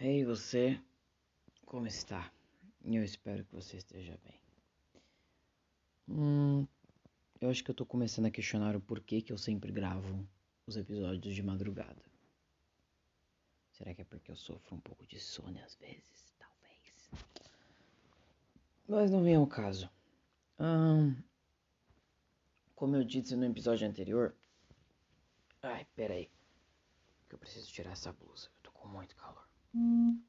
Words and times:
Ei, 0.00 0.24
você, 0.24 0.80
como 1.66 1.88
está? 1.88 2.32
Eu 2.84 3.02
espero 3.02 3.44
que 3.44 3.52
você 3.52 3.78
esteja 3.78 4.16
bem. 4.24 4.40
Hum, 6.08 6.68
eu 7.40 7.50
acho 7.50 7.64
que 7.64 7.70
eu 7.72 7.74
tô 7.74 7.84
começando 7.84 8.26
a 8.26 8.30
questionar 8.30 8.76
o 8.76 8.80
porquê 8.80 9.20
que 9.20 9.32
eu 9.32 9.36
sempre 9.36 9.72
gravo 9.72 10.24
os 10.68 10.76
episódios 10.76 11.34
de 11.34 11.42
madrugada. 11.42 12.00
Será 13.72 13.92
que 13.92 14.02
é 14.02 14.04
porque 14.04 14.30
eu 14.30 14.36
sofro 14.36 14.76
um 14.76 14.80
pouco 14.80 15.04
de 15.04 15.18
sono 15.18 15.58
às 15.64 15.74
vezes? 15.74 16.32
Talvez. 16.38 17.10
Mas 18.86 19.10
não 19.10 19.24
vem 19.24 19.34
ao 19.34 19.48
caso. 19.48 19.90
Hum, 20.60 21.20
como 22.76 22.94
eu 22.94 23.02
disse 23.02 23.34
no 23.34 23.44
episódio 23.44 23.88
anterior. 23.88 24.32
Ai, 25.60 25.84
peraí. 25.96 26.30
Que 27.28 27.34
eu 27.34 27.38
preciso 27.40 27.72
tirar 27.72 27.90
essa 27.90 28.12
blusa. 28.12 28.46
Eu 28.46 28.62
tô 28.62 28.70
com 28.70 28.86
muito 28.86 29.16
calor. 29.16 29.47
Hum, 29.74 30.20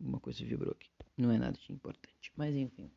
uma 0.00 0.20
coisa 0.20 0.44
vibrou 0.44 0.72
aqui. 0.72 0.90
Não 1.16 1.30
é 1.30 1.38
nada 1.38 1.58
de 1.58 1.72
importante. 1.72 2.32
Mas 2.36 2.54
enfim. 2.54 2.90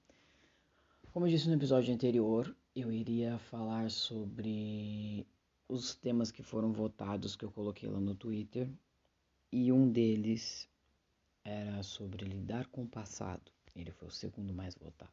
Como 1.12 1.26
eu 1.26 1.32
disse 1.32 1.48
no 1.48 1.56
episódio 1.56 1.94
anterior, 1.94 2.56
eu 2.76 2.92
iria 2.92 3.40
falar 3.40 3.90
sobre 3.90 5.26
os 5.68 5.96
temas 5.96 6.32
que 6.32 6.44
foram 6.44 6.72
votados 6.72 7.36
que 7.36 7.44
eu 7.44 7.52
coloquei 7.52 7.90
lá 7.90 8.00
no 8.00 8.16
Twitter. 8.16 8.70
E 9.52 9.72
um 9.72 9.90
deles 9.90 10.70
era 11.44 11.82
sobre 11.82 12.26
lidar 12.26 12.68
com 12.68 12.84
o 12.84 12.88
passado. 12.88 13.52
Ele 13.76 13.92
foi 13.92 14.08
o 14.08 14.12
segundo 14.12 14.54
mais 14.54 14.76
votado. 14.76 15.12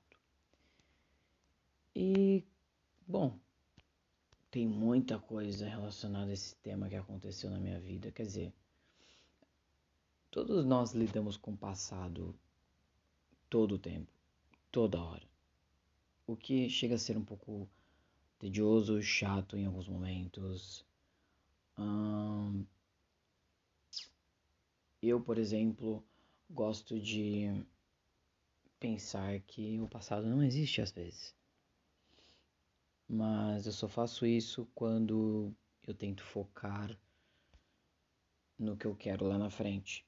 E, 1.95 2.45
bom, 3.07 3.39
tem 4.51 4.67
muita 4.67 5.19
coisa 5.19 5.69
relacionada 5.69 6.31
a 6.31 6.35
esse 6.35 6.57
tema 6.57 6.89
que 6.89 6.97
aconteceu 6.97 7.51
na 7.51 7.59
minha 7.59 7.79
vida. 7.79 8.11
Quer 8.11 8.25
dizer, 8.25 8.53
Todos 10.35 10.65
nós 10.65 10.91
lidamos 10.91 11.37
com 11.37 11.53
o 11.53 11.57
passado 11.57 12.37
todo 13.49 13.77
o 13.77 13.79
tempo, 13.79 14.11
toda 14.73 15.01
hora. 15.01 15.23
O 16.27 16.37
que 16.37 16.69
chega 16.69 16.97
a 16.97 16.99
ser 16.99 17.17
um 17.17 17.25
pouco 17.25 17.71
tedioso, 18.41 19.01
chato 19.01 19.57
em 19.57 19.65
alguns 19.65 19.87
momentos. 19.87 20.85
Hum, 21.79 22.67
eu, 25.01 25.21
por 25.21 25.39
exemplo, 25.39 26.05
gosto 26.51 26.99
de 26.99 27.65
pensar 28.81 29.39
que 29.43 29.79
o 29.79 29.87
passado 29.87 30.27
não 30.27 30.43
existe 30.43 30.81
às 30.81 30.91
vezes. 30.91 31.33
Mas 33.09 33.67
eu 33.67 33.73
só 33.73 33.87
faço 33.87 34.27
isso 34.27 34.67
quando 34.75 35.55
eu 35.87 35.95
tento 35.95 36.25
focar 36.25 36.91
no 38.59 38.77
que 38.77 38.85
eu 38.85 38.97
quero 38.97 39.29
lá 39.29 39.39
na 39.39 39.49
frente. 39.49 40.05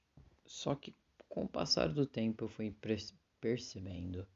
Só 0.47 0.75
que 0.75 0.94
com 1.28 1.44
o 1.44 1.48
passar 1.48 1.92
do 1.92 2.06
tempo 2.06 2.44
eu 2.44 2.48
fui 2.48 2.75
percebendo 3.41 4.27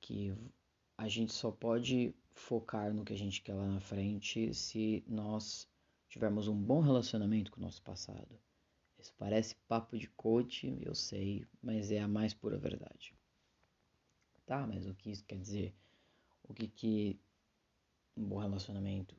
que 0.00 0.34
a 0.96 1.08
gente 1.08 1.32
só 1.32 1.50
pode 1.50 2.14
focar 2.32 2.92
no 2.92 3.04
que 3.04 3.12
a 3.12 3.16
gente 3.16 3.42
quer 3.42 3.54
lá 3.54 3.66
na 3.66 3.80
frente 3.80 4.52
se 4.54 5.04
nós 5.06 5.68
tivermos 6.08 6.48
um 6.48 6.56
bom 6.56 6.80
relacionamento 6.80 7.52
com 7.52 7.60
o 7.60 7.62
nosso 7.62 7.82
passado. 7.82 8.38
Isso 8.98 9.14
parece 9.16 9.54
papo 9.68 9.96
de 9.96 10.08
coach, 10.08 10.76
eu 10.82 10.94
sei, 10.94 11.46
mas 11.62 11.90
é 11.90 12.00
a 12.00 12.08
mais 12.08 12.34
pura 12.34 12.58
verdade. 12.58 13.14
Tá, 14.44 14.66
mas 14.66 14.86
o 14.86 14.94
que 14.94 15.10
isso 15.10 15.24
quer 15.24 15.38
dizer? 15.38 15.74
O 16.42 16.52
que 16.52 16.66
que 16.66 17.20
um 18.16 18.26
bom 18.26 18.38
relacionamento, 18.38 19.14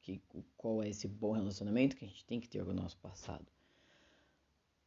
que 0.00 0.22
qual 0.56 0.82
é 0.82 0.88
esse 0.88 1.08
bom 1.08 1.32
relacionamento 1.32 1.96
que 1.96 2.04
a 2.04 2.08
gente 2.08 2.24
tem 2.24 2.40
que 2.40 2.48
ter 2.48 2.64
com 2.64 2.70
o 2.70 2.74
nosso 2.74 2.96
passado? 2.98 3.46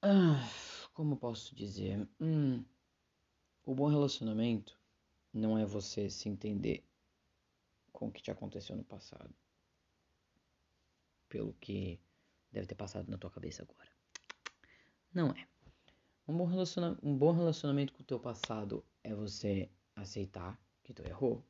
Ah, 0.01 0.49
como 0.93 1.17
posso 1.17 1.53
dizer? 1.53 2.07
Hum, 2.21 2.63
o 3.65 3.75
bom 3.75 3.87
relacionamento 3.87 4.79
não 5.33 5.57
é 5.57 5.65
você 5.65 6.09
se 6.09 6.29
entender 6.29 6.85
com 7.91 8.07
o 8.07 8.11
que 8.11 8.21
te 8.21 8.31
aconteceu 8.31 8.77
no 8.77 8.83
passado. 8.83 9.33
Pelo 11.27 11.53
que 11.55 11.99
deve 12.49 12.65
ter 12.65 12.75
passado 12.75 13.09
na 13.09 13.17
tua 13.17 13.29
cabeça 13.29 13.63
agora. 13.63 13.89
Não 15.13 15.31
é. 15.31 15.47
Um 16.25 16.37
bom, 16.37 16.45
relacionamento, 16.45 17.05
um 17.05 17.17
bom 17.17 17.33
relacionamento 17.33 17.91
com 17.91 18.01
o 18.01 18.05
teu 18.05 18.19
passado 18.19 18.85
é 19.03 19.13
você 19.13 19.69
aceitar 19.95 20.57
que 20.81 20.93
tu 20.93 21.03
errou. 21.03 21.43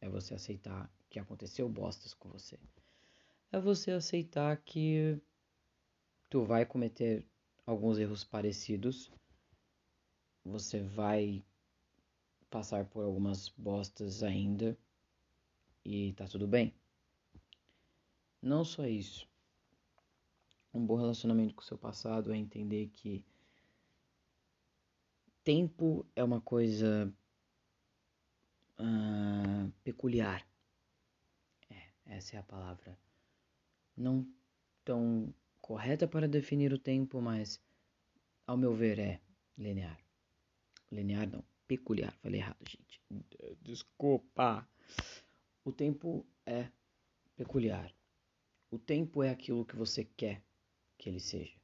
É 0.00 0.08
você 0.08 0.34
aceitar 0.34 0.92
que 1.08 1.20
aconteceu 1.20 1.68
bostas 1.68 2.14
com 2.14 2.28
você. 2.28 2.58
É 3.52 3.60
você 3.60 3.92
aceitar 3.92 4.56
que 4.56 5.22
tu 6.28 6.42
vai 6.44 6.66
cometer 6.66 7.24
alguns 7.66 7.98
erros 7.98 8.24
parecidos. 8.24 9.10
Você 10.44 10.80
vai 10.80 11.44
passar 12.50 12.84
por 12.86 13.04
algumas 13.04 13.48
bostas 13.50 14.22
ainda 14.22 14.76
e 15.84 16.12
tá 16.14 16.26
tudo 16.26 16.46
bem. 16.46 16.74
Não 18.40 18.64
só 18.64 18.86
isso. 18.86 19.28
Um 20.74 20.84
bom 20.84 20.96
relacionamento 20.96 21.54
com 21.54 21.60
o 21.60 21.64
seu 21.64 21.78
passado 21.78 22.32
é 22.32 22.36
entender 22.36 22.88
que 22.88 23.24
tempo 25.44 26.06
é 26.16 26.24
uma 26.24 26.40
coisa 26.40 27.12
uh, 28.78 29.70
peculiar. 29.84 30.46
É, 31.70 31.88
essa 32.06 32.36
é 32.36 32.38
a 32.38 32.42
palavra. 32.42 32.98
Não 33.96 34.26
tão 34.84 35.32
correta 35.62 36.08
para 36.08 36.28
definir 36.28 36.72
o 36.72 36.78
tempo, 36.78 37.22
mas 37.22 37.62
ao 38.46 38.56
meu 38.56 38.74
ver 38.74 38.98
é 38.98 39.20
linear. 39.56 39.98
Linear 40.90 41.30
não, 41.30 41.42
peculiar. 41.66 42.12
Falei 42.20 42.40
errado, 42.40 42.58
gente. 42.68 43.00
Desculpa. 43.62 44.68
O 45.64 45.72
tempo 45.72 46.26
é 46.44 46.68
peculiar. 47.36 47.94
O 48.70 48.78
tempo 48.78 49.22
é 49.22 49.30
aquilo 49.30 49.64
que 49.64 49.76
você 49.76 50.04
quer 50.04 50.42
que 50.98 51.08
ele 51.08 51.20
seja. 51.20 51.56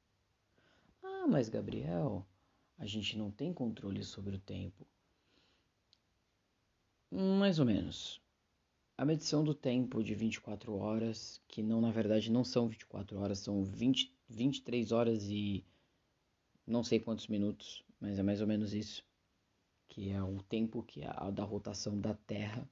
Ah, 1.03 1.26
mas 1.26 1.48
Gabriel, 1.48 2.25
a 2.78 2.86
gente 2.86 3.19
não 3.19 3.30
tem 3.30 3.53
controle 3.53 4.04
sobre 4.04 4.36
o 4.36 4.41
tempo. 4.41 4.86
Mais 7.10 7.59
ou 7.59 7.66
menos 7.66 8.20
a 8.98 9.04
medição 9.04 9.44
do 9.44 9.54
tempo 9.54 10.03
de 10.03 10.12
24 10.12 10.75
horas, 10.76 11.41
que 11.47 11.62
não 11.62 11.81
na 11.81 11.92
verdade 11.92 12.32
não 12.32 12.42
são 12.42 12.66
24 12.66 13.16
horas, 13.20 13.38
são 13.38 13.62
20, 13.62 14.12
23 14.28 14.91
horas 14.91 15.22
e 15.28 15.64
não 16.66 16.82
sei 16.82 16.98
quantos 16.98 17.28
minutos, 17.28 17.84
mas 18.00 18.19
é 18.19 18.25
mais 18.25 18.41
ou 18.41 18.47
menos 18.48 18.75
isso, 18.75 19.06
que 19.86 20.10
é 20.10 20.20
o 20.20 20.42
tempo 20.42 20.82
que 20.82 21.03
é 21.03 21.12
a 21.14 21.31
da 21.31 21.44
rotação 21.44 22.00
da 22.00 22.12
Terra. 22.12 22.69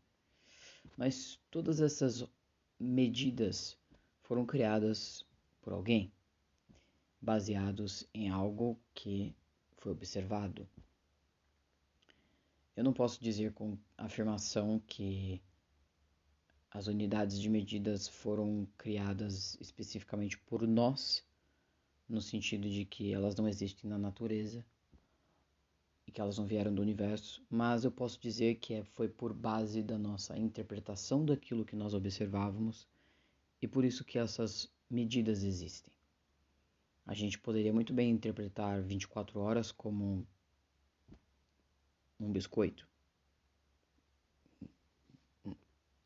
Mas 0.97 1.39
todas 1.49 1.81
essas 1.81 2.29
medidas 2.77 3.79
foram 4.23 4.45
criadas 4.45 5.25
por 5.63 5.73
alguém, 5.73 6.11
baseados 7.21 8.05
em 8.13 8.31
algo 8.31 8.77
que 8.93 9.33
foi 9.77 9.93
observado. 9.93 10.69
Eu 12.77 12.83
não 12.83 12.93
posso 12.93 13.23
dizer 13.23 13.53
com 13.53 13.79
afirmação 13.97 14.83
que 14.89 15.41
as 16.71 16.87
unidades 16.87 17.41
de 17.41 17.49
medidas 17.49 18.09
foram 18.09 18.67
criadas 18.77 19.57
especificamente 19.61 20.39
por 20.39 20.67
nós, 20.67 21.25
no 22.09 22.21
sentido 22.21 22.69
de 22.69 22.85
que 22.85 23.13
elas 23.13 23.35
não 23.37 23.49
existem 23.49 23.89
na 23.89 23.99
natureza 23.99 24.65
e 26.07 26.13
que 26.13 26.21
elas 26.21 26.39
não 26.39 26.47
vieram 26.47 26.75
do 26.75 26.83
universo, 26.83 27.45
mas 27.51 27.85
eu 27.85 27.91
posso 27.91 28.21
dizer 28.21 28.57
que 28.57 28.75
é, 28.75 28.85
foi 28.85 29.09
por 29.09 29.33
base 29.33 29.83
da 29.83 29.99
nossa 29.99 30.39
interpretação 30.39 31.25
daquilo 31.25 31.65
que 31.65 31.75
nós 31.75 31.95
observávamos 31.95 32.87
e 33.61 33.67
por 33.67 33.85
isso 33.85 34.05
que 34.05 34.19
essas 34.19 34.71
medidas 34.89 35.43
existem. 35.43 35.93
A 37.07 37.15
gente 37.15 37.39
poderia 37.39 37.73
muito 37.73 37.93
bem 37.93 38.11
interpretar 38.11 38.83
24 38.83 39.41
horas 39.41 39.73
como 39.73 40.27
um 42.19 42.31
biscoito 42.31 42.89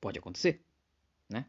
Pode 0.01 0.19
acontecer, 0.19 0.65
né? 1.29 1.47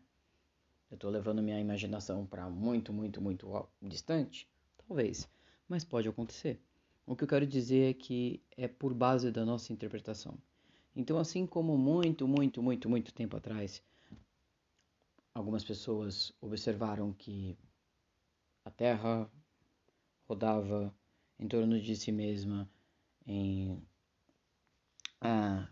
Eu 0.89 0.95
estou 0.95 1.09
levando 1.09 1.42
minha 1.42 1.59
imaginação 1.59 2.25
para 2.25 2.50
muito, 2.50 2.92
muito, 2.92 3.21
muito 3.21 3.68
distante? 3.81 4.48
Talvez, 4.88 5.30
mas 5.68 5.86
pode 5.86 6.07
acontecer. 6.07 6.59
O 7.06 7.15
que 7.15 7.24
eu 7.24 7.27
quero 7.27 7.48
dizer 7.48 7.92
é 7.92 7.94
que 7.94 8.44
é 8.57 8.68
por 8.68 8.94
base 8.94 9.31
da 9.31 9.45
nossa 9.45 9.71
interpretação. 9.71 10.38
Então, 10.95 11.18
assim 11.18 11.48
como 11.48 11.77
muito, 11.77 12.27
muito, 12.27 12.62
muito, 12.62 12.89
muito 12.89 13.13
tempo 13.13 13.38
atrás, 13.38 13.81
algumas 15.33 15.63
pessoas 15.63 16.33
observaram 16.42 17.13
que 17.13 17.57
a 18.65 18.69
Terra 18.69 19.31
rodava 20.27 20.94
em 21.39 21.47
torno 21.47 21.80
de 21.80 21.95
si 21.95 22.12
mesma 22.12 22.69
em 23.25 23.81
ah, 25.21 25.68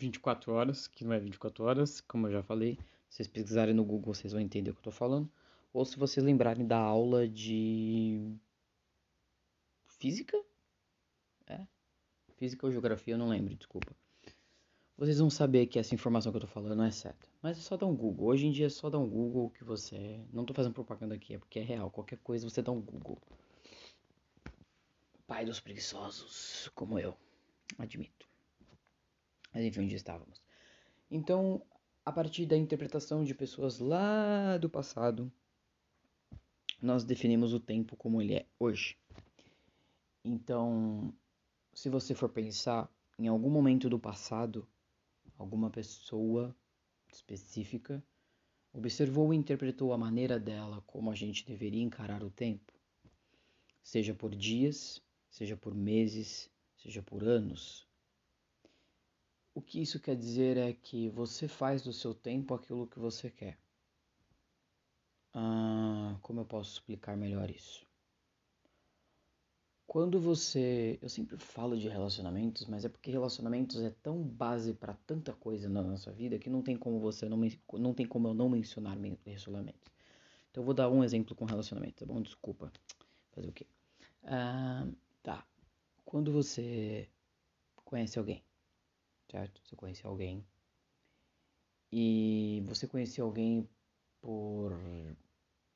24 0.00 0.52
horas, 0.52 0.88
que 0.88 1.04
não 1.04 1.12
é 1.12 1.20
24 1.20 1.64
horas, 1.64 2.00
como 2.00 2.26
eu 2.26 2.32
já 2.32 2.42
falei. 2.42 2.78
Se 3.08 3.16
vocês 3.16 3.28
pesquisarem 3.28 3.74
no 3.74 3.84
Google, 3.84 4.14
vocês 4.14 4.32
vão 4.32 4.40
entender 4.40 4.70
o 4.70 4.74
que 4.74 4.80
eu 4.80 4.84
tô 4.84 4.90
falando. 4.90 5.30
Ou 5.72 5.84
se 5.84 5.98
vocês 5.98 6.24
lembrarem 6.24 6.66
da 6.66 6.78
aula 6.78 7.28
de 7.28 8.34
física? 9.86 10.42
É. 11.46 11.60
Física 12.36 12.66
ou 12.66 12.72
geografia, 12.72 13.14
eu 13.14 13.18
não 13.18 13.28
lembro, 13.28 13.54
desculpa. 13.54 13.94
Vocês 14.96 15.18
vão 15.18 15.30
saber 15.30 15.66
que 15.66 15.78
essa 15.78 15.94
informação 15.94 16.32
que 16.32 16.36
eu 16.36 16.42
tô 16.42 16.46
falando 16.46 16.76
não 16.76 16.84
é 16.84 16.90
certa. 16.90 17.28
Mas 17.42 17.58
é 17.58 17.60
só 17.60 17.76
dar 17.76 17.86
um 17.86 17.96
Google. 17.96 18.28
Hoje 18.28 18.46
em 18.46 18.52
dia 18.52 18.66
é 18.66 18.70
só 18.70 18.88
dar 18.88 18.98
um 18.98 19.08
Google 19.08 19.50
que 19.50 19.64
você. 19.64 20.20
Não 20.32 20.44
tô 20.44 20.54
fazendo 20.54 20.74
propaganda 20.74 21.14
aqui, 21.14 21.34
é 21.34 21.38
porque 21.38 21.58
é 21.58 21.62
real. 21.62 21.90
Qualquer 21.90 22.18
coisa 22.18 22.48
você 22.48 22.62
dá 22.62 22.72
um 22.72 22.80
Google. 22.80 23.18
Pai 25.26 25.44
dos 25.44 25.60
preguiçosos, 25.60 26.70
como 26.74 26.98
eu. 26.98 27.16
Admito. 27.78 28.29
Mas 29.52 29.64
enfim, 29.64 29.82
onde 29.82 29.94
estávamos? 29.94 30.40
Então, 31.10 31.62
a 32.04 32.12
partir 32.12 32.46
da 32.46 32.56
interpretação 32.56 33.24
de 33.24 33.34
pessoas 33.34 33.78
lá 33.78 34.56
do 34.58 34.68
passado, 34.68 35.30
nós 36.80 37.04
definimos 37.04 37.52
o 37.52 37.60
tempo 37.60 37.96
como 37.96 38.22
ele 38.22 38.34
é 38.34 38.46
hoje. 38.58 38.96
Então, 40.24 41.12
se 41.74 41.88
você 41.88 42.14
for 42.14 42.28
pensar 42.28 42.90
em 43.18 43.28
algum 43.28 43.50
momento 43.50 43.88
do 43.88 43.98
passado, 43.98 44.66
alguma 45.38 45.70
pessoa 45.70 46.54
específica 47.12 48.02
observou 48.72 49.34
e 49.34 49.36
interpretou 49.36 49.92
a 49.92 49.98
maneira 49.98 50.38
dela 50.38 50.82
como 50.86 51.10
a 51.10 51.14
gente 51.14 51.44
deveria 51.44 51.82
encarar 51.82 52.22
o 52.22 52.30
tempo, 52.30 52.72
seja 53.82 54.14
por 54.14 54.34
dias, 54.34 55.02
seja 55.28 55.56
por 55.56 55.74
meses, 55.74 56.50
seja 56.76 57.02
por 57.02 57.24
anos. 57.24 57.89
O 59.60 59.62
que 59.62 59.82
isso 59.82 60.00
quer 60.00 60.16
dizer 60.16 60.56
é 60.56 60.72
que 60.72 61.10
você 61.10 61.46
faz 61.46 61.82
do 61.82 61.92
seu 61.92 62.14
tempo 62.14 62.54
aquilo 62.54 62.86
que 62.86 62.98
você 62.98 63.28
quer. 63.28 63.58
Ah, 65.34 66.16
como 66.22 66.40
eu 66.40 66.46
posso 66.46 66.72
explicar 66.72 67.14
melhor 67.14 67.50
isso? 67.50 67.86
Quando 69.86 70.18
você. 70.18 70.98
Eu 71.02 71.10
sempre 71.10 71.36
falo 71.36 71.76
de 71.76 71.90
relacionamentos, 71.90 72.66
mas 72.68 72.86
é 72.86 72.88
porque 72.88 73.10
relacionamentos 73.10 73.82
é 73.82 73.90
tão 74.02 74.22
base 74.22 74.72
para 74.72 74.94
tanta 74.94 75.34
coisa 75.34 75.68
na 75.68 75.82
nossa 75.82 76.10
vida 76.10 76.38
que 76.38 76.48
não 76.48 76.62
tem 76.62 76.74
como 76.74 76.98
você 76.98 77.28
não, 77.28 77.38
não 77.74 77.92
tem 77.92 78.06
como 78.06 78.28
eu 78.28 78.34
não 78.34 78.48
mencionar 78.48 78.96
relacionamentos. 79.26 79.92
Então 80.50 80.62
eu 80.62 80.64
vou 80.64 80.72
dar 80.72 80.88
um 80.88 81.04
exemplo 81.04 81.36
com 81.36 81.44
relacionamento, 81.44 81.96
tá 81.96 82.06
bom? 82.06 82.22
Desculpa. 82.22 82.72
Fazer 83.32 83.48
o 83.50 83.52
quê? 83.52 83.66
Ah, 84.24 84.88
tá. 85.22 85.46
Quando 86.02 86.32
você 86.32 87.06
conhece 87.84 88.18
alguém, 88.18 88.42
certo? 89.30 89.60
Você 89.64 89.76
conhece 89.76 90.06
alguém 90.06 90.44
e 91.92 92.62
você 92.66 92.86
conheceu 92.86 93.24
alguém 93.24 93.68
por. 94.20 94.72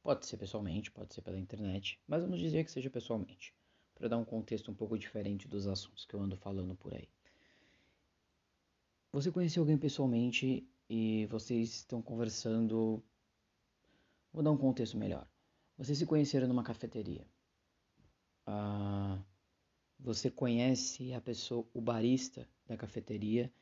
Pode 0.03 0.27
ser 0.27 0.37
pessoalmente, 0.37 0.91
pode 0.91 1.15
ser 1.15 1.23
pela 1.23 1.39
internet, 1.39 1.99
mas 2.07 2.23
vamos 2.23 2.39
dizer 2.39 2.63
que 2.65 2.71
seja 2.71 2.91
pessoalmente, 2.91 3.55
para 3.95 4.07
dar 4.07 4.19
um 4.19 4.25
contexto 4.25 4.71
um 4.71 4.75
pouco 4.75 4.99
diferente 4.99 5.49
dos 5.49 5.67
assuntos 5.67 6.05
que 6.05 6.15
eu 6.15 6.21
ando 6.21 6.37
falando 6.37 6.75
por 6.75 6.95
aí. 6.95 7.09
Você 9.13 9.31
conheceu 9.33 9.63
alguém 9.63 9.79
pessoalmente 9.79 10.69
e 10.91 11.27
vocês 11.27 11.71
estão 11.77 12.03
conversando. 12.03 13.03
Vou 14.33 14.43
dar 14.43 14.51
um 14.51 14.59
contexto 14.59 14.99
melhor. 14.99 15.27
Vocês 15.79 15.97
se 15.97 16.05
conheceram 16.05 16.47
numa 16.47 16.63
cafeteria. 16.63 17.27
Ah, 18.47 19.19
você 19.99 20.31
conhece 20.31 21.15
a 21.15 21.21
pessoa, 21.21 21.67
o 21.73 21.81
barista 21.81 22.47
da 22.67 22.77
cafeteria, 22.77 23.53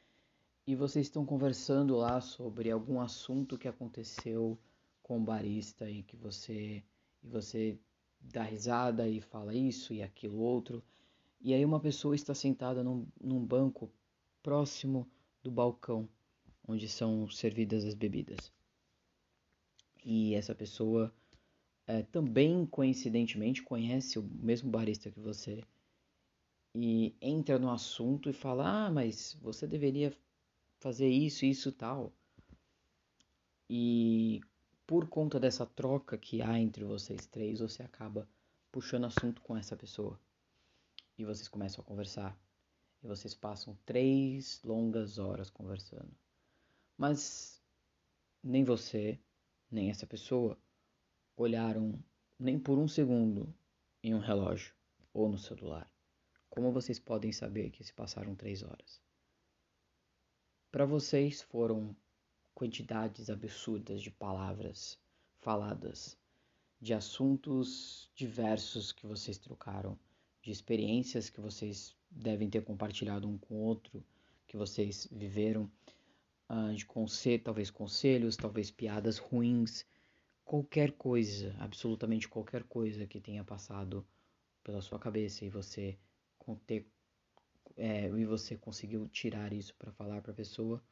e 0.67 0.77
vocês 0.77 1.07
estão 1.07 1.27
conversando 1.27 1.97
lá 1.97 2.21
sobre 2.21 2.71
algum 2.71 3.01
assunto 3.01 3.59
que 3.59 3.67
aconteceu 3.67 4.59
com 5.03 5.19
o 5.19 5.25
barista 5.25 5.91
e 5.91 6.03
que 6.03 6.17
você 6.17 6.85
e 7.23 7.29
você 7.29 7.79
dá 8.21 8.43
risada 8.43 9.09
e 9.09 9.21
fala 9.21 9.55
isso 9.55 9.93
e 9.93 10.03
aquilo 10.03 10.39
outro. 10.39 10.83
E 11.41 11.53
aí 11.53 11.65
uma 11.65 11.81
pessoa 11.81 12.15
está 12.15 12.35
sentada 12.35 12.83
num, 12.83 13.07
num 13.21 13.45
banco 13.45 13.91
próximo 14.43 15.09
do 15.43 15.51
balcão 15.51 16.09
onde 16.67 16.89
são 16.89 17.29
servidas 17.29 17.85
as 17.85 17.95
bebidas. 17.95 18.53
E 20.05 20.35
essa 20.35 20.55
pessoa 20.55 21.13
é, 21.87 22.03
também 22.03 22.65
coincidentemente 22.67 23.63
conhece 23.63 24.19
o 24.19 24.23
mesmo 24.23 24.71
barista 24.71 25.11
que 25.11 25.21
você 25.21 25.63
e 26.75 27.15
entra 27.21 27.59
no 27.59 27.71
assunto 27.71 28.31
e 28.31 28.33
fala: 28.33 28.87
Ah, 28.87 28.91
mas 28.91 29.35
você 29.41 29.67
deveria 29.67 30.17
fazer 30.79 31.09
isso, 31.09 31.45
isso 31.45 31.71
tal. 31.71 32.13
E 33.69 34.41
por 34.87 35.09
conta 35.09 35.39
dessa 35.39 35.67
troca 35.67 36.19
que 36.19 36.43
há 36.43 36.59
entre 36.59 36.85
vocês 36.85 37.27
três, 37.27 37.61
você 37.61 37.83
acaba 37.83 38.29
puxando 38.71 39.05
assunto 39.05 39.41
com 39.43 39.57
essa 39.57 39.77
pessoa. 39.77 40.19
E 41.19 41.25
vocês 41.25 41.49
começam 41.49 41.83
a 41.83 41.87
conversar. 41.87 42.39
E 43.03 43.07
vocês 43.07 43.35
passam 43.35 43.77
três 43.85 44.61
longas 44.65 45.19
horas 45.19 45.51
conversando. 45.51 46.11
Mas 46.97 47.63
nem 48.43 48.65
você, 48.65 49.19
nem 49.71 49.91
essa 49.91 50.07
pessoa 50.07 50.59
olharam 51.37 52.03
nem 52.39 52.59
por 52.59 52.79
um 52.79 52.89
segundo 52.89 53.53
em 54.03 54.15
um 54.15 54.19
relógio 54.19 54.75
ou 55.13 55.29
no 55.29 55.39
celular. 55.39 55.92
Como 56.53 56.71
vocês 56.71 56.99
podem 56.99 57.33
saber 57.33 57.71
que 57.71 57.83
se 57.83 57.95
passaram 57.95 58.35
três 58.35 58.63
horas? 58.63 59.01
Para 60.71 60.85
vocês 60.85 61.41
foram 61.41 61.97
quantidades 62.55 63.31
absurdas 63.31 64.03
de 64.03 64.11
palavras 64.11 64.99
faladas, 65.41 66.15
de 66.79 66.93
assuntos 66.93 68.11
diversos 68.15 68.93
que 68.93 69.07
vocês 69.07 69.39
trocaram, 69.39 69.99
de 70.43 70.51
experiências 70.51 71.31
que 71.31 71.41
vocês 71.41 71.97
devem 72.11 72.51
ter 72.51 72.63
compartilhado 72.63 73.27
um 73.27 73.39
com 73.39 73.55
o 73.55 73.63
outro, 73.65 74.05
que 74.47 74.59
vocês 74.59 75.09
viveram, 75.11 75.73
uh, 76.51 76.75
de 76.75 76.85
conselho, 76.85 77.43
talvez 77.43 77.71
conselhos, 77.71 78.37
talvez 78.37 78.71
piadas 78.71 79.17
ruins, 79.17 79.87
qualquer 80.45 80.93
coisa, 80.93 81.57
absolutamente 81.59 82.29
qualquer 82.29 82.63
coisa 82.65 83.07
que 83.07 83.23
tenha 83.23 83.43
passado 83.43 84.07
pela 84.63 84.83
sua 84.83 84.99
cabeça 84.99 85.47
e 85.47 85.49
você 85.49 85.99
ter, 86.67 86.87
é, 87.77 88.07
e 88.09 88.25
você 88.25 88.57
conseguiu 88.57 89.09
tirar 89.09 89.53
isso 89.53 89.75
para 89.77 89.93
falar 89.93 90.21
para 90.21 90.33
a 90.33 90.35
pessoa, 90.35 90.83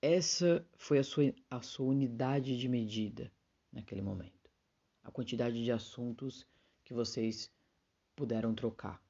essa 0.00 0.66
foi 0.76 0.98
a 0.98 1.04
sua, 1.04 1.34
a 1.50 1.60
sua 1.60 1.86
unidade 1.86 2.56
de 2.56 2.68
medida 2.68 3.30
naquele 3.72 4.00
momento. 4.00 4.50
A 5.02 5.10
quantidade 5.10 5.62
de 5.62 5.70
assuntos 5.70 6.46
que 6.84 6.94
vocês 6.94 7.52
puderam 8.16 8.54
trocar. 8.54 9.02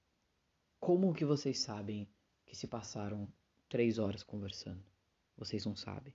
Como 0.80 1.14
que 1.14 1.24
vocês 1.24 1.58
sabem 1.60 2.08
que 2.44 2.56
se 2.56 2.66
passaram 2.66 3.28
três 3.68 3.98
horas 3.98 4.22
conversando? 4.22 4.82
Vocês 5.36 5.64
não 5.64 5.76
sabem. 5.76 6.14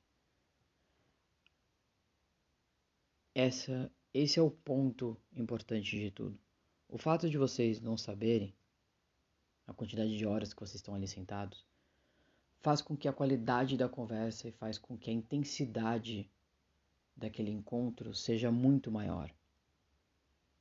Essa, 3.34 3.92
esse 4.14 4.40
é 4.40 4.42
o 4.42 4.52
ponto 4.52 5.18
importante 5.36 5.98
de 5.98 6.12
tudo. 6.12 6.40
O 6.88 6.98
fato 6.98 7.30
de 7.30 7.38
vocês 7.38 7.82
não 7.82 7.98
saberem 7.98 8.54
a 9.68 9.74
quantidade 9.74 10.18
de 10.18 10.26
horas 10.26 10.54
que 10.54 10.60
vocês 10.60 10.76
estão 10.76 10.96
ali 10.96 11.08
sentados, 11.08 11.66
faz 12.60 12.82
com 12.82 12.96
que 12.96 13.08
a 13.08 13.14
qualidade 13.14 13.78
da 13.78 13.90
conversa 13.90 14.48
e 14.48 14.52
faz 14.52 14.78
com 14.78 14.98
que 14.98 15.10
a 15.10 15.14
intensidade 15.14 16.30
daquele 17.16 17.52
encontro 17.52 18.14
seja 18.14 18.52
muito 18.52 18.92
maior. 18.92 19.34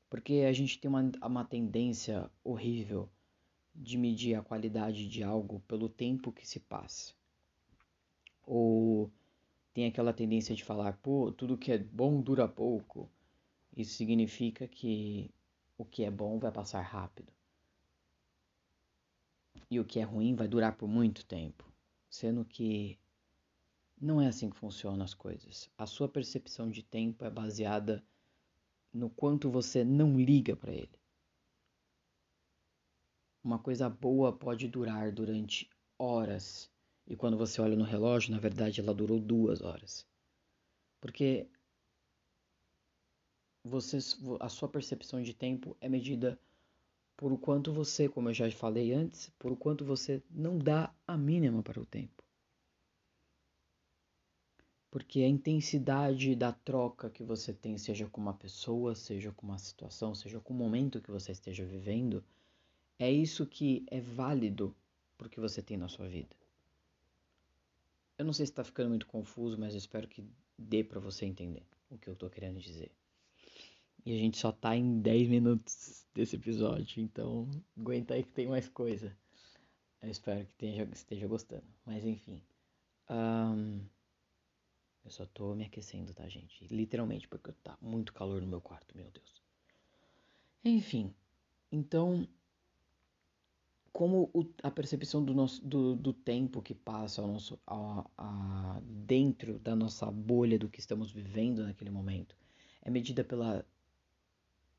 Porque 0.09 0.45
a 0.49 0.53
gente 0.53 0.79
tem 0.79 0.89
uma, 0.89 1.11
uma 1.23 1.45
tendência 1.45 2.31
horrível 2.43 3.09
de 3.75 3.99
medir 3.99 4.35
a 4.35 4.43
qualidade 4.43 5.09
de 5.09 5.23
algo 5.23 5.61
pelo 5.61 5.89
tempo 5.89 6.33
que 6.33 6.47
se 6.47 6.61
passa. 6.61 7.13
Ou 8.47 9.11
tem 9.73 9.87
aquela 9.87 10.13
tendência 10.13 10.55
de 10.55 10.63
falar, 10.63 10.97
pô, 10.99 11.33
tudo 11.33 11.59
que 11.59 11.73
é 11.73 11.79
bom 11.79 12.21
dura 12.21 12.47
pouco. 12.47 13.11
Isso 13.77 13.95
significa 13.95 14.69
que 14.69 15.31
o 15.77 15.85
que 15.85 16.05
é 16.05 16.11
bom 16.11 16.39
vai 16.39 16.53
passar 16.53 16.83
rápido 16.83 17.33
e 19.71 19.81
o 19.81 19.85
que 19.85 20.01
é 20.01 20.03
ruim 20.03 20.35
vai 20.35 20.49
durar 20.49 20.77
por 20.77 20.89
muito 20.89 21.25
tempo, 21.25 21.65
sendo 22.09 22.45
que 22.45 22.99
não 24.01 24.21
é 24.21 24.27
assim 24.27 24.51
que 24.51 24.57
funcionam 24.57 25.05
as 25.05 25.15
coisas. 25.15 25.71
A 25.79 25.87
sua 25.87 26.09
percepção 26.09 26.71
de 26.71 26.83
tempo 26.83 27.25
é 27.25 27.31
baseada 27.31 28.05
no 28.93 29.11
quanto 29.11 29.51
você 29.51 29.85
não 29.85 30.19
liga 30.19 30.55
para 30.55 30.73
ele. 30.73 30.99
Uma 33.43 33.59
coisa 33.59 33.89
boa 33.91 34.33
pode 34.33 34.69
durar 34.69 35.13
durante 35.13 35.69
horas, 35.99 36.71
e 37.07 37.15
quando 37.15 37.37
você 37.37 37.61
olha 37.61 37.77
no 37.77 37.85
relógio, 37.85 38.31
na 38.31 38.39
verdade 38.39 38.81
ela 38.81 38.95
durou 38.95 39.19
duas 39.19 39.61
horas. 39.61 40.07
Porque 41.01 41.47
você, 43.63 43.99
a 44.41 44.49
sua 44.49 44.69
percepção 44.69 45.23
de 45.23 45.35
tempo 45.35 45.77
é 45.81 45.89
medida 45.89 46.39
por 47.17 47.33
o 47.33 47.39
quanto 47.39 47.73
você, 47.73 48.09
como 48.09 48.29
eu 48.29 48.35
já 48.35 48.51
falei 48.51 48.93
antes, 48.93 49.31
por 49.39 49.53
o 49.53 49.57
quanto 49.57 49.85
você 49.85 50.23
não 50.31 50.59
dá 50.59 50.93
a 51.07 51.17
mínima 51.17 51.63
para 51.63 51.81
o 51.81 51.87
tempo. 51.87 52.23
Porque 54.91 55.21
a 55.23 55.29
intensidade 55.29 56.35
da 56.37 56.53
troca 56.53 57.11
que 57.11 57.23
você 57.25 57.53
tem, 57.53 57.77
seja 57.79 58.09
com 58.09 58.21
uma 58.21 58.35
pessoa, 58.35 58.95
seja 58.95 59.33
com 59.33 59.47
uma 59.47 59.59
situação, 59.59 60.15
seja 60.15 60.41
com 60.41 60.55
o 60.55 60.57
momento 60.57 61.01
que 61.01 61.11
você 61.11 61.33
esteja 61.33 61.65
vivendo, 61.65 62.25
É 62.99 63.11
isso 63.11 63.47
que 63.47 63.85
é 63.89 64.01
válido 64.01 64.75
pro 65.19 65.29
que 65.29 65.41
você 65.41 65.63
tem 65.63 65.77
na 65.77 65.89
sua 65.89 66.09
vida. 66.09 66.35
Eu 68.19 68.25
não 68.25 68.33
sei 68.33 68.47
se 68.47 68.53
está 68.53 68.65
ficando 68.65 68.89
muito 68.91 69.07
confuso, 69.07 69.59
mas 69.59 69.75
eu 69.75 69.79
espero 69.79 70.09
que 70.09 70.25
dê 70.59 70.85
para 70.85 71.01
você 71.01 71.27
entender 71.27 71.65
o 71.91 71.99
que 71.99 72.09
eu 72.09 72.17
tô 72.17 72.31
querendo 72.31 72.61
dizer. 72.61 72.91
E 74.05 74.15
a 74.15 74.19
gente 74.19 74.39
só 74.39 74.53
tá 74.53 74.77
em 74.77 75.01
10 75.01 75.29
minutos 75.29 76.07
desse 76.15 76.37
episódio, 76.37 77.03
então 77.03 77.49
aguenta 77.77 78.15
aí 78.15 78.23
que 78.23 78.33
tem 78.33 78.47
mais 78.47 78.69
coisa. 78.69 79.17
Eu 80.03 80.11
espero 80.11 80.45
que 80.45 80.51
esteja, 80.53 80.89
esteja 80.93 81.27
gostando. 81.27 81.65
Mas 81.87 82.05
enfim. 82.05 82.43
Um, 83.09 83.81
eu 85.05 85.11
só 85.11 85.25
tô 85.27 85.55
me 85.55 85.65
aquecendo, 85.65 86.13
tá, 86.13 86.29
gente? 86.29 86.67
Literalmente, 86.69 87.29
porque 87.29 87.53
tá 87.63 87.77
muito 87.81 88.13
calor 88.13 88.41
no 88.43 88.47
meu 88.47 88.61
quarto, 88.61 88.97
meu 88.97 89.11
Deus. 89.11 89.43
Enfim. 90.63 91.15
Então, 91.73 92.29
como 93.93 94.31
o, 94.35 94.45
a 94.63 94.71
percepção 94.71 95.25
do, 95.25 95.33
nosso, 95.33 95.65
do, 95.65 95.95
do 95.95 96.13
tempo 96.13 96.61
que 96.61 96.75
passa 96.75 97.23
ao 97.23 97.29
nosso, 97.29 97.59
a, 97.67 98.05
a, 98.19 98.81
dentro 98.83 99.59
da 99.59 99.77
nossa 99.77 100.11
bolha 100.11 100.59
do 100.59 100.69
que 100.69 100.81
estamos 100.81 101.11
vivendo 101.13 101.63
naquele 101.63 101.91
momento 101.91 102.37
é 102.83 102.91
medida 102.91 103.25
pela. 103.25 103.65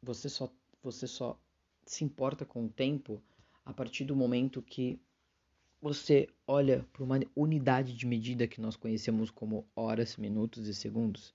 Você 0.06 0.30
só, 0.30 0.50
você 0.82 1.08
só 1.08 1.38
se 1.86 2.04
importa 2.04 2.46
com 2.46 2.66
o 2.66 2.70
tempo 2.70 3.22
a 3.66 3.74
partir 3.74 4.06
do 4.06 4.16
momento 4.16 4.62
que 4.62 5.00
você 5.82 6.28
olha 6.48 6.86
para 6.94 7.04
uma 7.04 7.20
unidade 7.36 7.94
de 7.94 8.06
medida 8.06 8.48
que 8.48 8.62
nós 8.62 8.76
conhecemos 8.76 9.30
como 9.30 9.68
horas, 9.76 10.18
minutos 10.18 10.68
e 10.68 10.74
segundos 10.74 11.34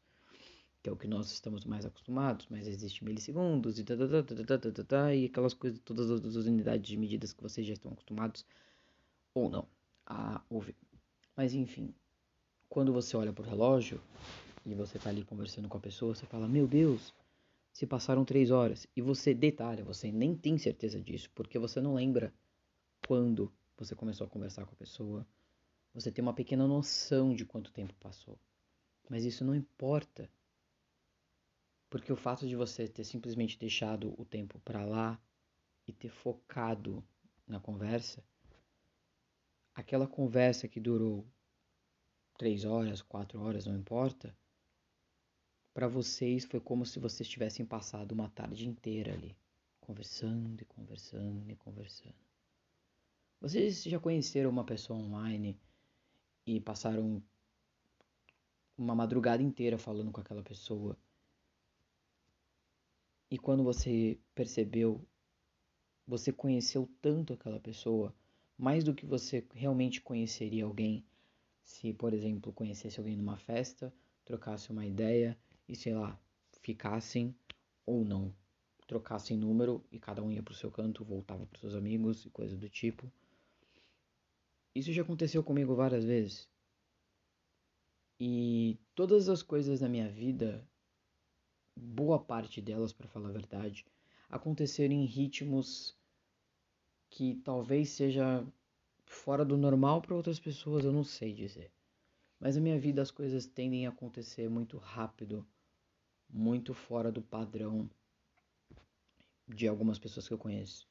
que 0.83 0.89
é 0.89 0.93
o 0.93 0.97
que 0.97 1.07
nós 1.07 1.31
estamos 1.31 1.65
mais 1.65 1.85
acostumados, 1.85 2.47
mas 2.49 2.67
existe 2.67 3.05
milissegundos 3.05 3.79
e, 3.79 3.85
tá, 3.85 5.15
e 5.15 5.27
aquelas 5.27 5.53
coisas, 5.53 5.79
todas 5.85 6.11
as 6.11 6.47
unidades 6.47 6.89
de 6.89 6.97
medidas 6.97 7.33
que 7.33 7.43
vocês 7.43 7.67
já 7.67 7.75
estão 7.75 7.93
acostumados 7.93 8.47
ou 9.35 9.51
não 9.51 9.67
a 10.07 10.41
ouvir. 10.49 10.75
Mas 11.37 11.53
enfim, 11.53 11.95
quando 12.69 12.93
você 12.93 13.17
olha 13.17 13.33
para 13.33 13.45
o 13.45 13.49
relógio 13.49 14.01
e 14.65 14.75
você 14.75 14.97
está 14.97 15.11
ali 15.11 15.23
conversando 15.23 15.69
com 15.69 15.77
a 15.77 15.81
pessoa, 15.81 16.15
você 16.15 16.25
fala: 16.27 16.49
Meu 16.49 16.67
Deus, 16.67 17.13
se 17.73 17.87
passaram 17.87 18.25
três 18.25 18.51
horas. 18.51 18.87
E 18.97 19.03
você 19.03 19.35
detalha, 19.35 19.85
você 19.85 20.11
nem 20.11 20.35
tem 20.35 20.59
certeza 20.59 21.01
disso, 21.01 21.31
porque 21.35 21.59
você 21.59 21.81
não 21.81 21.95
lembra 21.95 22.33
quando 23.07 23.53
você 23.77 23.95
começou 23.95 24.27
a 24.27 24.31
conversar 24.31 24.67
com 24.67 24.73
a 24.73 24.79
pessoa. 24.79 25.27
Você 25.95 26.13
tem 26.13 26.23
uma 26.23 26.35
pequena 26.35 26.67
noção 26.67 27.35
de 27.35 27.45
quanto 27.45 27.73
tempo 27.73 27.95
passou. 28.01 28.39
Mas 29.09 29.25
isso 29.25 29.45
não 29.45 29.55
importa 29.55 30.31
porque 31.91 32.13
o 32.13 32.17
fato 32.17 32.47
de 32.47 32.55
você 32.55 32.87
ter 32.87 33.03
simplesmente 33.03 33.59
deixado 33.59 34.15
o 34.17 34.25
tempo 34.25 34.61
para 34.61 34.85
lá 34.85 35.21
e 35.89 35.93
ter 35.93 36.09
focado 36.09 37.05
na 37.49 37.59
conversa, 37.59 38.25
aquela 39.75 40.07
conversa 40.07 40.69
que 40.69 40.79
durou 40.79 41.27
três 42.39 42.65
horas, 42.65 43.03
quatro 43.03 43.43
horas, 43.43 43.67
não 43.67 43.77
importa, 43.77 44.35
para 45.73 45.89
vocês 45.89 46.45
foi 46.45 46.61
como 46.61 46.85
se 46.85 46.99
vocês 46.99 47.29
tivessem 47.29 47.65
passado 47.65 48.13
uma 48.13 48.29
tarde 48.29 48.69
inteira 48.69 49.13
ali, 49.13 49.37
conversando 49.81 50.61
e 50.61 50.65
conversando 50.65 51.51
e 51.51 51.57
conversando. 51.57 52.15
Vocês 53.41 53.83
já 53.85 53.99
conheceram 53.99 54.51
uma 54.51 54.65
pessoa 54.65 54.99
online 54.99 55.59
e 56.47 56.61
passaram 56.61 57.23
uma 58.77 58.95
madrugada 58.95 59.43
inteira 59.43 59.79
falando 59.79 60.11
com 60.11 60.21
aquela 60.21 60.43
pessoa 60.43 60.99
e 63.31 63.39
quando 63.39 63.63
você 63.63 64.19
percebeu, 64.35 65.07
você 66.05 66.33
conheceu 66.33 66.91
tanto 67.01 67.33
aquela 67.33 67.61
pessoa, 67.61 68.13
mais 68.59 68.83
do 68.83 68.93
que 68.93 69.07
você 69.07 69.47
realmente 69.55 70.01
conheceria 70.01 70.65
alguém 70.65 71.07
se, 71.63 71.93
por 71.93 72.13
exemplo, 72.13 72.53
conhecesse 72.53 72.99
alguém 72.99 73.17
numa 73.17 73.37
festa, 73.37 73.95
trocasse 74.25 74.73
uma 74.73 74.85
ideia 74.85 75.39
e, 75.71 75.77
sei 75.77 75.95
lá, 75.95 76.21
ficassem 76.63 77.35
ou 77.87 78.05
não, 78.05 78.35
trocassem 78.87 79.37
número 79.37 79.85
e 79.93 80.01
cada 80.01 80.23
um 80.23 80.31
ia 80.31 80.43
pro 80.43 80.53
seu 80.53 80.71
canto, 80.71 81.05
voltava 81.05 81.47
pros 81.47 81.61
seus 81.61 81.75
amigos 81.77 82.25
e 82.27 82.31
coisa 82.31 82.57
do 82.57 82.69
tipo. 82.69 83.11
Isso 84.75 84.93
já 84.93 85.03
aconteceu 85.03 85.45
comigo 85.45 85.75
várias 85.75 86.05
vezes. 86.05 86.49
E 88.19 88.79
todas 88.95 89.29
as 89.29 89.43
coisas 89.43 89.81
na 89.81 89.89
minha 89.89 90.09
vida 90.09 90.69
boa 91.77 92.19
parte 92.19 92.61
delas, 92.61 92.93
para 92.93 93.09
falar 93.09 93.29
a 93.29 93.33
verdade, 93.33 93.87
aconteceram 94.29 94.95
em 94.95 95.05
ritmos 95.05 95.97
que 97.09 97.37
talvez 97.37 97.91
seja 97.91 98.47
fora 99.07 99.45
do 99.45 99.57
normal 99.57 100.03
para 100.03 100.15
outras 100.15 100.39
pessoas, 100.39 100.85
eu 100.85 100.93
não 100.93 101.05
sei 101.05 101.33
dizer. 101.33 101.73
Mas 102.39 102.57
na 102.57 102.63
minha 102.63 102.79
vida 102.79 103.03
as 103.03 103.11
coisas 103.11 103.47
tendem 103.47 103.87
a 103.87 103.91
acontecer 103.91 104.49
muito 104.49 104.79
rápido, 104.79 105.47
muito 106.33 106.75
fora 106.75 107.11
do 107.11 107.23
padrão 107.23 107.89
de 109.49 109.67
algumas 109.67 109.99
pessoas 109.99 110.27
que 110.29 110.35
eu 110.35 110.39
conheço. 110.39 110.89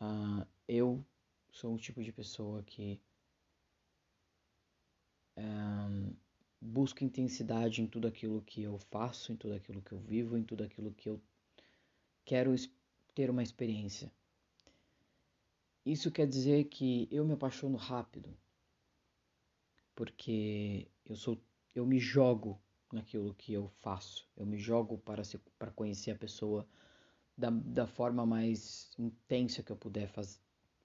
Uh, 0.00 0.46
eu 0.66 1.04
sou 1.50 1.72
um 1.72 1.76
tipo 1.76 2.02
de 2.02 2.12
pessoa 2.12 2.62
que 2.62 3.00
busco 6.62 7.04
intensidade 7.04 7.82
em 7.82 7.86
tudo 7.86 8.06
aquilo 8.06 8.40
que 8.42 8.62
eu 8.62 8.78
faço, 8.78 9.32
em 9.32 9.36
tudo 9.36 9.54
aquilo 9.54 9.82
que 9.82 9.92
eu 9.92 9.98
vivo, 9.98 10.38
em 10.38 10.44
tudo 10.44 10.62
aquilo 10.62 10.92
que 10.92 11.08
eu 11.08 11.20
quero 12.24 12.54
ter 13.14 13.28
uma 13.28 13.42
experiência. 13.42 14.10
Isso 15.84 16.10
quer 16.10 16.26
dizer 16.26 16.64
que 16.64 17.08
eu 17.10 17.24
me 17.24 17.32
apaixono 17.34 17.76
rápido, 17.76 18.32
porque 19.94 20.88
eu 21.04 21.16
sou, 21.16 21.36
eu 21.74 21.84
me 21.84 21.98
jogo 21.98 22.58
naquilo 22.92 23.34
que 23.34 23.52
eu 23.52 23.68
faço. 23.80 24.28
Eu 24.36 24.46
me 24.46 24.58
jogo 24.58 24.98
para 24.98 25.24
se, 25.24 25.38
para 25.58 25.70
conhecer 25.70 26.10
a 26.10 26.18
pessoa 26.18 26.66
da, 27.36 27.50
da 27.50 27.86
forma 27.86 28.24
mais 28.26 28.90
intensa 28.98 29.62
que 29.62 29.72
eu 29.72 29.76
puder 29.76 30.08
faz, 30.08 30.40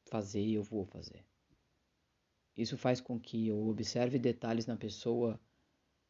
fazer 0.06 0.44
e 0.44 0.54
eu 0.54 0.64
vou 0.64 0.86
fazer. 0.86 1.26
Isso 2.56 2.78
faz 2.78 3.00
com 3.00 3.20
que 3.20 3.48
eu 3.48 3.68
observe 3.68 4.18
detalhes 4.18 4.66
na 4.66 4.76
pessoa 4.76 5.40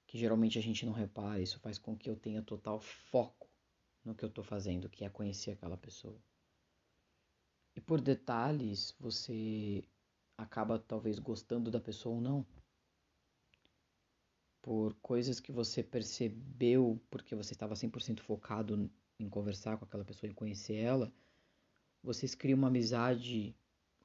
que 0.05 0.17
geralmente 0.17 0.57
a 0.57 0.61
gente 0.61 0.85
não 0.85 0.93
repara. 0.93 1.41
Isso 1.41 1.59
faz 1.59 1.77
com 1.77 1.97
que 1.97 2.09
eu 2.09 2.15
tenha 2.15 2.41
total 2.41 2.79
foco 2.79 3.49
no 4.05 4.15
que 4.15 4.23
eu 4.23 4.29
estou 4.29 4.43
fazendo, 4.43 4.89
que 4.89 5.03
é 5.03 5.09
conhecer 5.09 5.51
aquela 5.51 5.75
pessoa. 5.75 6.17
E 7.75 7.81
por 7.81 7.99
detalhes, 7.99 8.95
você 8.99 9.83
acaba 10.37 10.79
talvez 10.79 11.19
gostando 11.19 11.69
da 11.69 11.79
pessoa 11.79 12.15
ou 12.15 12.21
não. 12.21 12.45
Por 14.67 14.93
coisas 14.95 15.39
que 15.39 15.50
você 15.50 15.81
percebeu 15.81 17.01
porque 17.09 17.33
você 17.33 17.53
estava 17.53 17.74
100% 17.74 18.19
focado 18.19 18.91
em 19.17 19.29
conversar 19.29 19.77
com 19.77 19.86
aquela 19.86 20.03
pessoa 20.03 20.29
e 20.29 20.33
conhecer 20.33 20.75
ela, 20.75 21.09
vocês 22.03 22.36
criam 22.36 22.57
uma 22.57 22.67
amizade 22.67 23.55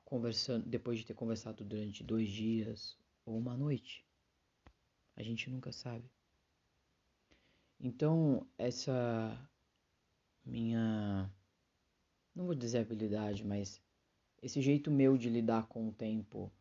conversando 0.05 0.65
depois 0.65 1.01
de 1.01 1.05
ter 1.05 1.15
conversado 1.15 1.65
durante 1.65 2.05
dois 2.05 2.29
dias 2.29 2.97
ou 3.27 3.37
uma 3.37 3.57
noite. 3.57 4.07
A 5.17 5.23
gente 5.25 5.51
nunca 5.51 5.73
sabe. 5.73 6.09
Então, 7.81 8.47
essa 8.57 9.37
minha. 10.45 11.29
Não 12.37 12.47
vou 12.47 12.55
dizer 12.55 12.79
habilidade, 12.79 13.45
mas 13.45 13.83
esse 14.41 14.61
jeito 14.61 14.93
meu 14.93 15.19
de 15.19 15.29
lidar 15.29 15.67
com 15.67 15.89
o 15.89 15.93
tempo, 15.93 16.53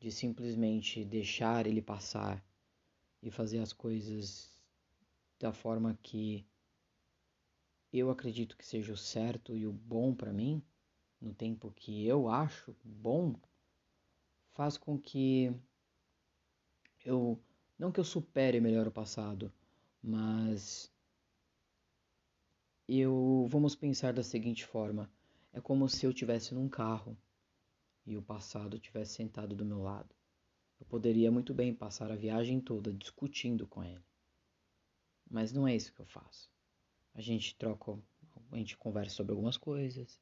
de 0.00 0.10
simplesmente 0.10 1.04
deixar 1.04 1.64
ele 1.64 1.80
passar 1.80 2.44
e 3.22 3.30
fazer 3.30 3.58
as 3.58 3.72
coisas 3.72 4.50
da 5.38 5.52
forma 5.52 5.98
que 6.02 6.46
eu 7.92 8.10
acredito 8.10 8.56
que 8.56 8.66
seja 8.66 8.92
o 8.92 8.96
certo 8.96 9.56
e 9.56 9.66
o 9.66 9.72
bom 9.72 10.14
para 10.14 10.32
mim, 10.32 10.62
no 11.20 11.34
tempo 11.34 11.70
que 11.72 12.06
eu 12.06 12.28
acho 12.28 12.76
bom, 12.84 13.34
faz 14.52 14.76
com 14.76 14.98
que 14.98 15.54
eu 17.04 17.38
não 17.78 17.92
que 17.92 18.00
eu 18.00 18.04
supere 18.04 18.60
melhor 18.60 18.88
o 18.88 18.92
passado, 18.92 19.52
mas 20.02 20.90
eu 22.88 23.46
vamos 23.50 23.76
pensar 23.76 24.12
da 24.12 24.22
seguinte 24.22 24.64
forma: 24.64 25.10
é 25.52 25.60
como 25.60 25.88
se 25.88 26.06
eu 26.06 26.12
tivesse 26.12 26.54
num 26.54 26.68
carro 26.68 27.16
e 28.06 28.16
o 28.16 28.22
passado 28.22 28.78
tivesse 28.78 29.14
sentado 29.14 29.54
do 29.54 29.64
meu 29.64 29.82
lado. 29.82 30.15
Eu 30.78 30.86
poderia 30.86 31.30
muito 31.30 31.54
bem 31.54 31.74
passar 31.74 32.10
a 32.10 32.16
viagem 32.16 32.60
toda 32.60 32.92
discutindo 32.92 33.66
com 33.66 33.82
ele. 33.82 34.04
Mas 35.28 35.52
não 35.52 35.66
é 35.66 35.74
isso 35.74 35.92
que 35.92 36.00
eu 36.00 36.06
faço. 36.06 36.50
A 37.14 37.20
gente 37.20 37.56
troca, 37.56 37.98
a 38.52 38.56
gente 38.56 38.76
conversa 38.76 39.16
sobre 39.16 39.32
algumas 39.32 39.56
coisas. 39.56 40.20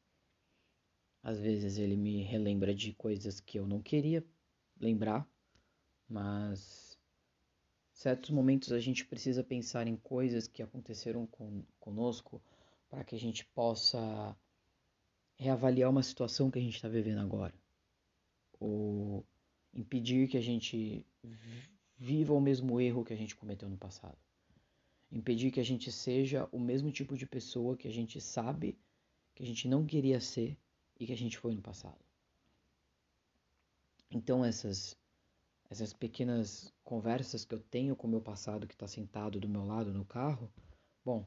Às 1.22 1.40
vezes 1.40 1.78
ele 1.78 1.96
me 1.96 2.22
relembra 2.22 2.74
de 2.74 2.92
coisas 2.92 3.40
que 3.40 3.58
eu 3.58 3.66
não 3.66 3.82
queria 3.82 4.24
lembrar, 4.78 5.28
mas 6.08 6.98
certos 7.92 8.30
momentos 8.30 8.72
a 8.72 8.78
gente 8.78 9.04
precisa 9.06 9.42
pensar 9.42 9.86
em 9.86 9.96
coisas 9.96 10.46
que 10.46 10.62
aconteceram 10.62 11.26
com, 11.26 11.64
conosco 11.80 12.42
para 12.88 13.04
que 13.04 13.14
a 13.14 13.18
gente 13.18 13.44
possa 13.46 14.36
reavaliar 15.36 15.90
uma 15.90 16.02
situação 16.02 16.50
que 16.50 16.58
a 16.58 16.62
gente 16.62 16.76
está 16.76 16.88
vivendo 16.88 17.20
agora, 17.20 17.54
ou 18.60 19.26
impedir 19.74 20.28
que 20.28 20.36
a 20.36 20.40
gente 20.40 21.04
viva 21.96 22.32
o 22.32 22.40
mesmo 22.40 22.80
erro 22.80 23.04
que 23.04 23.12
a 23.12 23.16
gente 23.16 23.36
cometeu 23.36 23.68
no 23.68 23.76
passado, 23.76 24.18
impedir 25.10 25.50
que 25.50 25.60
a 25.60 25.64
gente 25.64 25.90
seja 25.90 26.48
o 26.52 26.58
mesmo 26.58 26.90
tipo 26.90 27.16
de 27.16 27.26
pessoa 27.26 27.76
que 27.76 27.88
a 27.88 27.92
gente 27.92 28.20
sabe 28.20 28.78
que 29.34 29.42
a 29.42 29.46
gente 29.46 29.66
não 29.66 29.84
queria 29.84 30.20
ser 30.20 30.56
e 30.98 31.06
que 31.06 31.12
a 31.12 31.16
gente 31.16 31.38
foi 31.38 31.54
no 31.54 31.62
passado. 31.62 31.98
Então 34.10 34.44
essas 34.44 34.96
essas 35.70 35.92
pequenas 35.92 36.72
conversas 36.84 37.44
que 37.44 37.54
eu 37.54 37.58
tenho 37.58 37.96
com 37.96 38.06
o 38.06 38.10
meu 38.10 38.20
passado 38.20 38.66
que 38.66 38.74
está 38.74 38.86
sentado 38.86 39.40
do 39.40 39.48
meu 39.48 39.64
lado 39.64 39.92
no 39.92 40.04
carro, 40.04 40.52
bom, 41.04 41.26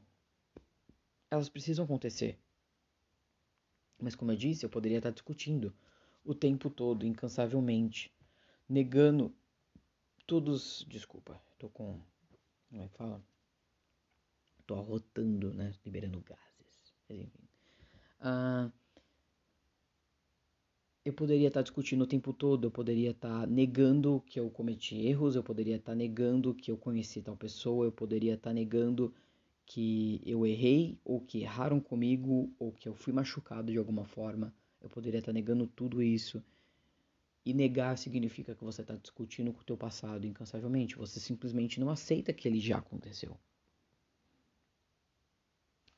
elas 1.30 1.48
precisam 1.48 1.84
acontecer. 1.84 2.38
Mas 4.00 4.14
como 4.14 4.32
eu 4.32 4.36
disse, 4.36 4.64
eu 4.64 4.70
poderia 4.70 4.98
estar 4.98 5.10
discutindo 5.10 5.74
o 6.24 6.34
tempo 6.34 6.70
todo, 6.70 7.04
incansavelmente, 7.04 8.10
negando 8.68 9.34
todos. 10.26 10.84
Desculpa, 10.88 11.40
tô 11.58 11.68
com. 11.68 12.00
Como 12.68 12.82
é 12.82 12.88
que 12.88 12.96
fala? 12.96 13.22
Tô 14.66 14.74
arrotando, 14.74 15.54
né? 15.54 15.72
Liberando 15.84 16.20
gases. 16.20 16.94
Mas 17.08 17.18
enfim. 17.18 17.48
Uh, 18.20 18.70
eu 21.04 21.12
poderia 21.14 21.48
estar 21.48 21.62
discutindo 21.62 22.02
o 22.02 22.06
tempo 22.06 22.34
todo, 22.34 22.66
eu 22.66 22.70
poderia 22.70 23.12
estar 23.12 23.46
negando 23.46 24.22
que 24.26 24.38
eu 24.38 24.50
cometi 24.50 24.94
erros, 25.06 25.36
eu 25.36 25.42
poderia 25.42 25.76
estar 25.76 25.94
negando 25.94 26.54
que 26.54 26.70
eu 26.70 26.76
conheci 26.76 27.22
tal 27.22 27.34
pessoa, 27.34 27.86
eu 27.86 27.92
poderia 27.92 28.34
estar 28.34 28.52
negando 28.52 29.14
que 29.64 30.20
eu 30.26 30.46
errei 30.46 30.98
ou 31.04 31.20
que 31.20 31.40
erraram 31.40 31.80
comigo 31.80 32.52
ou 32.58 32.72
que 32.72 32.88
eu 32.88 32.94
fui 32.94 33.12
machucado 33.12 33.72
de 33.72 33.78
alguma 33.78 34.04
forma. 34.04 34.52
Eu 34.82 34.90
poderia 34.90 35.20
estar 35.20 35.32
negando 35.32 35.66
tudo 35.66 36.02
isso. 36.02 36.42
E 37.48 37.54
negar 37.54 37.96
significa 37.96 38.54
que 38.54 38.62
você 38.62 38.82
está 38.82 38.94
discutindo 38.94 39.54
com 39.54 39.62
o 39.62 39.64
teu 39.64 39.74
passado 39.74 40.26
incansavelmente. 40.26 40.96
Você 40.96 41.18
simplesmente 41.18 41.80
não 41.80 41.88
aceita 41.88 42.30
que 42.30 42.46
ele 42.46 42.60
já 42.60 42.76
aconteceu. 42.76 43.40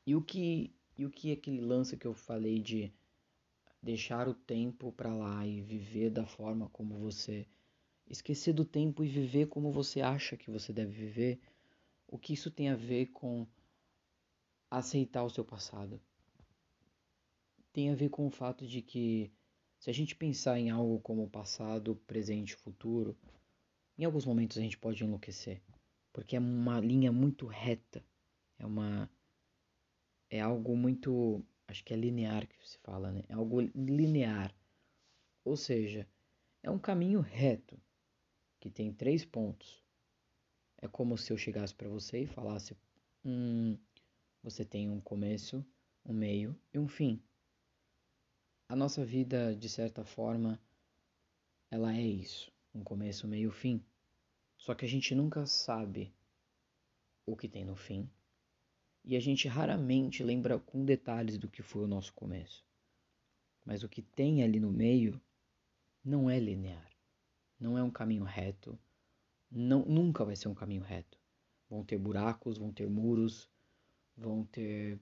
E 0.07 0.15
o 0.15 0.23
que, 0.23 0.73
e 0.97 1.05
o 1.05 1.11
que 1.11 1.31
é 1.31 1.33
aquele 1.33 1.61
lance 1.61 1.97
que 1.97 2.07
eu 2.07 2.15
falei 2.15 2.61
de 2.61 2.93
deixar 3.83 4.29
o 4.29 4.35
tempo 4.35 4.93
para 4.93 5.13
lá 5.13 5.45
e 5.45 5.61
viver 5.61 6.11
da 6.11 6.25
forma 6.25 6.69
como 6.69 6.97
você 7.01 7.49
esquecer 8.09 8.53
do 8.53 8.65
tempo 8.65 9.03
e 9.03 9.09
viver 9.09 9.49
como 9.49 9.73
você 9.73 10.01
acha 10.01 10.37
que 10.37 10.53
você 10.53 10.73
deve 10.73 10.93
viver, 10.93 11.41
o 12.07 12.17
que 12.17 12.33
isso 12.33 12.49
tem 12.49 12.69
a 12.69 12.77
ver 12.77 13.07
com 13.07 13.45
aceitar 14.71 15.25
o 15.25 15.31
seu 15.31 15.45
passado? 15.45 16.01
Tem 17.73 17.91
a 17.91 17.97
ver 17.97 18.09
com 18.09 18.25
o 18.25 18.31
fato 18.31 18.65
de 18.69 18.81
que 18.81 19.33
se 19.81 19.89
a 19.89 19.95
gente 19.95 20.15
pensar 20.15 20.59
em 20.59 20.69
algo 20.69 21.01
como 21.01 21.29
passado, 21.29 21.97
presente 22.07 22.51
e 22.51 22.57
futuro, 22.57 23.17
em 23.99 24.05
alguns 24.05 24.27
momentos 24.27 24.59
a 24.59 24.61
gente 24.61 24.77
pode 24.77 25.03
enlouquecer, 25.03 25.63
porque 26.13 26.37
é 26.37 26.39
uma 26.39 26.79
linha 26.79 27.11
muito 27.11 27.47
reta, 27.47 28.05
é 28.59 28.67
uma 28.67 29.11
é 30.29 30.39
algo 30.39 30.77
muito 30.77 31.43
acho 31.67 31.83
que 31.83 31.95
é 31.95 31.97
linear 31.97 32.47
que 32.47 32.69
se 32.69 32.79
fala, 32.79 33.11
né? 33.11 33.25
É 33.29 33.33
algo 33.33 33.61
linear. 33.75 34.55
Ou 35.45 35.57
seja, 35.57 36.07
é 36.63 36.71
um 36.71 36.79
caminho 36.79 37.21
reto 37.21 37.81
que 38.61 38.71
tem 38.71 38.93
três 38.93 39.25
pontos. 39.25 39.83
É 40.77 40.87
como 40.87 41.17
se 41.17 41.33
eu 41.33 41.39
chegasse 41.39 41.75
para 41.75 41.89
você 41.89 42.23
e 42.23 42.27
falasse: 42.27 42.77
hum, 43.25 43.79
você 44.43 44.63
tem 44.63 44.91
um 44.91 45.01
começo, 45.01 45.65
um 46.05 46.13
meio 46.13 46.55
e 46.73 46.79
um 46.79 46.87
fim. 46.87 47.23
A 48.71 48.77
nossa 48.77 49.05
vida, 49.05 49.53
de 49.57 49.69
certa 49.69 50.05
forma, 50.05 50.57
ela 51.73 51.93
é 51.93 52.01
isso: 52.01 52.53
um 52.73 52.85
começo, 52.85 53.27
meio 53.27 53.51
fim. 53.51 53.85
Só 54.57 54.77
que 54.77 54.85
a 54.85 54.89
gente 54.89 55.13
nunca 55.13 55.45
sabe 55.45 56.15
o 57.27 57.37
que 57.37 57.49
tem 57.49 57.65
no 57.65 57.75
fim 57.75 58.09
e 59.05 59.17
a 59.17 59.21
gente 59.21 59.49
raramente 59.49 60.23
lembra 60.23 60.57
com 60.57 60.85
detalhes 60.85 61.37
do 61.37 61.49
que 61.49 61.63
foi 61.65 61.83
o 61.83 61.89
nosso 61.89 62.15
começo. 62.15 62.65
Mas 63.65 63.83
o 63.83 63.89
que 63.89 64.03
tem 64.03 64.45
ali 64.45 64.61
no 64.61 64.71
meio 64.71 65.21
não 66.05 66.31
é 66.31 66.39
linear, 66.39 66.93
não 67.59 67.77
é 67.77 67.83
um 67.83 67.91
caminho 67.91 68.23
reto, 68.23 68.79
não, 69.51 69.85
nunca 69.85 70.25
vai 70.25 70.37
ser 70.37 70.47
um 70.47 70.55
caminho 70.55 70.85
reto. 70.85 71.19
Vão 71.69 71.83
ter 71.83 71.99
buracos, 71.99 72.57
vão 72.57 72.73
ter 72.73 72.89
muros, 72.89 73.51
vão 74.17 74.45
ter 74.45 75.01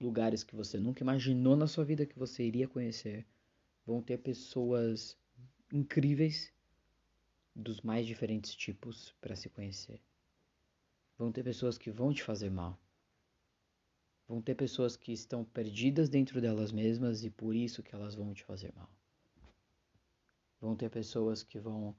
lugares 0.00 0.44
que 0.44 0.54
você 0.54 0.78
nunca 0.78 1.02
imaginou 1.02 1.56
na 1.56 1.66
sua 1.66 1.84
vida 1.84 2.06
que 2.06 2.18
você 2.18 2.44
iria 2.44 2.68
conhecer, 2.68 3.26
vão 3.84 4.00
ter 4.00 4.18
pessoas 4.18 5.16
incríveis 5.72 6.52
dos 7.54 7.80
mais 7.80 8.06
diferentes 8.06 8.54
tipos 8.54 9.14
para 9.20 9.34
se 9.34 9.48
conhecer. 9.48 10.00
Vão 11.18 11.32
ter 11.32 11.42
pessoas 11.42 11.76
que 11.76 11.90
vão 11.90 12.12
te 12.12 12.22
fazer 12.22 12.50
mal. 12.50 12.78
Vão 14.28 14.40
ter 14.40 14.54
pessoas 14.54 14.96
que 14.96 15.12
estão 15.12 15.44
perdidas 15.44 16.08
dentro 16.08 16.40
delas 16.40 16.70
mesmas 16.70 17.24
e 17.24 17.30
por 17.30 17.56
isso 17.56 17.82
que 17.82 17.94
elas 17.94 18.14
vão 18.14 18.32
te 18.32 18.44
fazer 18.44 18.72
mal. 18.76 18.88
Vão 20.60 20.76
ter 20.76 20.90
pessoas 20.90 21.42
que 21.42 21.58
vão 21.58 21.96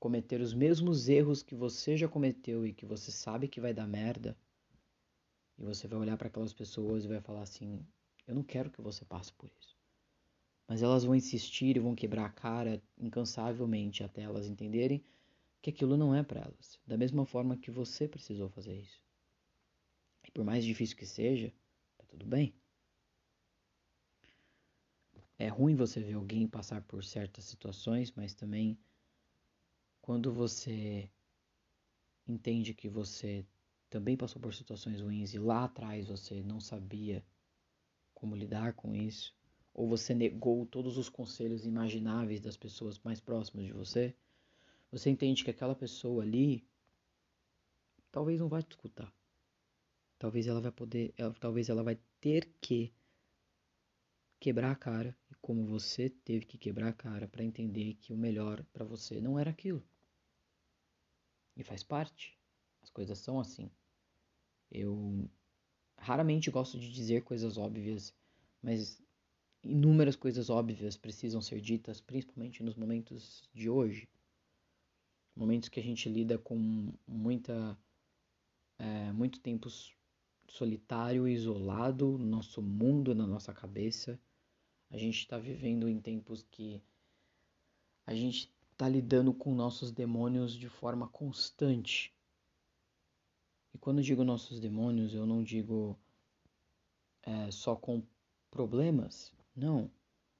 cometer 0.00 0.40
os 0.40 0.52
mesmos 0.52 1.08
erros 1.08 1.42
que 1.42 1.54
você 1.54 1.96
já 1.96 2.08
cometeu 2.08 2.66
e 2.66 2.72
que 2.72 2.84
você 2.84 3.12
sabe 3.12 3.48
que 3.48 3.60
vai 3.60 3.72
dar 3.72 3.86
merda. 3.86 4.36
E 5.58 5.62
você 5.62 5.86
vai 5.88 5.98
olhar 5.98 6.16
para 6.16 6.28
aquelas 6.28 6.52
pessoas 6.52 7.04
e 7.04 7.08
vai 7.08 7.20
falar 7.20 7.42
assim: 7.42 7.86
"Eu 8.26 8.34
não 8.34 8.42
quero 8.42 8.70
que 8.70 8.80
você 8.80 9.04
passe 9.04 9.32
por 9.32 9.50
isso". 9.58 9.76
Mas 10.68 10.82
elas 10.82 11.04
vão 11.04 11.14
insistir 11.14 11.76
e 11.76 11.80
vão 11.80 11.94
quebrar 11.94 12.26
a 12.26 12.32
cara 12.32 12.82
incansavelmente 12.98 14.02
até 14.02 14.22
elas 14.22 14.46
entenderem 14.46 15.04
que 15.62 15.70
aquilo 15.70 15.96
não 15.96 16.14
é 16.14 16.22
para 16.22 16.40
elas, 16.40 16.80
da 16.86 16.96
mesma 16.96 17.24
forma 17.26 17.56
que 17.56 17.70
você 17.70 18.08
precisou 18.08 18.48
fazer 18.48 18.74
isso 18.74 19.04
por 20.34 20.44
mais 20.44 20.64
difícil 20.64 20.96
que 20.96 21.06
seja, 21.06 21.52
tá 21.96 22.04
tudo 22.08 22.26
bem. 22.26 22.52
É 25.38 25.46
ruim 25.48 25.76
você 25.76 26.00
ver 26.00 26.14
alguém 26.14 26.46
passar 26.46 26.82
por 26.82 27.04
certas 27.04 27.44
situações, 27.44 28.12
mas 28.12 28.34
também 28.34 28.76
quando 30.02 30.32
você 30.32 31.08
entende 32.26 32.74
que 32.74 32.88
você 32.88 33.46
também 33.94 34.16
passou 34.16 34.42
por 34.42 34.52
situações 34.52 35.00
ruins 35.00 35.34
e 35.34 35.38
lá 35.38 35.66
atrás 35.66 36.08
você 36.08 36.42
não 36.42 36.58
sabia 36.58 37.24
como 38.12 38.34
lidar 38.34 38.72
com 38.72 38.92
isso, 38.92 39.32
ou 39.72 39.88
você 39.88 40.12
negou 40.12 40.66
todos 40.66 40.98
os 40.98 41.08
conselhos 41.08 41.64
imagináveis 41.64 42.40
das 42.40 42.56
pessoas 42.56 42.98
mais 43.04 43.20
próximas 43.20 43.66
de 43.66 43.72
você, 43.72 44.12
você 44.90 45.10
entende 45.10 45.44
que 45.44 45.50
aquela 45.52 45.76
pessoa 45.76 46.24
ali 46.24 46.66
talvez 48.10 48.40
não 48.40 48.48
vai 48.48 48.64
te 48.64 48.72
escutar. 48.72 49.14
Talvez 50.18 50.48
ela 50.48 50.60
vai 50.60 50.72
poder, 50.72 51.14
ela, 51.16 51.32
talvez 51.34 51.68
ela 51.68 51.84
vai 51.84 51.96
ter 52.20 52.52
que 52.60 52.92
quebrar 54.40 54.72
a 54.72 54.76
cara, 54.76 55.16
como 55.40 55.64
você 55.64 56.10
teve 56.10 56.46
que 56.46 56.58
quebrar 56.58 56.88
a 56.88 56.92
cara 56.92 57.28
para 57.28 57.44
entender 57.44 57.94
que 57.94 58.12
o 58.12 58.16
melhor 58.16 58.64
para 58.72 58.84
você 58.84 59.20
não 59.20 59.38
era 59.38 59.50
aquilo. 59.50 59.86
E 61.56 61.62
faz 61.62 61.84
parte. 61.84 62.36
As 62.84 62.90
coisas 62.90 63.18
são 63.18 63.40
assim. 63.40 63.70
Eu 64.74 65.30
raramente 65.96 66.50
gosto 66.50 66.78
de 66.78 66.92
dizer 66.92 67.22
coisas 67.22 67.56
óbvias, 67.56 68.12
mas 68.60 69.00
inúmeras 69.62 70.16
coisas 70.16 70.50
óbvias 70.50 70.96
precisam 70.96 71.40
ser 71.40 71.60
ditas, 71.60 72.00
principalmente 72.00 72.62
nos 72.62 72.74
momentos 72.74 73.48
de 73.54 73.70
hoje. 73.70 74.08
Momentos 75.36 75.68
que 75.68 75.80
a 75.80 75.82
gente 75.82 76.08
lida 76.08 76.36
com 76.38 76.92
muita, 77.06 77.78
é, 78.78 79.12
muito 79.12 79.40
tempos 79.40 79.94
solitário, 80.48 81.26
isolado, 81.26 82.18
no 82.18 82.26
nosso 82.26 82.60
mundo, 82.60 83.14
na 83.14 83.26
nossa 83.26 83.52
cabeça. 83.52 84.20
A 84.90 84.96
gente 84.96 85.18
está 85.18 85.38
vivendo 85.38 85.88
em 85.88 86.00
tempos 86.00 86.44
que 86.50 86.82
a 88.06 88.14
gente 88.14 88.52
está 88.70 88.88
lidando 88.88 89.32
com 89.32 89.54
nossos 89.54 89.90
demônios 89.90 90.54
de 90.54 90.68
forma 90.68 91.08
constante. 91.08 92.13
E 93.74 93.78
quando 93.78 94.02
digo 94.02 94.22
nossos 94.22 94.60
demônios, 94.60 95.14
eu 95.14 95.26
não 95.26 95.42
digo 95.42 95.98
é, 97.22 97.50
só 97.50 97.74
com 97.74 98.02
problemas. 98.50 99.32
Não. 99.54 99.90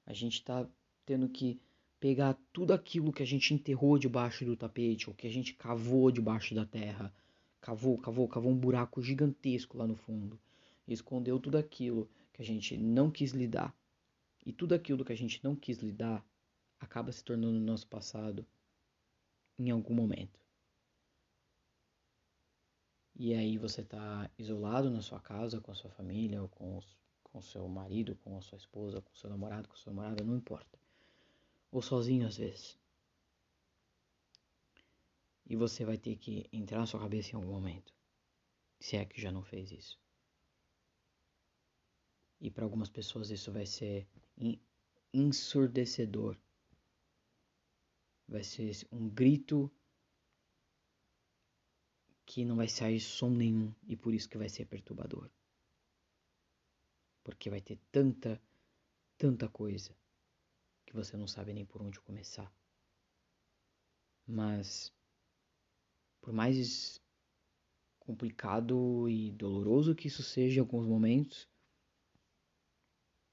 A 0.05 0.13
gente 0.13 0.35
está 0.35 0.67
tendo 1.05 1.27
que 1.27 1.59
pegar 1.99 2.37
tudo 2.53 2.73
aquilo 2.73 3.11
que 3.11 3.23
a 3.23 3.25
gente 3.25 3.53
enterrou 3.53 3.97
debaixo 3.97 4.45
do 4.45 4.55
tapete, 4.55 5.09
ou 5.09 5.15
que 5.15 5.27
a 5.27 5.29
gente 5.29 5.53
cavou 5.53 6.11
debaixo 6.11 6.55
da 6.55 6.65
terra, 6.65 7.13
cavou, 7.59 7.97
cavou, 7.97 8.27
cavou 8.27 8.51
um 8.51 8.57
buraco 8.57 9.01
gigantesco 9.01 9.77
lá 9.77 9.87
no 9.87 9.95
fundo 9.95 10.39
e 10.87 10.93
escondeu 10.93 11.39
tudo 11.39 11.57
aquilo 11.57 12.07
que 12.31 12.41
a 12.41 12.45
gente 12.45 12.77
não 12.77 13.09
quis 13.09 13.31
lidar. 13.31 13.75
E 14.45 14.53
tudo 14.53 14.75
aquilo 14.75 15.03
que 15.03 15.11
a 15.11 15.17
gente 15.17 15.43
não 15.43 15.55
quis 15.55 15.79
lidar 15.79 16.23
acaba 16.79 17.11
se 17.11 17.23
tornando 17.23 17.59
nosso 17.59 17.87
passado 17.87 18.45
em 19.57 19.71
algum 19.71 19.95
momento. 19.95 20.44
E 23.17 23.33
aí 23.33 23.57
você 23.57 23.81
está 23.81 24.29
isolado 24.37 24.89
na 24.89 25.01
sua 25.01 25.21
casa, 25.21 25.61
com 25.61 25.71
a 25.71 25.75
sua 25.75 25.89
família, 25.89 26.41
ou 26.41 26.49
com, 26.49 26.77
os, 26.77 26.97
com 27.23 27.41
seu 27.41 27.65
marido, 27.67 28.15
com 28.17 28.37
a 28.37 28.41
sua 28.41 28.57
esposa, 28.57 29.01
com 29.01 29.15
seu 29.15 29.29
namorado, 29.29 29.69
com 29.69 29.75
sua 29.75 29.93
namorada, 29.93 30.23
não 30.23 30.35
importa. 30.35 30.77
Ou 31.71 31.81
sozinho 31.81 32.27
às 32.27 32.37
vezes. 32.37 32.77
E 35.45 35.55
você 35.55 35.85
vai 35.85 35.97
ter 35.97 36.17
que 36.17 36.45
entrar 36.51 36.79
na 36.79 36.85
sua 36.85 36.99
cabeça 36.99 37.31
em 37.31 37.35
algum 37.35 37.53
momento. 37.53 37.93
Se 38.79 38.97
é 38.97 39.05
que 39.05 39.21
já 39.21 39.31
não 39.31 39.43
fez 39.43 39.71
isso. 39.71 39.97
E 42.41 42.51
para 42.51 42.65
algumas 42.65 42.89
pessoas 42.89 43.29
isso 43.29 43.49
vai 43.49 43.65
ser 43.65 44.05
ensurdecedor. 45.13 46.37
Vai 48.27 48.43
ser 48.43 48.75
um 48.91 49.07
grito 49.07 49.71
que 52.35 52.43
não 52.43 52.57
vai 52.57 52.67
sair 52.67 52.99
som 52.99 53.29
nenhum 53.29 53.73
e 53.87 53.95
por 53.95 54.13
isso 54.13 54.27
que 54.27 54.37
vai 54.37 54.49
ser 54.49 54.65
perturbador. 54.65 55.31
Porque 57.23 57.49
vai 57.49 57.61
ter 57.61 57.79
tanta, 57.89 58.41
tanta 59.17 59.47
coisa 59.47 59.95
que 60.85 60.93
você 60.93 61.15
não 61.15 61.27
sabe 61.27 61.53
nem 61.53 61.65
por 61.65 61.81
onde 61.81 61.97
começar. 62.01 62.53
Mas 64.27 64.93
por 66.19 66.33
mais 66.33 67.01
complicado 67.99 69.07
e 69.07 69.31
doloroso 69.31 69.95
que 69.95 70.09
isso 70.09 70.21
seja 70.21 70.57
em 70.57 70.59
alguns 70.59 70.85
momentos, 70.85 71.47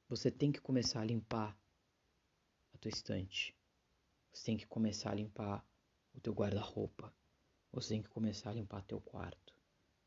você 0.08 0.30
tem 0.30 0.52
que 0.52 0.60
começar 0.60 1.00
a 1.00 1.04
limpar 1.04 1.58
a 2.72 2.78
tua 2.78 2.88
estante. 2.88 3.52
Você 4.32 4.44
tem 4.44 4.56
que 4.56 4.66
começar 4.68 5.10
a 5.10 5.16
limpar 5.16 5.66
o 6.14 6.20
teu 6.20 6.32
guarda-roupa. 6.32 7.12
Você 7.72 7.94
tem 7.94 8.02
que 8.02 8.08
começar 8.10 8.50
a 8.50 8.54
limpar 8.54 8.82
teu 8.82 9.00
quarto, 9.00 9.54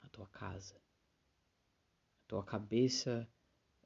a 0.02 0.10
tua 0.10 0.28
casa. 0.28 0.76
A 0.76 2.28
tua 2.28 2.44
cabeça 2.44 3.28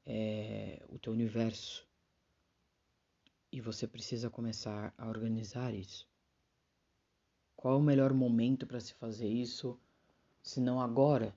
é 0.04 0.84
o 0.88 0.98
teu 0.98 1.14
universo. 1.14 1.88
E 3.50 3.58
você 3.60 3.88
precisa 3.88 4.28
começar 4.28 4.92
a 4.98 5.08
organizar 5.08 5.74
isso. 5.74 6.06
Qual 7.56 7.74
é 7.74 7.76
o 7.78 7.82
melhor 7.82 8.12
momento 8.12 8.66
para 8.66 8.80
se 8.80 8.92
fazer 8.94 9.28
isso, 9.28 9.80
se 10.42 10.60
não 10.60 10.80
agora? 10.80 11.34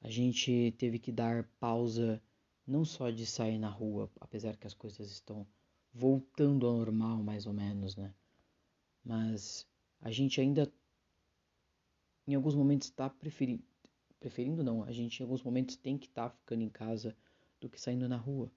A 0.00 0.10
gente 0.10 0.74
teve 0.78 0.98
que 0.98 1.12
dar 1.12 1.44
pausa 1.60 2.22
não 2.66 2.84
só 2.84 3.10
de 3.10 3.26
sair 3.26 3.58
na 3.58 3.68
rua, 3.68 4.10
apesar 4.20 4.56
que 4.56 4.66
as 4.66 4.74
coisas 4.74 5.10
estão 5.10 5.46
voltando 5.92 6.66
ao 6.66 6.76
normal, 6.76 7.22
mais 7.22 7.46
ou 7.46 7.52
menos, 7.52 7.94
né? 7.94 8.14
Mas 9.04 9.66
a 10.04 10.12
gente 10.12 10.40
ainda, 10.40 10.72
em 12.28 12.36
alguns 12.36 12.54
momentos, 12.54 12.86
está 12.86 13.10
preferindo, 13.10 13.64
preferindo 14.20 14.62
não, 14.62 14.84
a 14.84 14.92
gente 14.92 15.18
em 15.18 15.24
alguns 15.24 15.42
momentos 15.42 15.74
tem 15.74 15.98
que 15.98 16.06
estar 16.06 16.30
tá 16.30 16.36
ficando 16.36 16.62
em 16.62 16.68
casa 16.68 17.16
do 17.60 17.68
que 17.68 17.80
saindo 17.80 18.08
na 18.08 18.16
rua. 18.16 18.48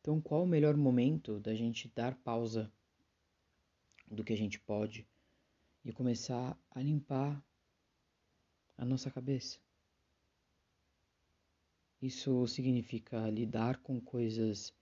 Então, 0.00 0.18
qual 0.22 0.44
o 0.44 0.46
melhor 0.46 0.74
momento 0.74 1.38
da 1.38 1.54
gente 1.54 1.92
dar 1.94 2.14
pausa 2.14 2.72
do 4.10 4.24
que 4.24 4.32
a 4.32 4.36
gente 4.36 4.58
pode 4.58 5.06
e 5.84 5.92
começar 5.92 6.58
a 6.70 6.80
limpar 6.80 7.42
a 8.76 8.84
nossa 8.84 9.10
cabeça. 9.10 9.58
Isso 12.00 12.46
significa 12.48 13.30
lidar 13.30 13.78
com 13.78 14.00
coisas 14.00 14.74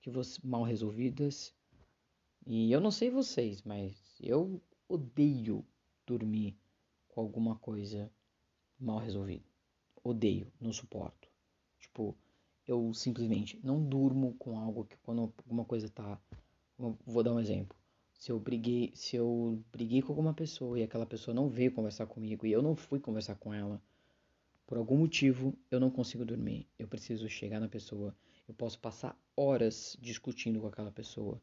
que 0.00 0.10
você, 0.10 0.40
mal 0.42 0.62
resolvidas. 0.62 1.52
E 2.46 2.72
eu 2.72 2.80
não 2.80 2.90
sei 2.90 3.10
vocês, 3.10 3.62
mas 3.62 4.18
eu 4.20 4.60
odeio 4.88 5.64
dormir 6.06 6.56
com 7.08 7.20
alguma 7.20 7.56
coisa 7.56 8.10
mal 8.78 8.98
resolvida. 8.98 9.44
Odeio, 10.02 10.50
não 10.60 10.72
suporto. 10.72 11.28
Tipo, 11.78 12.16
eu 12.66 12.92
simplesmente 12.94 13.58
não 13.62 13.82
durmo 13.82 14.34
com 14.38 14.58
algo 14.58 14.84
que 14.84 14.96
quando 14.98 15.20
alguma 15.20 15.64
coisa 15.64 15.88
tá. 15.88 16.20
Vou 17.06 17.22
dar 17.22 17.34
um 17.34 17.40
exemplo 17.40 17.76
se 18.20 18.30
eu 18.30 18.38
briguei, 18.38 18.92
se 18.94 19.16
eu 19.16 19.64
briguei 19.72 20.02
com 20.02 20.12
alguma 20.12 20.34
pessoa 20.34 20.78
e 20.78 20.82
aquela 20.82 21.06
pessoa 21.06 21.34
não 21.34 21.48
veio 21.48 21.72
conversar 21.72 22.04
comigo 22.04 22.44
e 22.44 22.52
eu 22.52 22.60
não 22.60 22.76
fui 22.76 23.00
conversar 23.00 23.34
com 23.36 23.52
ela, 23.54 23.82
por 24.66 24.76
algum 24.76 24.98
motivo 24.98 25.56
eu 25.70 25.80
não 25.80 25.90
consigo 25.90 26.22
dormir. 26.22 26.68
Eu 26.78 26.86
preciso 26.86 27.26
chegar 27.30 27.58
na 27.58 27.66
pessoa. 27.66 28.14
Eu 28.46 28.52
posso 28.52 28.78
passar 28.78 29.18
horas 29.34 29.96
discutindo 29.98 30.60
com 30.60 30.66
aquela 30.66 30.90
pessoa, 30.90 31.40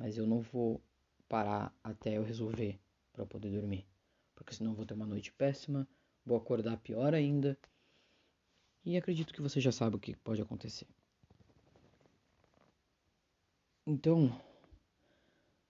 mas 0.00 0.16
eu 0.16 0.26
não 0.26 0.40
vou 0.40 0.82
parar 1.28 1.72
até 1.84 2.16
eu 2.18 2.24
resolver 2.24 2.80
para 3.12 3.24
poder 3.24 3.52
dormir, 3.52 3.86
porque 4.34 4.52
senão 4.52 4.74
vou 4.74 4.84
ter 4.84 4.94
uma 4.94 5.06
noite 5.06 5.30
péssima, 5.30 5.86
vou 6.24 6.36
acordar 6.36 6.76
pior 6.78 7.14
ainda. 7.14 7.56
E 8.84 8.96
acredito 8.96 9.32
que 9.32 9.42
você 9.42 9.60
já 9.60 9.70
sabe 9.70 9.96
o 9.96 10.00
que 10.00 10.16
pode 10.16 10.42
acontecer. 10.42 10.88
Então, 13.86 14.34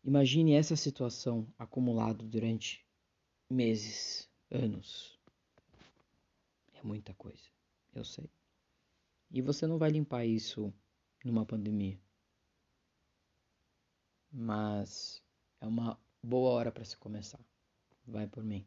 Imagine 0.02 0.54
essa 0.54 0.76
situação 0.76 1.46
acumulada 1.58 2.24
durante 2.24 2.86
meses, 3.50 4.30
anos. 4.50 5.20
É 6.72 6.82
muita 6.82 7.12
coisa, 7.12 7.44
eu 7.94 8.02
sei. 8.02 8.30
E 9.30 9.42
você 9.42 9.66
não 9.66 9.76
vai 9.76 9.90
limpar 9.90 10.24
isso 10.24 10.72
numa 11.22 11.44
pandemia. 11.44 12.00
Mas 14.32 15.22
é 15.60 15.66
uma 15.66 15.98
boa 16.22 16.50
hora 16.50 16.72
para 16.72 16.84
se 16.84 16.96
começar. 16.96 17.40
Vai 18.06 18.26
por 18.26 18.44
mim. 18.44 18.66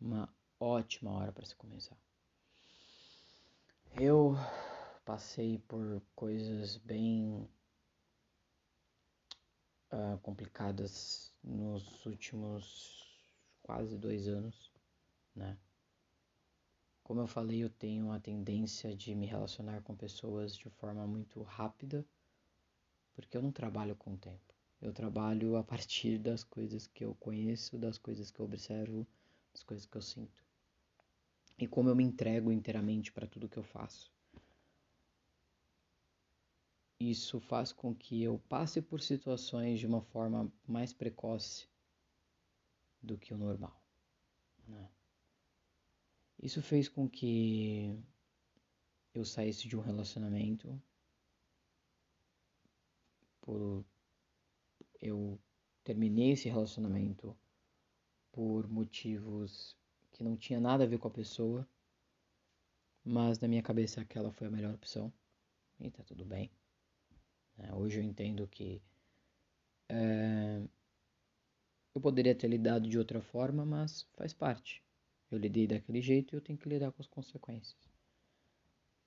Uma 0.00 0.28
ótima 0.58 1.10
hora 1.12 1.32
para 1.32 1.46
se 1.46 1.56
começar. 1.56 1.96
Eu 3.98 4.34
passei 5.04 5.58
por 5.58 6.02
coisas 6.14 6.76
bem 6.76 7.48
uh, 9.92 10.18
complicadas 10.22 11.34
nos 11.42 12.04
últimos 12.06 13.00
quase 13.62 13.98
dois 13.98 14.28
anos, 14.28 14.70
né? 15.34 15.58
Como 17.02 17.20
eu 17.20 17.26
falei, 17.26 17.64
eu 17.64 17.70
tenho 17.70 18.12
a 18.12 18.20
tendência 18.20 18.94
de 18.94 19.14
me 19.14 19.26
relacionar 19.26 19.82
com 19.82 19.96
pessoas 19.96 20.56
de 20.56 20.70
forma 20.70 21.06
muito 21.06 21.42
rápida, 21.42 22.06
porque 23.14 23.36
eu 23.36 23.42
não 23.42 23.50
trabalho 23.50 23.96
com 23.96 24.12
o 24.12 24.16
tempo. 24.16 24.49
Eu 24.80 24.92
trabalho 24.92 25.56
a 25.56 25.62
partir 25.62 26.18
das 26.18 26.42
coisas 26.42 26.86
que 26.86 27.04
eu 27.04 27.14
conheço, 27.16 27.78
das 27.78 27.98
coisas 27.98 28.30
que 28.30 28.40
eu 28.40 28.46
observo, 28.46 29.06
das 29.52 29.62
coisas 29.62 29.84
que 29.84 29.96
eu 29.96 30.02
sinto. 30.02 30.42
E 31.58 31.66
como 31.66 31.90
eu 31.90 31.96
me 31.96 32.02
entrego 32.02 32.50
inteiramente 32.50 33.12
para 33.12 33.26
tudo 33.26 33.48
que 33.48 33.58
eu 33.58 33.62
faço. 33.62 34.10
Isso 36.98 37.40
faz 37.40 37.72
com 37.72 37.94
que 37.94 38.22
eu 38.22 38.38
passe 38.48 38.80
por 38.80 39.00
situações 39.00 39.80
de 39.80 39.86
uma 39.86 40.00
forma 40.00 40.50
mais 40.66 40.92
precoce 40.92 41.66
do 43.02 43.18
que 43.18 43.34
o 43.34 43.38
normal. 43.38 43.82
Né? 44.66 44.90
Isso 46.42 46.62
fez 46.62 46.88
com 46.88 47.08
que 47.08 47.98
eu 49.14 49.24
saísse 49.24 49.68
de 49.68 49.76
um 49.76 49.80
relacionamento 49.80 50.80
por 53.40 53.84
eu 55.00 55.38
terminei 55.82 56.32
esse 56.32 56.48
relacionamento 56.48 57.36
por 58.32 58.68
motivos 58.68 59.76
que 60.12 60.22
não 60.22 60.36
tinha 60.36 60.60
nada 60.60 60.84
a 60.84 60.86
ver 60.86 60.98
com 60.98 61.08
a 61.08 61.10
pessoa, 61.10 61.68
mas 63.04 63.38
na 63.38 63.48
minha 63.48 63.62
cabeça 63.62 64.00
aquela 64.00 64.30
foi 64.32 64.46
a 64.46 64.50
melhor 64.50 64.74
opção 64.74 65.12
e 65.78 65.90
tá 65.90 66.02
tudo 66.04 66.24
bem. 66.24 66.50
Né? 67.56 67.72
Hoje 67.74 67.98
eu 67.98 68.02
entendo 68.02 68.46
que 68.46 68.82
é, 69.88 70.62
eu 71.94 72.00
poderia 72.00 72.34
ter 72.34 72.48
lidado 72.48 72.88
de 72.88 72.98
outra 72.98 73.20
forma, 73.20 73.64
mas 73.64 74.06
faz 74.12 74.32
parte. 74.32 74.82
Eu 75.30 75.38
lidei 75.38 75.66
daquele 75.66 76.00
jeito 76.00 76.34
e 76.34 76.36
eu 76.36 76.40
tenho 76.40 76.58
que 76.58 76.68
lidar 76.68 76.92
com 76.92 77.00
as 77.02 77.08
consequências. 77.08 77.88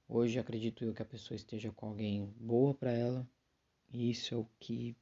Hoje 0.08 0.40
acredito 0.40 0.84
eu 0.84 0.94
que 0.94 1.02
a 1.02 1.06
pessoa 1.06 1.36
esteja 1.36 1.72
com 1.72 1.88
alguém 1.88 2.26
boa 2.38 2.74
para 2.74 2.92
ela 2.92 3.28
e 3.92 4.10
isso 4.10 4.34
é 4.34 4.38
o 4.38 4.48
que 4.60 4.96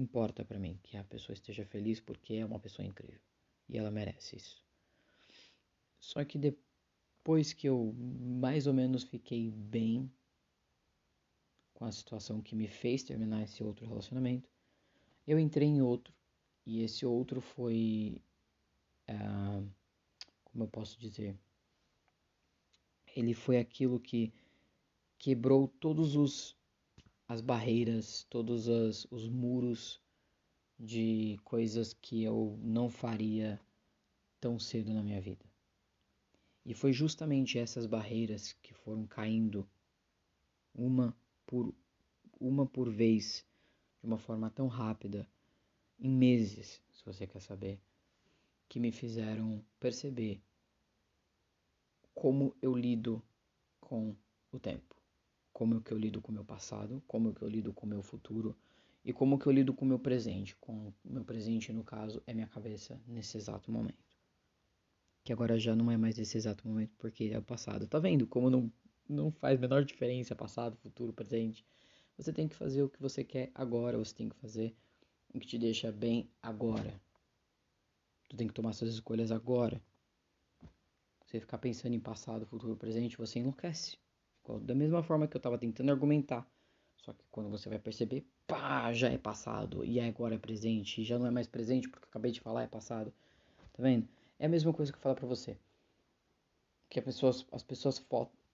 importa 0.00 0.44
para 0.44 0.58
mim, 0.58 0.78
que 0.82 0.96
a 0.96 1.04
pessoa 1.04 1.34
esteja 1.34 1.64
feliz 1.64 2.00
porque 2.00 2.34
é 2.34 2.44
uma 2.44 2.60
pessoa 2.60 2.86
incrível 2.86 3.20
e 3.68 3.78
ela 3.78 3.90
merece 3.90 4.36
isso. 4.36 4.62
Só 5.98 6.24
que 6.24 6.38
depois 6.38 7.52
que 7.52 7.68
eu 7.68 7.92
mais 7.94 8.66
ou 8.66 8.74
menos 8.74 9.02
fiquei 9.02 9.50
bem 9.50 10.10
com 11.74 11.84
a 11.84 11.92
situação 11.92 12.40
que 12.40 12.54
me 12.54 12.68
fez 12.68 13.02
terminar 13.02 13.42
esse 13.42 13.62
outro 13.62 13.86
relacionamento, 13.86 14.48
eu 15.26 15.38
entrei 15.38 15.68
em 15.68 15.82
outro 15.82 16.14
e 16.64 16.82
esse 16.82 17.04
outro 17.04 17.40
foi, 17.40 18.22
uh, 19.08 19.68
como 20.44 20.64
eu 20.64 20.68
posso 20.68 20.98
dizer, 20.98 21.36
ele 23.14 23.34
foi 23.34 23.58
aquilo 23.58 24.00
que 24.00 24.32
quebrou 25.18 25.68
todos 25.68 26.16
os 26.16 26.55
as 27.28 27.40
barreiras, 27.40 28.24
todos 28.30 28.68
as, 28.68 29.06
os 29.10 29.28
muros 29.28 30.00
de 30.78 31.38
coisas 31.44 31.92
que 31.92 32.22
eu 32.22 32.58
não 32.62 32.88
faria 32.88 33.60
tão 34.40 34.58
cedo 34.58 34.92
na 34.92 35.02
minha 35.02 35.20
vida. 35.20 35.44
E 36.64 36.74
foi 36.74 36.92
justamente 36.92 37.58
essas 37.58 37.86
barreiras 37.86 38.52
que 38.62 38.74
foram 38.74 39.06
caindo 39.06 39.68
uma 40.74 41.16
por 41.46 41.72
uma 42.38 42.66
por 42.66 42.90
vez, 42.90 43.46
de 44.00 44.06
uma 44.06 44.18
forma 44.18 44.50
tão 44.50 44.66
rápida, 44.66 45.26
em 45.98 46.10
meses, 46.10 46.82
se 46.92 47.04
você 47.04 47.26
quer 47.26 47.40
saber, 47.40 47.80
que 48.68 48.78
me 48.78 48.92
fizeram 48.92 49.64
perceber 49.80 50.42
como 52.14 52.54
eu 52.60 52.74
lido 52.74 53.22
com 53.80 54.14
o 54.50 54.58
tempo, 54.58 54.95
como 55.56 55.80
que 55.80 55.90
eu 55.90 55.96
lido 55.96 56.20
com 56.20 56.30
o 56.30 56.34
meu 56.34 56.44
passado, 56.44 57.02
como 57.06 57.32
que 57.32 57.40
eu 57.40 57.48
lido 57.48 57.72
com 57.72 57.86
o 57.86 57.88
meu 57.88 58.02
futuro 58.02 58.54
e 59.02 59.10
como 59.10 59.38
que 59.38 59.46
eu 59.46 59.52
lido 59.52 59.72
com 59.72 59.86
o 59.86 59.88
meu 59.88 59.98
presente, 59.98 60.54
com 60.56 60.88
o 60.88 60.94
meu 61.02 61.24
presente 61.24 61.72
no 61.72 61.82
caso 61.82 62.22
é 62.26 62.34
minha 62.34 62.46
cabeça 62.46 63.00
nesse 63.06 63.38
exato 63.38 63.72
momento. 63.72 64.04
Que 65.24 65.32
agora 65.32 65.58
já 65.58 65.74
não 65.74 65.90
é 65.90 65.96
mais 65.96 66.18
esse 66.18 66.36
exato 66.36 66.68
momento 66.68 66.92
porque 66.98 67.30
é 67.32 67.38
o 67.38 67.42
passado. 67.42 67.86
Tá 67.86 67.98
vendo 67.98 68.26
como 68.26 68.50
não 68.50 68.70
não 69.08 69.32
faz 69.32 69.58
menor 69.58 69.82
diferença 69.82 70.36
passado, 70.36 70.76
futuro, 70.76 71.10
presente. 71.10 71.64
Você 72.18 72.34
tem 72.34 72.46
que 72.46 72.54
fazer 72.54 72.82
o 72.82 72.90
que 72.90 73.00
você 73.00 73.24
quer 73.24 73.50
agora, 73.54 73.96
você 73.96 74.14
tem 74.14 74.28
que 74.28 74.36
fazer 74.36 74.76
o 75.32 75.40
que 75.40 75.46
te 75.46 75.56
deixa 75.56 75.90
bem 75.90 76.28
agora. 76.42 77.00
Tu 78.28 78.36
tem 78.36 78.46
que 78.46 78.52
tomar 78.52 78.74
suas 78.74 78.92
escolhas 78.92 79.32
agora. 79.32 79.80
Você 81.24 81.40
ficar 81.40 81.56
pensando 81.56 81.94
em 81.94 82.00
passado, 82.00 82.44
futuro, 82.44 82.76
presente, 82.76 83.16
você 83.16 83.38
enlouquece. 83.38 83.96
Da 84.62 84.74
mesma 84.74 85.02
forma 85.02 85.26
que 85.26 85.36
eu 85.36 85.38
estava 85.38 85.58
tentando 85.58 85.90
argumentar. 85.90 86.48
Só 86.96 87.12
que 87.12 87.24
quando 87.30 87.48
você 87.50 87.68
vai 87.68 87.78
perceber, 87.78 88.26
pá, 88.46 88.92
já 88.92 89.08
é 89.08 89.18
passado. 89.18 89.84
E 89.84 90.00
agora 90.00 90.34
é 90.34 90.38
presente. 90.38 91.00
E 91.00 91.04
já 91.04 91.18
não 91.18 91.26
é 91.26 91.30
mais 91.30 91.46
presente 91.46 91.88
porque 91.88 92.04
eu 92.04 92.08
acabei 92.08 92.32
de 92.32 92.40
falar, 92.40 92.62
é 92.62 92.66
passado. 92.66 93.12
Tá 93.72 93.82
vendo? 93.82 94.08
É 94.38 94.46
a 94.46 94.48
mesma 94.48 94.72
coisa 94.72 94.92
que 94.92 94.98
eu 94.98 95.02
falo 95.02 95.14
pra 95.14 95.26
você. 95.26 95.56
Que 96.88 96.98
as 96.98 97.04
pessoas, 97.04 97.46
as 97.52 97.62
pessoas 97.62 98.04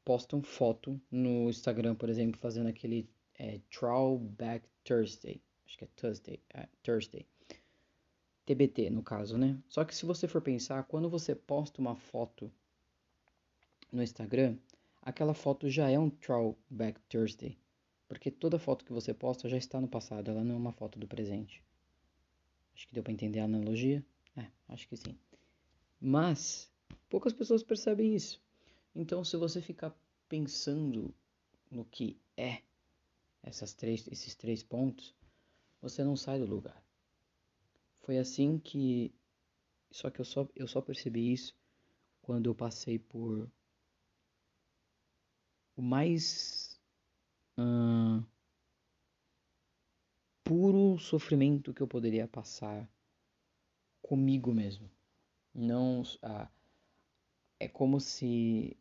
postam 0.04 0.42
foto 0.42 1.00
no 1.10 1.48
Instagram, 1.48 1.94
por 1.94 2.08
exemplo, 2.08 2.40
fazendo 2.40 2.68
aquele 2.68 3.08
é, 3.38 3.60
Throwback 3.70 4.66
Thursday. 4.84 5.40
Acho 5.66 5.78
que 5.78 5.84
é 5.84 5.88
Thursday. 5.96 6.40
É, 6.52 6.68
Thursday. 6.82 7.26
TBT, 8.44 8.90
no 8.90 9.02
caso, 9.02 9.38
né? 9.38 9.56
Só 9.68 9.84
que 9.84 9.94
se 9.94 10.04
você 10.04 10.26
for 10.26 10.42
pensar, 10.42 10.82
quando 10.84 11.08
você 11.08 11.34
posta 11.34 11.80
uma 11.80 11.94
foto 11.94 12.52
no 13.90 14.02
Instagram, 14.02 14.56
aquela 15.02 15.34
foto 15.34 15.68
já 15.68 15.90
é 15.90 15.98
um 15.98 16.08
Throwback 16.08 17.00
Thursday. 17.08 17.58
Porque 18.08 18.30
toda 18.30 18.58
foto 18.58 18.84
que 18.84 18.92
você 18.92 19.12
posta 19.12 19.48
já 19.48 19.56
está 19.56 19.80
no 19.80 19.88
passado, 19.88 20.30
ela 20.30 20.44
não 20.44 20.54
é 20.54 20.58
uma 20.58 20.72
foto 20.72 20.98
do 20.98 21.08
presente. 21.08 21.62
Acho 22.74 22.86
que 22.86 22.94
deu 22.94 23.02
para 23.02 23.12
entender 23.12 23.40
a 23.40 23.44
analogia? 23.44 24.04
É, 24.36 24.46
acho 24.68 24.88
que 24.88 24.96
sim. 24.96 25.18
Mas 26.00 26.70
poucas 27.08 27.32
pessoas 27.32 27.62
percebem 27.62 28.14
isso. 28.14 28.40
Então, 28.94 29.24
se 29.24 29.36
você 29.36 29.60
ficar 29.60 29.94
pensando 30.28 31.14
no 31.70 31.84
que 31.84 32.18
é 32.36 32.62
essas 33.42 33.74
três, 33.74 34.06
esses 34.08 34.34
três 34.34 34.62
pontos, 34.62 35.14
você 35.80 36.04
não 36.04 36.16
sai 36.16 36.38
do 36.38 36.46
lugar. 36.46 36.82
Foi 38.00 38.18
assim 38.18 38.58
que. 38.58 39.12
Só 39.90 40.10
que 40.10 40.20
eu 40.20 40.24
só, 40.24 40.48
eu 40.54 40.66
só 40.66 40.80
percebi 40.80 41.32
isso 41.32 41.54
quando 42.22 42.46
eu 42.46 42.54
passei 42.54 42.98
por 42.98 43.50
o 45.76 45.82
mais 45.82 46.80
puro 50.44 50.98
sofrimento 50.98 51.72
que 51.72 51.80
eu 51.80 51.86
poderia 51.86 52.26
passar 52.26 52.88
comigo 54.02 54.52
mesmo. 54.52 54.90
Não. 55.54 56.02
É 57.58 57.68
como 57.68 58.00
se 58.00 58.76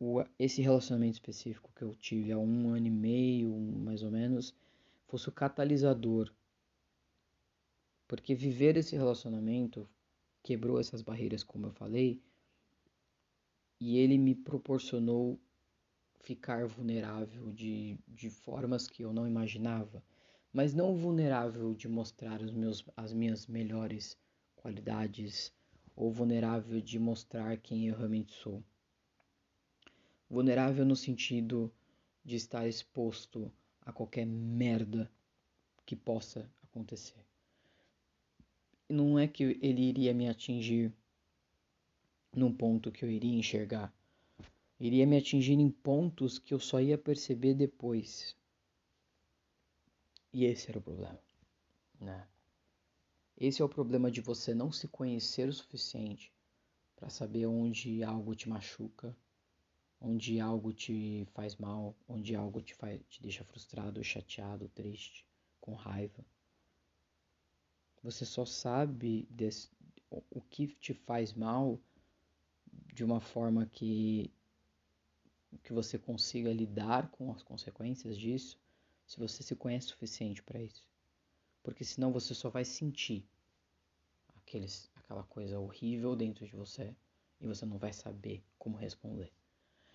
o, 0.00 0.24
esse 0.38 0.60
relacionamento 0.60 1.14
específico 1.14 1.72
que 1.74 1.82
eu 1.82 1.94
tive 1.94 2.32
há 2.32 2.38
um 2.38 2.70
ano 2.70 2.86
e 2.86 2.90
meio, 2.90 3.50
mais 3.50 4.02
ou 4.02 4.10
menos, 4.10 4.54
fosse 5.06 5.28
o 5.28 5.32
catalisador. 5.32 6.32
Porque 8.08 8.34
viver 8.34 8.76
esse 8.76 8.96
relacionamento 8.96 9.88
quebrou 10.42 10.80
essas 10.80 11.02
barreiras, 11.02 11.44
como 11.44 11.66
eu 11.66 11.72
falei, 11.72 12.20
e 13.80 13.96
ele 13.96 14.18
me 14.18 14.34
proporcionou 14.34 15.40
ficar 16.22 16.66
vulnerável 16.66 17.52
de, 17.52 17.98
de 18.08 18.30
formas 18.30 18.88
que 18.88 19.02
eu 19.02 19.12
não 19.12 19.26
imaginava, 19.26 20.02
mas 20.52 20.74
não 20.74 20.96
vulnerável 20.96 21.74
de 21.74 21.88
mostrar 21.88 22.40
os 22.40 22.52
meus, 22.52 22.84
as 22.96 23.12
minhas 23.12 23.46
melhores 23.46 24.16
qualidades 24.56 25.52
ou 25.94 26.10
vulnerável 26.10 26.80
de 26.80 26.98
mostrar 26.98 27.56
quem 27.58 27.88
eu 27.88 27.96
realmente 27.96 28.32
sou 28.32 28.62
vulnerável 30.32 30.86
no 30.86 30.96
sentido 30.96 31.70
de 32.24 32.36
estar 32.36 32.66
exposto 32.66 33.52
a 33.82 33.92
qualquer 33.92 34.24
merda 34.24 35.10
que 35.84 35.94
possa 35.94 36.50
acontecer. 36.62 37.22
Não 38.88 39.18
é 39.18 39.28
que 39.28 39.42
ele 39.60 39.82
iria 39.82 40.14
me 40.14 40.26
atingir 40.30 40.90
num 42.34 42.50
ponto 42.50 42.90
que 42.90 43.04
eu 43.04 43.10
iria 43.10 43.38
enxergar. 43.38 43.92
Iria 44.86 45.06
me 45.06 45.16
atingir 45.16 45.52
em 45.52 45.70
pontos 45.70 46.38
que 46.38 46.52
eu 46.52 46.58
só 46.58 46.80
ia 46.80 46.98
perceber 46.98 47.54
depois. 47.54 48.36
E 50.32 50.44
esse 50.44 50.68
era 50.70 50.78
o 50.78 50.82
problema, 50.82 51.20
né? 52.00 52.28
Esse 53.36 53.62
é 53.62 53.64
o 53.64 53.68
problema 53.68 54.10
de 54.10 54.20
você 54.20 54.54
não 54.54 54.72
se 54.72 54.88
conhecer 54.88 55.48
o 55.48 55.52
suficiente 55.52 56.32
para 56.96 57.08
saber 57.08 57.46
onde 57.46 58.02
algo 58.02 58.34
te 58.34 58.48
machuca 58.48 59.16
onde 60.02 60.40
algo 60.40 60.72
te 60.72 61.24
faz 61.32 61.56
mal, 61.56 61.96
onde 62.08 62.34
algo 62.34 62.60
te, 62.60 62.74
faz, 62.74 63.00
te 63.08 63.22
deixa 63.22 63.44
frustrado, 63.44 64.02
chateado, 64.02 64.68
triste, 64.70 65.24
com 65.60 65.74
raiva. 65.74 66.24
Você 68.02 68.24
só 68.24 68.44
sabe 68.44 69.28
desse, 69.30 69.70
o 70.10 70.40
que 70.40 70.66
te 70.66 70.92
faz 70.92 71.32
mal 71.32 71.80
de 72.92 73.04
uma 73.04 73.20
forma 73.20 73.64
que, 73.64 74.32
que 75.58 75.72
você 75.72 75.98
consiga 75.98 76.52
lidar 76.52 77.10
com 77.10 77.32
as 77.32 77.42
consequências 77.42 78.18
disso 78.18 78.58
se 79.06 79.18
você 79.18 79.42
se 79.42 79.54
conhece 79.54 79.88
suficiente 79.88 80.42
para 80.42 80.60
isso. 80.60 80.88
Porque 81.62 81.84
senão 81.84 82.12
você 82.12 82.34
só 82.34 82.48
vai 82.48 82.64
sentir 82.64 83.26
aqueles, 84.36 84.90
aquela 84.96 85.22
coisa 85.24 85.58
horrível 85.58 86.16
dentro 86.16 86.46
de 86.46 86.56
você 86.56 86.94
e 87.40 87.46
você 87.46 87.66
não 87.66 87.78
vai 87.78 87.92
saber 87.92 88.42
como 88.58 88.76
responder. 88.76 89.32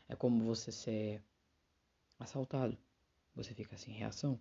É 0.08 0.16
como 0.16 0.44
você 0.44 0.72
ser 0.72 1.24
assaltado. 2.20 2.78
Você 3.36 3.54
fica 3.54 3.78
sem 3.78 3.94
reação. 3.94 4.40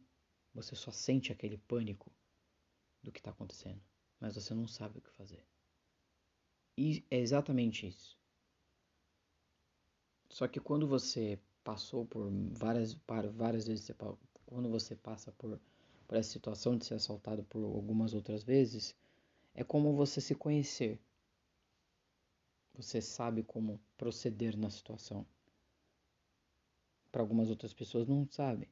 Você 0.55 0.74
só 0.74 0.90
sente 0.90 1.33
aquele 1.33 1.59
pânico 1.59 2.11
do 3.02 3.12
que 3.12 3.20
está 3.20 3.31
acontecendo, 3.31 3.81
mas 4.18 4.35
você 4.35 4.55
não 4.55 4.66
sabe 4.66 4.98
o 4.98 5.02
que 5.02 5.11
fazer. 5.11 5.44
E 6.76 7.05
é 7.11 7.18
exatamente 7.18 7.87
isso. 7.87 8.18
Só 10.37 10.46
que 10.46 10.61
quando 10.61 10.87
você 10.87 11.40
passou 11.64 12.05
por 12.05 12.31
várias, 12.53 12.92
por 12.92 13.27
várias 13.33 13.66
vezes, 13.66 13.90
quando 14.44 14.68
você 14.68 14.94
passa 14.94 15.33
por, 15.33 15.59
por 16.07 16.14
essa 16.14 16.29
situação 16.29 16.77
de 16.77 16.85
ser 16.85 16.92
assaltado 16.92 17.42
por 17.44 17.64
algumas 17.64 18.12
outras 18.12 18.44
vezes, 18.44 18.94
é 19.55 19.64
como 19.64 19.96
você 19.96 20.20
se 20.20 20.35
conhecer. 20.35 21.01
Você 22.75 23.01
sabe 23.01 23.42
como 23.44 23.81
proceder 23.96 24.59
na 24.59 24.68
situação 24.68 25.27
para 27.11 27.22
algumas 27.22 27.49
outras 27.49 27.72
pessoas 27.72 28.07
não 28.07 28.29
sabem. 28.31 28.68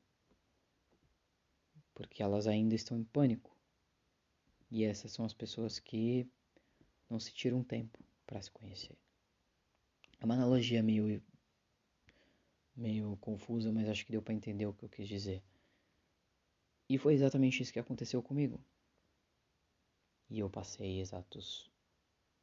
Porque 1.95 2.23
elas 2.23 2.47
ainda 2.47 2.75
estão 2.75 2.99
em 2.99 3.05
pânico. 3.05 3.57
E 4.71 4.85
essas 4.85 5.13
são 5.13 5.25
as 5.25 5.33
pessoas 5.33 5.79
que 5.79 6.29
não 7.09 7.19
se 7.19 7.33
tiram 7.33 7.65
tempo 7.65 7.99
para 8.27 8.43
se 8.43 8.51
conhecer. 8.51 8.99
É 10.21 10.27
uma 10.27 10.35
analogia 10.35 10.83
meio 10.83 11.23
meio 12.77 13.17
confusa, 13.19 13.73
mas 13.73 13.89
acho 13.89 14.05
que 14.05 14.13
deu 14.13 14.23
para 14.23 14.35
entender 14.35 14.67
o 14.67 14.73
que 14.73 14.85
eu 14.85 14.89
quis 14.89 15.09
dizer. 15.09 15.43
E 16.89 16.99
foi 16.99 17.15
exatamente 17.15 17.63
isso 17.63 17.73
que 17.73 17.79
aconteceu 17.79 18.23
comigo. 18.23 18.61
E 20.29 20.39
eu 20.39 20.51
passei 20.51 21.01
exatos 21.01 21.71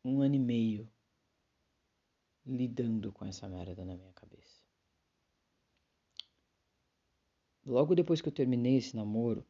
um 0.04 0.22
ano 0.22 0.36
e 0.36 0.40
meio 0.40 0.90
lidando 2.46 3.12
com 3.12 3.26
essa 3.26 3.48
merda 3.48 3.86
na 3.86 3.96
minha 3.96 4.14
cabeça. 4.14 4.62
Logo 7.66 7.94
depois 7.94 8.22
que 8.22 8.28
eu 8.28 8.34
terminei 8.34 8.78
esse 8.78 8.96
namoro, 8.96 9.46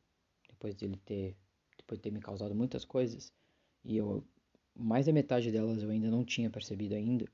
depois 0.49 0.75
dele 0.75 0.97
ter, 0.97 1.37
depois 1.77 1.97
de 1.99 2.03
ter 2.03 2.11
me 2.11 2.19
causado 2.19 2.53
muitas 2.53 2.83
coisas, 2.83 3.33
e 3.83 3.95
eu 3.95 4.25
mais 4.75 5.05
da 5.05 5.13
metade 5.13 5.51
delas 5.51 5.83
eu 5.83 5.89
ainda 5.89 6.09
não 6.09 6.25
tinha 6.25 6.49
percebido 6.49 6.95
ainda, 6.95 7.25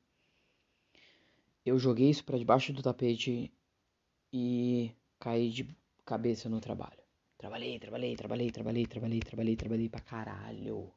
eu 1.69 1.77
joguei 1.77 2.09
isso 2.09 2.23
para 2.23 2.37
debaixo 2.37 2.71
do 2.73 2.81
tapete 2.81 3.51
e 4.31 4.91
caí 5.19 5.49
de 5.49 5.67
cabeça 6.05 6.47
no 6.49 6.61
trabalho. 6.61 6.97
Trabalhei, 7.37 7.77
trabalhei, 7.77 8.15
trabalhei, 8.15 8.51
trabalhei, 8.51 8.85
trabalhei, 8.85 9.19
trabalhei, 9.19 9.55
trabalhei 9.55 9.89
pra 9.89 9.99
caralho. 9.99 10.93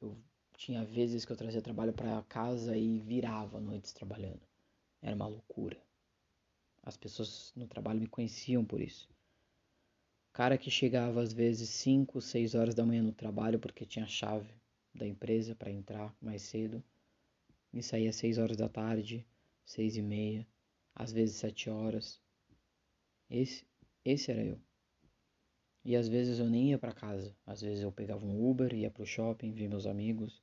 Eu 0.00 0.16
Tinha 0.56 0.84
vezes 0.84 1.24
que 1.24 1.32
eu 1.32 1.36
trazia 1.36 1.60
trabalho 1.60 1.92
para 1.92 2.22
casa 2.22 2.76
e 2.76 3.00
virava 3.00 3.60
noites 3.60 3.92
trabalhando. 3.92 4.40
Era 5.02 5.16
uma 5.16 5.26
loucura. 5.26 5.76
As 6.82 6.96
pessoas 6.96 7.52
no 7.56 7.66
trabalho 7.66 8.00
me 8.00 8.06
conheciam 8.06 8.64
por 8.64 8.80
isso. 8.80 9.08
Cara 10.32 10.56
que 10.56 10.70
chegava 10.70 11.20
às 11.20 11.32
vezes 11.32 11.68
5, 11.70 12.20
6 12.20 12.54
horas 12.54 12.74
da 12.74 12.84
manhã 12.86 13.02
no 13.02 13.12
trabalho 13.12 13.58
porque 13.58 13.84
tinha 13.84 14.06
chave 14.06 14.54
da 14.94 15.06
empresa 15.06 15.54
para 15.54 15.70
entrar 15.70 16.14
mais 16.20 16.42
cedo. 16.42 16.82
E 17.72 17.82
saía 17.82 18.10
às 18.10 18.16
6 18.16 18.38
horas 18.38 18.56
da 18.56 18.68
tarde, 18.68 19.26
6 19.64 19.96
e 19.96 20.02
meia, 20.02 20.46
às 20.94 21.12
vezes 21.12 21.36
7 21.36 21.70
horas. 21.70 22.20
Esse, 23.28 23.66
esse 24.04 24.30
era 24.30 24.44
eu. 24.44 24.60
E 25.84 25.94
às 25.96 26.08
vezes 26.08 26.38
eu 26.38 26.48
nem 26.48 26.70
ia 26.70 26.78
para 26.78 26.92
casa. 26.92 27.36
Às 27.46 27.60
vezes 27.60 27.82
eu 27.82 27.92
pegava 27.92 28.24
um 28.24 28.48
Uber, 28.48 28.72
ia 28.74 28.90
pro 28.90 29.04
shopping, 29.04 29.52
via 29.52 29.68
meus 29.68 29.86
amigos 29.86 30.42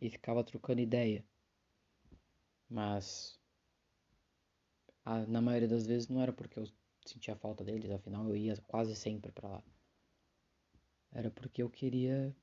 e 0.00 0.10
ficava 0.10 0.44
trocando 0.44 0.80
ideia. 0.80 1.24
Mas 2.68 3.38
a, 5.04 5.24
na 5.26 5.40
maioria 5.40 5.68
das 5.68 5.86
vezes 5.86 6.08
não 6.08 6.20
era 6.20 6.32
porque 6.32 6.58
eu 6.58 6.66
sentia 7.04 7.36
falta 7.36 7.64
deles, 7.64 7.90
afinal 7.90 8.28
eu 8.28 8.36
ia 8.36 8.56
quase 8.66 8.94
sempre 8.96 9.30
para 9.32 9.48
lá. 9.48 9.64
Era 11.12 11.30
porque 11.30 11.62
eu 11.62 11.70
queria 11.70 12.34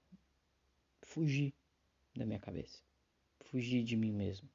fugir 1.01 1.53
da 2.15 2.25
minha 2.25 2.39
cabeça, 2.39 2.81
fugir 3.41 3.83
de 3.83 3.97
mim 3.97 4.11
mesmo, 4.11 4.49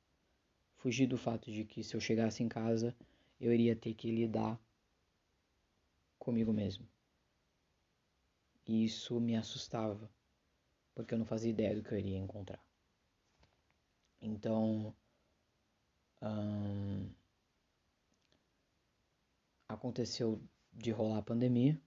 fugir 0.76 1.06
do 1.06 1.18
fato 1.18 1.50
de 1.50 1.64
que 1.64 1.82
se 1.82 1.94
eu 1.94 2.00
chegasse 2.00 2.42
em 2.42 2.48
casa 2.48 2.94
eu 3.40 3.52
iria 3.52 3.76
ter 3.76 3.94
que 3.94 4.10
lidar 4.10 4.58
comigo 6.18 6.52
mesmo. 6.52 6.86
E 8.66 8.84
isso 8.84 9.20
me 9.20 9.36
assustava, 9.36 10.10
porque 10.94 11.14
eu 11.14 11.18
não 11.18 11.24
fazia 11.24 11.50
ideia 11.50 11.74
do 11.74 11.82
que 11.82 11.92
eu 11.92 11.98
iria 11.98 12.18
encontrar. 12.18 12.60
Então, 14.20 14.94
hum, 16.20 17.08
aconteceu 19.68 20.40
de 20.72 20.90
rolar 20.90 21.18
a 21.18 21.22
pandemia. 21.22 21.80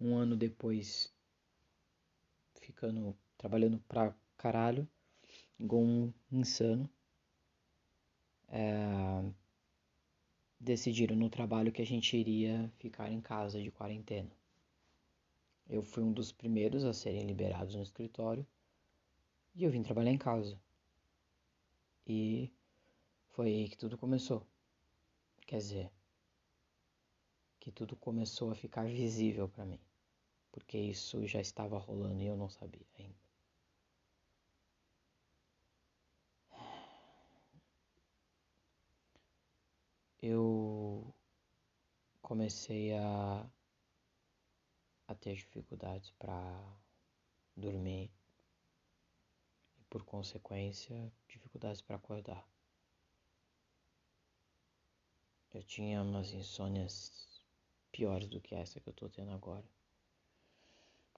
Um 0.00 0.16
ano 0.16 0.36
depois, 0.36 1.12
ficando 2.60 3.16
trabalhando 3.38 3.78
pra 3.88 4.14
caralho, 4.36 4.88
igual 5.58 5.82
um 5.82 6.12
insano. 6.30 6.88
É, 8.52 9.24
decidiram 10.60 11.16
no 11.16 11.28
trabalho 11.28 11.72
que 11.72 11.82
a 11.82 11.86
gente 11.86 12.16
iria 12.16 12.70
ficar 12.76 13.10
em 13.10 13.20
casa 13.20 13.60
de 13.60 13.70
quarentena. 13.70 14.30
Eu 15.68 15.82
fui 15.82 16.02
um 16.02 16.12
dos 16.12 16.30
primeiros 16.30 16.84
a 16.84 16.92
serem 16.92 17.26
liberados 17.26 17.74
no 17.74 17.82
escritório 17.82 18.46
e 19.54 19.64
eu 19.64 19.70
vim 19.70 19.82
trabalhar 19.82 20.12
em 20.12 20.18
casa. 20.18 20.60
E 22.06 22.52
foi 23.30 23.46
aí 23.48 23.68
que 23.68 23.78
tudo 23.78 23.96
começou. 23.96 24.46
Quer 25.46 25.56
dizer, 25.56 25.90
que 27.62 27.70
tudo 27.70 27.94
começou 27.94 28.50
a 28.50 28.56
ficar 28.56 28.86
visível 28.86 29.48
para 29.48 29.64
mim, 29.64 29.80
porque 30.50 30.76
isso 30.76 31.24
já 31.28 31.40
estava 31.40 31.78
rolando 31.78 32.20
e 32.20 32.26
eu 32.26 32.36
não 32.36 32.48
sabia 32.48 32.86
ainda. 32.98 33.21
Eu 40.22 41.12
comecei 42.22 42.94
a 42.94 43.50
a 45.08 45.14
ter 45.16 45.34
dificuldades 45.34 46.10
para 46.12 46.78
dormir 47.56 48.10
e, 49.76 49.84
por 49.90 50.04
consequência, 50.04 51.12
dificuldades 51.28 51.82
para 51.82 51.96
acordar. 51.96 52.48
Eu 55.52 55.62
tinha 55.62 56.00
umas 56.02 56.32
insônias 56.32 57.42
piores 57.90 58.28
do 58.28 58.40
que 58.40 58.54
essa 58.54 58.80
que 58.80 58.88
eu 58.88 58.94
tô 58.94 59.08
tendo 59.08 59.32
agora. 59.32 59.68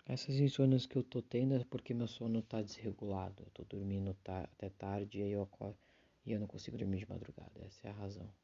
Essas 0.06 0.36
insônias 0.36 0.86
que 0.86 0.96
eu 0.96 1.04
tô 1.04 1.22
tendo 1.22 1.54
é 1.54 1.64
porque 1.64 1.94
meu 1.94 2.08
sono 2.08 2.42
tá 2.42 2.60
desregulado. 2.60 3.42
Eu 3.44 3.50
tô 3.50 3.64
dormindo 3.64 4.10
até 4.10 4.70
tarde 4.70 5.20
e 5.20 5.22
aí 5.22 5.32
eu 5.32 5.42
acordo 5.42 5.78
e 6.26 6.32
eu 6.32 6.40
não 6.40 6.46
consigo 6.46 6.76
dormir 6.76 6.98
de 6.98 7.08
madrugada. 7.08 7.52
Essa 7.64 7.88
é 7.88 7.90
a 7.90 7.94
razão. 7.94 8.43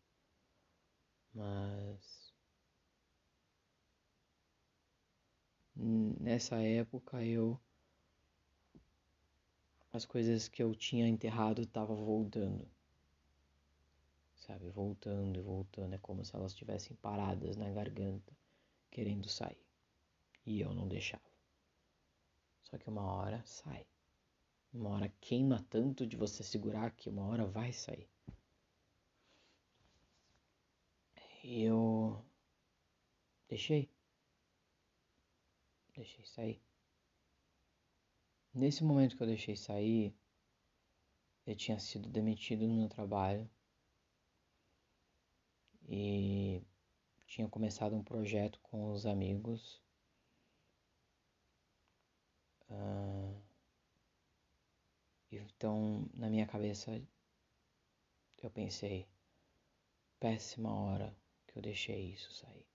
Mas 1.35 2.33
nessa 6.21 6.57
época 6.63 7.25
eu 7.25 7.59
as 9.93 10.05
coisas 10.05 10.49
que 10.49 10.63
eu 10.63 10.75
tinha 10.75 11.09
enterrado 11.09 11.63
estavam 11.63 11.97
voltando. 12.05 12.69
Sabe, 14.37 14.69
voltando 14.71 15.39
e 15.39 15.43
voltando, 15.43 15.95
é 15.95 15.99
como 15.99 16.25
se 16.25 16.35
elas 16.35 16.53
estivessem 16.53 16.97
paradas 16.97 17.57
na 17.57 17.69
garganta, 17.71 18.33
querendo 18.91 19.29
sair. 19.29 19.61
E 20.47 20.61
eu 20.61 20.73
não 20.73 20.89
deixava. 20.89 21.23
Só 22.63 22.79
que 22.79 22.89
uma 22.89 23.03
hora 23.03 23.43
sai. 23.45 23.87
Uma 24.73 24.91
hora 24.91 25.13
queima 25.21 25.65
tanto 25.69 26.07
de 26.07 26.17
você 26.17 26.45
segurar 26.45 26.93
que 26.93 27.09
uma 27.09 27.27
hora 27.27 27.45
vai 27.45 27.73
sair. 27.73 28.09
Eu 31.43 32.23
deixei 33.49 33.91
deixei 35.95 36.25
sair. 36.25 36.63
Nesse 38.55 38.85
momento 38.85 39.17
que 39.17 39.23
eu 39.23 39.27
deixei 39.27 39.57
sair, 39.57 40.15
eu 41.47 41.57
tinha 41.57 41.79
sido 41.79 42.09
demitido 42.09 42.67
no 42.67 42.75
meu 42.75 42.89
trabalho 42.89 43.49
e 45.89 46.63
tinha 47.27 47.49
começado 47.49 47.97
um 47.97 48.05
projeto 48.05 48.61
com 48.61 48.93
os 48.93 49.07
amigos. 49.07 49.83
Uh, 52.69 53.41
então, 55.33 56.09
na 56.15 56.29
minha 56.29 56.47
cabeça, 56.47 57.03
eu 58.43 58.51
pensei: 58.51 59.09
péssima 60.19 60.75
hora 60.75 61.20
que 61.51 61.59
eu 61.59 61.63
deixei 61.63 62.13
isso 62.13 62.33
sair 62.33 62.71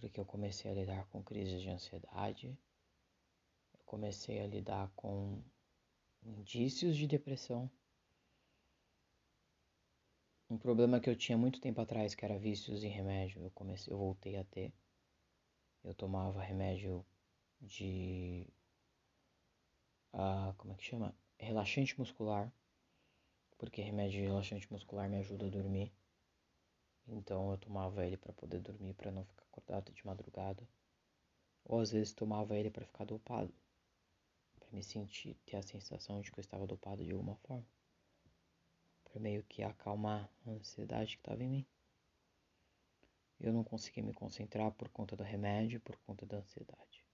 porque 0.00 0.18
eu 0.18 0.24
comecei 0.24 0.70
a 0.70 0.74
lidar 0.74 1.06
com 1.08 1.22
crises 1.22 1.60
de 1.60 1.68
ansiedade, 1.68 2.58
eu 3.74 3.80
comecei 3.84 4.40
a 4.40 4.46
lidar 4.46 4.90
com 4.96 5.42
indícios 6.22 6.96
de 6.96 7.06
depressão. 7.06 7.70
Um 10.48 10.58
problema 10.58 10.98
que 10.98 11.08
eu 11.08 11.14
tinha 11.14 11.38
muito 11.38 11.60
tempo 11.60 11.80
atrás, 11.80 12.14
que 12.14 12.24
era 12.24 12.38
vícios 12.38 12.82
em 12.82 12.88
remédio, 12.88 13.42
eu 13.42 13.50
comecei, 13.50 13.92
eu 13.92 13.98
voltei 13.98 14.36
a 14.36 14.44
ter. 14.44 14.72
Eu 15.84 15.94
tomava 15.94 16.42
remédio 16.42 17.04
de 17.60 18.46
uh, 20.14 20.52
como 20.56 20.72
é 20.72 20.76
que 20.76 20.84
chama? 20.84 21.14
Relaxante 21.38 21.98
muscular, 21.98 22.52
porque 23.58 23.80
remédio 23.80 24.20
relaxante 24.22 24.70
muscular 24.72 25.08
me 25.08 25.18
ajuda 25.18 25.46
a 25.46 25.50
dormir. 25.50 25.92
Então 27.12 27.50
eu 27.50 27.58
tomava 27.58 28.06
ele 28.06 28.16
para 28.16 28.32
poder 28.32 28.60
dormir, 28.60 28.94
para 28.94 29.10
não 29.10 29.24
ficar 29.24 29.42
acordado 29.42 29.92
de 29.92 30.06
madrugada. 30.06 30.66
Ou 31.64 31.80
às 31.80 31.90
vezes 31.90 32.12
tomava 32.12 32.56
ele 32.56 32.70
para 32.70 32.86
ficar 32.86 33.04
dopado, 33.04 33.52
para 34.60 34.70
me 34.70 34.82
sentir, 34.82 35.34
ter 35.44 35.56
a 35.56 35.62
sensação 35.62 36.20
de 36.20 36.30
que 36.30 36.38
eu 36.38 36.42
estava 36.42 36.66
dopado 36.66 37.04
de 37.04 37.10
alguma 37.10 37.34
forma, 37.34 37.66
para 39.04 39.20
meio 39.20 39.42
que 39.42 39.62
acalmar 39.62 40.30
a 40.46 40.50
ansiedade 40.50 41.16
que 41.16 41.20
estava 41.20 41.42
em 41.42 41.48
mim. 41.48 41.66
Eu 43.40 43.52
não 43.52 43.64
conseguia 43.64 44.04
me 44.04 44.14
concentrar 44.14 44.70
por 44.72 44.88
conta 44.88 45.16
do 45.16 45.24
remédio, 45.24 45.80
por 45.80 45.96
conta 46.06 46.24
da 46.24 46.36
ansiedade. 46.36 47.04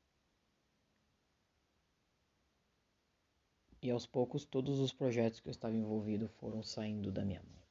E 3.80 3.90
aos 3.90 4.06
poucos 4.06 4.44
todos 4.44 4.78
os 4.78 4.92
projetos 4.92 5.40
que 5.40 5.48
eu 5.48 5.52
estava 5.52 5.74
envolvido 5.74 6.28
foram 6.28 6.62
saindo 6.62 7.10
da 7.10 7.24
minha 7.24 7.42
mão. 7.42 7.65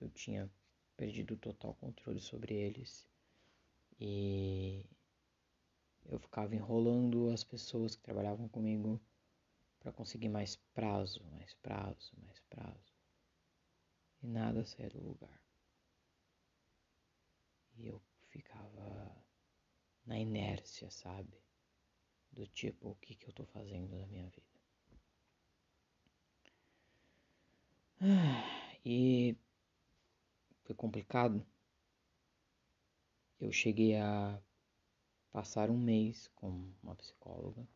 Eu 0.00 0.08
tinha 0.10 0.50
perdido 0.96 1.36
total 1.36 1.74
controle 1.74 2.20
sobre 2.20 2.54
eles 2.54 3.06
e 4.00 4.84
eu 6.06 6.18
ficava 6.18 6.54
enrolando 6.54 7.30
as 7.30 7.42
pessoas 7.42 7.96
que 7.96 8.02
trabalhavam 8.02 8.48
comigo 8.48 9.00
para 9.80 9.92
conseguir 9.92 10.28
mais 10.28 10.56
prazo, 10.74 11.22
mais 11.30 11.54
prazo, 11.54 12.12
mais 12.24 12.40
prazo. 12.40 12.94
E 14.22 14.26
nada 14.26 14.64
saía 14.64 14.90
do 14.90 15.00
lugar. 15.00 15.40
E 17.76 17.86
eu 17.86 18.00
ficava 18.28 19.24
na 20.04 20.18
inércia, 20.18 20.90
sabe? 20.90 21.38
Do 22.32 22.46
tipo, 22.46 22.90
o 22.90 22.94
que, 22.96 23.14
que 23.14 23.28
eu 23.28 23.32
tô 23.32 23.44
fazendo 23.46 23.98
da 23.98 24.06
minha 24.06 24.28
vida. 24.28 24.46
E 28.88 29.36
foi 30.66 30.74
complicado. 30.74 31.46
Eu 33.40 33.52
cheguei 33.52 33.96
a 33.96 34.40
passar 35.30 35.70
um 35.70 35.78
mês 35.78 36.28
com 36.34 36.72
uma 36.82 36.94
psicóloga. 36.96 37.66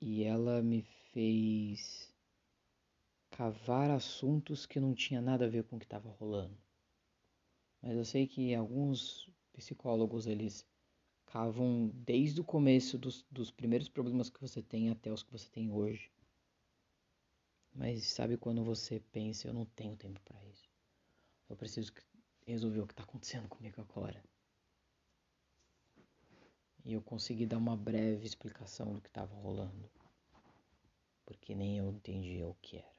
E 0.00 0.24
ela 0.24 0.62
me 0.62 0.82
fez 1.12 2.14
cavar 3.30 3.90
assuntos 3.90 4.64
que 4.64 4.80
não 4.80 4.94
tinha 4.94 5.20
nada 5.20 5.44
a 5.44 5.48
ver 5.48 5.64
com 5.64 5.76
o 5.76 5.78
que 5.78 5.84
estava 5.84 6.08
rolando. 6.08 6.56
Mas 7.82 7.96
eu 7.96 8.04
sei 8.04 8.26
que 8.26 8.54
alguns 8.54 9.28
psicólogos 9.52 10.26
eles 10.26 10.66
cavam 11.26 11.90
desde 11.94 12.40
o 12.40 12.44
começo 12.44 12.96
dos, 12.96 13.26
dos 13.30 13.50
primeiros 13.50 13.88
problemas 13.88 14.30
que 14.30 14.40
você 14.40 14.62
tem 14.62 14.90
até 14.90 15.12
os 15.12 15.22
que 15.22 15.32
você 15.32 15.50
tem 15.50 15.70
hoje. 15.70 16.10
Mas 17.78 18.08
sabe 18.08 18.36
quando 18.36 18.64
você 18.64 18.98
pensa, 19.12 19.46
eu 19.46 19.54
não 19.54 19.64
tenho 19.64 19.96
tempo 19.96 20.20
para 20.22 20.44
isso. 20.46 20.68
Eu 21.48 21.56
preciso 21.56 21.92
resolver 22.44 22.80
o 22.80 22.86
que 22.88 22.92
está 22.92 23.04
acontecendo 23.04 23.48
comigo 23.48 23.80
agora. 23.80 24.20
E 26.84 26.92
eu 26.92 27.00
consegui 27.00 27.46
dar 27.46 27.56
uma 27.56 27.76
breve 27.76 28.26
explicação 28.26 28.92
do 28.92 29.00
que 29.00 29.06
estava 29.06 29.32
rolando. 29.32 29.88
Porque 31.24 31.54
nem 31.54 31.78
eu 31.78 31.88
entendia 31.88 32.48
o 32.48 32.56
que 32.56 32.78
era. 32.78 32.98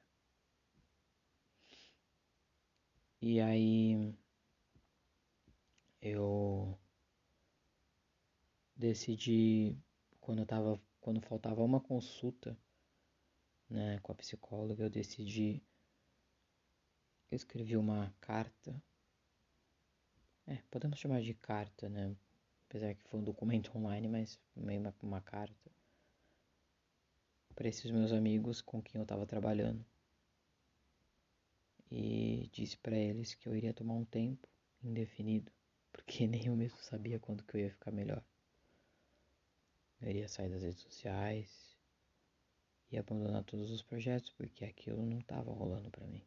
E 3.22 3.42
aí 3.42 4.16
eu 6.02 6.80
decidi 8.78 9.78
quando 10.22 10.40
eu 10.40 10.46
tava 10.46 10.82
quando 11.02 11.20
faltava 11.20 11.62
uma 11.64 11.82
consulta, 11.82 12.58
né, 13.70 14.00
com 14.02 14.12
a 14.12 14.16
psicóloga, 14.16 14.84
eu 14.84 14.90
decidi 14.90 15.62
eu 17.32 17.36
escrevi 17.36 17.78
uma 17.78 18.12
carta. 18.20 18.82
É, 20.48 20.58
podemos 20.72 20.98
chamar 20.98 21.22
de 21.22 21.34
carta, 21.36 21.88
né? 21.88 22.16
Apesar 22.68 22.96
que 22.96 23.04
foi 23.04 23.20
um 23.20 23.24
documento 23.24 23.76
online, 23.78 24.08
mas 24.08 24.40
meio 24.56 24.80
uma, 24.82 24.96
uma 25.04 25.22
carta 25.22 25.72
para 27.54 27.68
esses 27.68 27.92
meus 27.92 28.12
amigos 28.12 28.62
com 28.62 28.82
quem 28.82 28.98
eu 28.98 29.04
estava 29.04 29.28
trabalhando. 29.28 29.86
E 31.92 32.50
disse 32.52 32.78
para 32.78 32.98
eles 32.98 33.36
que 33.36 33.48
eu 33.48 33.56
iria 33.56 33.74
tomar 33.74 33.96
um 33.96 34.06
tempo 34.06 34.48
indefinido, 34.84 35.52
porque 35.94 36.26
nem 36.26 36.48
eu 36.48 36.56
mesmo 36.56 36.80
sabia 36.80 37.20
quando 37.20 37.44
que 37.44 37.56
eu 37.56 37.62
ia 37.62 37.72
ficar 37.72 37.92
melhor. 37.92 38.24
Eu 40.02 40.10
iria 40.10 40.28
sair 40.28 40.50
das 40.50 40.64
redes 40.64 40.82
sociais 40.82 41.69
e 42.92 42.98
abandonar 42.98 43.44
todos 43.44 43.72
os 43.72 43.82
projetos, 43.82 44.32
porque 44.32 44.66
aquilo 44.66 45.06
não 45.06 45.20
estava 45.20 45.52
rolando 45.52 45.90
para 45.90 46.08
mim. 46.08 46.24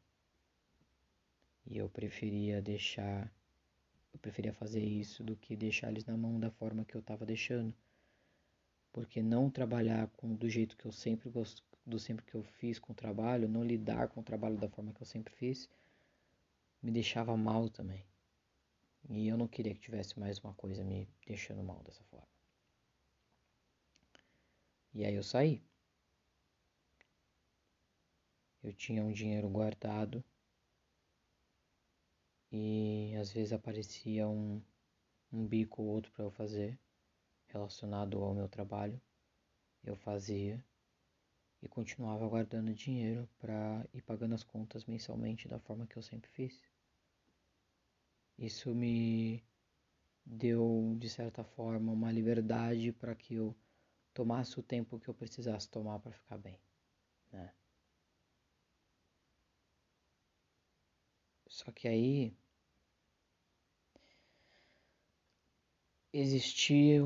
E 1.67 1.79
eu 1.79 1.89
preferia 1.89 2.61
deixar, 2.61 3.33
eu 4.13 4.19
preferia 4.19 4.53
fazer 4.53 4.83
isso 4.83 5.23
do 5.23 5.37
que 5.37 5.57
deixar 5.57 5.91
eles 5.91 6.05
na 6.05 6.17
mão 6.17 6.39
da 6.39 6.51
forma 6.51 6.85
que 6.85 6.95
eu 6.95 7.01
estava 7.01 7.25
deixando. 7.27 7.75
Porque 8.93 9.23
não 9.23 9.51
trabalhar 9.51 10.09
com 10.09 10.35
do 10.35 10.49
jeito 10.49 10.77
que 10.77 10.85
eu 10.85 10.93
sempre 10.93 11.31
gosto, 11.31 11.63
do 11.87 11.99
sempre 11.99 12.25
que 12.25 12.35
eu 12.35 12.43
fiz 12.43 12.79
com 12.79 12.93
o 12.93 12.97
trabalho, 12.97 13.49
não 13.49 13.65
lidar 13.65 14.09
com 14.09 14.21
o 14.21 14.25
trabalho 14.25 14.57
da 14.59 14.69
forma 14.69 14.93
que 14.93 15.03
eu 15.03 15.07
sempre 15.07 15.35
fiz, 15.35 15.69
me 16.83 16.91
deixava 16.91 17.37
mal 17.37 17.69
também. 17.69 18.05
E 19.09 19.27
eu 19.27 19.37
não 19.37 19.49
queria 19.49 19.75
que 19.75 19.81
tivesse 19.81 20.19
mais 20.19 20.39
uma 20.39 20.55
coisa 20.55 20.85
me 20.85 21.09
deixando 21.27 21.63
mal 21.63 21.83
dessa 21.83 22.03
forma. 22.05 22.27
E 24.95 25.05
aí 25.05 25.15
eu 25.15 25.23
saí. 25.23 25.63
Eu 28.63 28.73
tinha 28.73 29.03
um 29.03 29.13
dinheiro 29.13 29.49
guardado 29.49 30.25
e 32.53 33.15
às 33.21 33.33
vezes 33.33 33.53
aparecia 33.53 34.29
um, 34.29 34.63
um 35.33 35.47
bico 35.47 35.83
ou 35.83 35.89
outro 35.89 36.13
para 36.13 36.25
eu 36.25 36.31
fazer 36.31 36.79
relacionado 37.49 38.23
ao 38.23 38.35
meu 38.35 38.49
trabalho. 38.49 39.01
Eu 39.83 39.97
fazia 39.97 40.65
e 41.61 41.69
continuava 41.69 42.29
guardando 42.29 42.73
dinheiro 42.73 43.29
para 43.39 43.87
ir 43.93 44.03
pagando 44.03 44.35
as 44.35 44.45
contas 44.45 44.85
mensalmente 44.85 45.49
da 45.49 45.59
forma 45.59 45.87
que 45.87 45.97
eu 45.97 46.03
sempre 46.03 46.31
fiz. 46.31 46.63
Isso 48.39 48.75
me 48.75 49.43
deu, 50.25 50.95
de 50.99 51.09
certa 51.09 51.43
forma, 51.43 51.93
uma 51.93 52.13
liberdade 52.13 52.93
para 52.93 53.15
que 53.15 53.35
eu 53.35 53.57
tomasse 54.15 54.59
o 54.59 54.63
tempo 54.63 55.01
que 55.01 55.09
eu 55.09 55.15
precisasse 55.15 55.69
tomar 55.69 55.99
para 55.99 56.13
ficar 56.13 56.39
bem, 56.39 56.61
né? 57.33 57.53
Só 61.53 61.71
que 61.71 61.87
aí 61.87 62.35
existia 66.11 67.03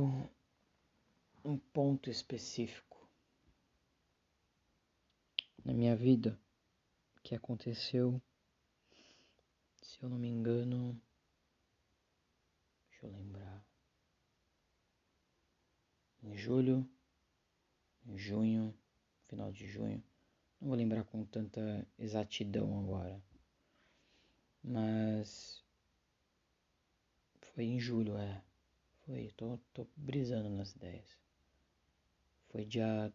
um 1.44 1.58
ponto 1.58 2.08
específico 2.08 3.10
na 5.64 5.74
minha 5.74 5.96
vida 5.96 6.40
que 7.24 7.34
aconteceu, 7.34 8.22
se 9.82 10.00
eu 10.00 10.08
não 10.08 10.16
me 10.16 10.28
engano, 10.28 10.96
deixa 12.88 13.04
eu 13.04 13.10
lembrar, 13.10 13.66
em 16.22 16.36
julho 16.36 16.88
em 18.06 18.16
junho, 18.16 18.72
final 19.26 19.50
de 19.50 19.66
junho. 19.66 20.00
Não 20.60 20.68
vou 20.68 20.76
lembrar 20.76 21.02
com 21.02 21.24
tanta 21.24 21.84
exatidão 21.98 22.78
agora. 22.78 23.25
Mas 24.68 25.64
foi 27.54 27.66
em 27.66 27.78
julho, 27.78 28.18
é. 28.18 28.42
Foi, 29.04 29.30
tô, 29.36 29.60
tô 29.72 29.86
brisando 29.96 30.50
nas 30.50 30.72
ideias. 30.72 31.16
Foi 32.48 32.64
dia 32.64 33.14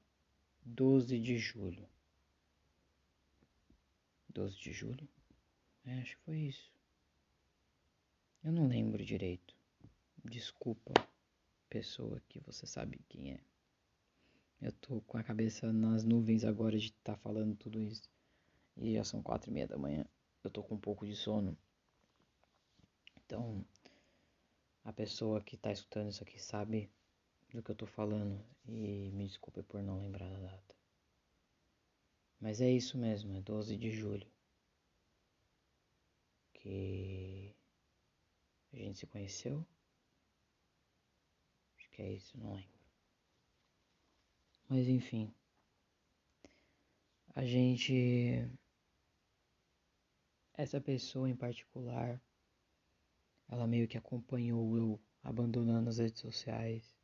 12 0.64 1.20
de 1.20 1.38
julho. 1.38 1.86
12 4.30 4.58
de 4.58 4.72
julho? 4.72 5.10
É, 5.84 5.99
acho 5.99 6.16
que 6.16 6.24
foi 6.24 6.38
isso. 6.38 6.72
Eu 8.41 8.54
não 8.54 8.70
lembro 8.70 9.04
direito. 9.04 9.54
Desculpa, 10.24 10.93
pessoa 11.70 12.22
que 12.30 12.39
você 12.39 12.66
sabe 12.66 12.97
quem 13.10 13.34
é. 13.34 13.39
Eu 14.62 14.72
tô 14.72 15.02
com 15.02 15.18
a 15.18 15.24
cabeça 15.24 15.74
nas 15.74 16.06
nuvens 16.06 16.45
agora 16.45 16.78
de 16.78 16.88
estar 16.88 17.16
tá 17.16 17.18
falando 17.18 17.58
tudo 17.58 17.82
isso. 17.82 18.10
E 18.78 18.93
já 18.93 19.04
são 19.04 19.22
quatro 19.22 19.49
e 19.49 19.54
meia 19.54 19.68
da 19.68 19.78
manhã. 19.78 20.06
Eu 20.44 20.50
tô 20.50 20.64
com 20.64 20.76
um 20.76 20.80
pouco 20.80 21.06
de 21.06 21.16
sono. 21.16 21.58
Então, 23.26 23.66
a 24.84 24.92
pessoa 24.92 25.42
que 25.42 25.56
tá 25.56 25.72
escutando 25.72 26.10
isso 26.10 26.24
aqui 26.24 26.42
sabe 26.42 26.92
do 27.54 27.62
que 27.62 27.72
eu 27.72 27.76
tô 27.76 27.86
falando. 27.86 28.44
E 28.68 29.12
me 29.12 29.26
desculpe 29.28 29.62
por 29.64 29.82
não 29.82 30.00
lembrar 30.00 30.30
da 30.30 30.39
data. 30.39 30.76
Mas 32.39 32.60
é 32.60 32.72
isso 32.72 32.98
mesmo, 32.98 33.36
é 33.36 33.42
12 33.42 33.78
de 33.78 33.92
julho. 33.92 34.28
Que 36.54 37.56
a 38.74 38.78
gente 38.78 38.98
se 39.00 39.08
conheceu. 39.08 39.66
Acho 41.78 41.89
que 41.92 42.02
é 42.02 42.14
isso, 42.14 42.38
não 42.38 42.54
lembro. 42.54 42.80
Mas 44.68 44.88
enfim. 44.88 45.34
A 47.36 47.46
gente. 47.46 48.50
Essa 50.62 50.80
pessoa 50.80 51.28
em 51.28 51.36
particular, 51.36 52.22
ela 53.49 53.66
meio 53.66 53.88
que 53.88 53.97
acompanhou 53.97 54.78
eu 54.78 55.01
abandonando 55.24 55.89
as 55.89 55.97
redes 55.97 56.22
sociais 56.22 56.95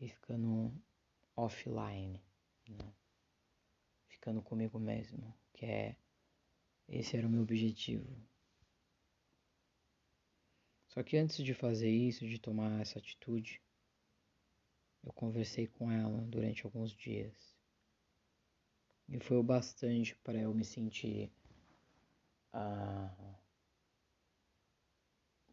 e 0.00 0.08
ficando 0.08 0.74
offline, 1.36 2.20
né? 2.68 2.92
ficando 4.08 4.42
comigo 4.42 4.76
mesmo, 4.76 5.32
que 5.52 5.66
é 5.66 5.96
esse 6.88 7.16
era 7.16 7.28
o 7.28 7.30
meu 7.30 7.42
objetivo. 7.42 8.12
Só 10.88 11.04
que 11.04 11.16
antes 11.16 11.44
de 11.44 11.54
fazer 11.54 11.90
isso, 11.90 12.26
de 12.26 12.40
tomar 12.40 12.80
essa 12.80 12.98
atitude, 12.98 13.62
eu 15.04 15.12
conversei 15.12 15.68
com 15.68 15.92
ela 15.92 16.22
durante 16.22 16.64
alguns 16.64 16.90
dias. 16.90 17.54
E 19.08 19.20
foi 19.20 19.36
o 19.36 19.44
bastante 19.44 20.16
para 20.24 20.40
eu 20.40 20.52
me 20.52 20.64
sentir. 20.64 21.30
Uh, 22.56 23.36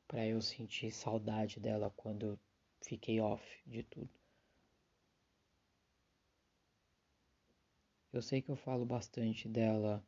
para 0.08 0.26
eu 0.26 0.42
sentir 0.42 0.90
saudade 0.90 1.60
dela 1.60 1.92
quando 1.98 2.26
eu 2.26 2.40
fiquei 2.82 3.20
off 3.20 3.44
de 3.68 3.84
tudo. 3.84 4.10
Eu 8.14 8.22
sei 8.22 8.42
que 8.42 8.50
eu 8.50 8.56
falo 8.56 8.86
bastante 8.86 9.50
dela 9.50 10.02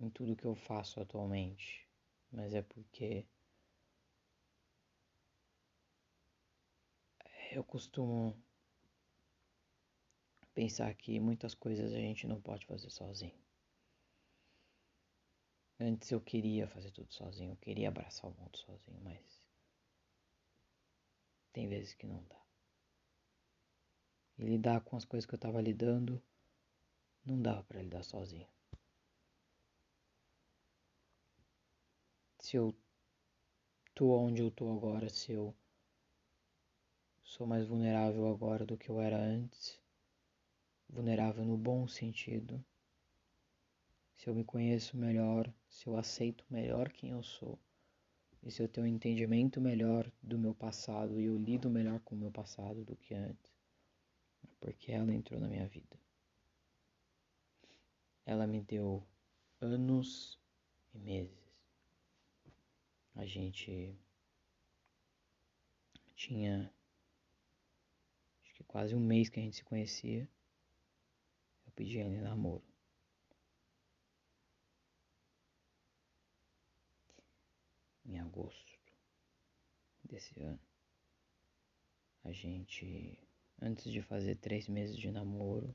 em 0.00 0.08
tudo 0.08 0.34
que 0.34 0.46
eu 0.46 0.54
faço 0.54 1.00
atualmente, 1.00 1.86
mas 2.30 2.54
é 2.54 2.62
porque 2.62 3.26
eu 7.50 7.62
costumo 7.62 8.34
pensar 10.54 10.94
que 10.94 11.20
muitas 11.20 11.54
coisas 11.54 11.92
a 11.92 11.98
gente 11.98 12.26
não 12.26 12.40
pode 12.40 12.64
fazer 12.64 12.88
sozinho. 12.88 13.41
Antes 15.84 16.12
eu 16.12 16.20
queria 16.20 16.68
fazer 16.68 16.92
tudo 16.92 17.12
sozinho, 17.12 17.50
eu 17.50 17.56
queria 17.56 17.88
abraçar 17.88 18.30
o 18.30 18.34
mundo 18.34 18.56
sozinho, 18.56 19.00
mas 19.02 19.42
tem 21.52 21.68
vezes 21.68 21.92
que 21.92 22.06
não 22.06 22.22
dá. 22.22 22.40
E 24.38 24.44
lidar 24.44 24.80
com 24.82 24.96
as 24.96 25.04
coisas 25.04 25.26
que 25.26 25.34
eu 25.34 25.38
tava 25.40 25.60
lidando 25.60 26.22
não 27.26 27.42
dava 27.42 27.64
para 27.64 27.82
lidar 27.82 28.04
sozinho. 28.04 28.46
Se 32.38 32.56
eu 32.56 32.72
tô 33.92 34.16
onde 34.16 34.40
eu 34.40 34.52
tô 34.52 34.70
agora, 34.70 35.08
se 35.08 35.32
eu 35.32 35.52
sou 37.24 37.44
mais 37.44 37.66
vulnerável 37.66 38.28
agora 38.28 38.64
do 38.64 38.78
que 38.78 38.88
eu 38.88 39.00
era 39.00 39.18
antes, 39.18 39.82
vulnerável 40.88 41.44
no 41.44 41.56
bom 41.56 41.88
sentido, 41.88 42.64
se 44.22 44.30
eu 44.30 44.34
me 44.36 44.44
conheço 44.44 44.96
melhor, 44.96 45.52
se 45.68 45.88
eu 45.88 45.96
aceito 45.96 46.44
melhor 46.48 46.92
quem 46.92 47.10
eu 47.10 47.24
sou, 47.24 47.58
e 48.40 48.52
se 48.52 48.62
eu 48.62 48.68
tenho 48.68 48.86
um 48.86 48.88
entendimento 48.88 49.60
melhor 49.60 50.08
do 50.22 50.38
meu 50.38 50.54
passado 50.54 51.20
e 51.20 51.24
eu 51.24 51.36
lido 51.36 51.68
melhor 51.68 51.98
com 51.98 52.14
o 52.14 52.18
meu 52.18 52.30
passado 52.30 52.84
do 52.84 52.94
que 52.94 53.14
antes, 53.14 53.52
é 54.44 54.48
porque 54.60 54.92
ela 54.92 55.12
entrou 55.12 55.40
na 55.40 55.48
minha 55.48 55.66
vida. 55.66 55.98
Ela 58.24 58.46
me 58.46 58.60
deu 58.60 59.04
anos 59.60 60.38
e 60.94 61.00
meses. 61.00 61.52
A 63.16 63.26
gente 63.26 63.92
tinha 66.14 66.72
acho 68.40 68.54
que 68.54 68.62
quase 68.62 68.94
um 68.94 69.00
mês 69.00 69.28
que 69.28 69.40
a 69.40 69.42
gente 69.42 69.56
se 69.56 69.64
conhecia. 69.64 70.28
Eu 71.66 71.72
pedi 71.72 71.98
ela 71.98 72.14
em 72.14 72.20
namoro. 72.20 72.71
Em 78.04 78.18
agosto 78.18 78.72
desse 80.04 80.40
ano. 80.40 80.60
A 82.24 82.32
gente, 82.32 83.18
antes 83.60 83.90
de 83.90 84.02
fazer 84.02 84.36
três 84.36 84.68
meses 84.68 84.96
de 84.96 85.10
namoro, 85.10 85.74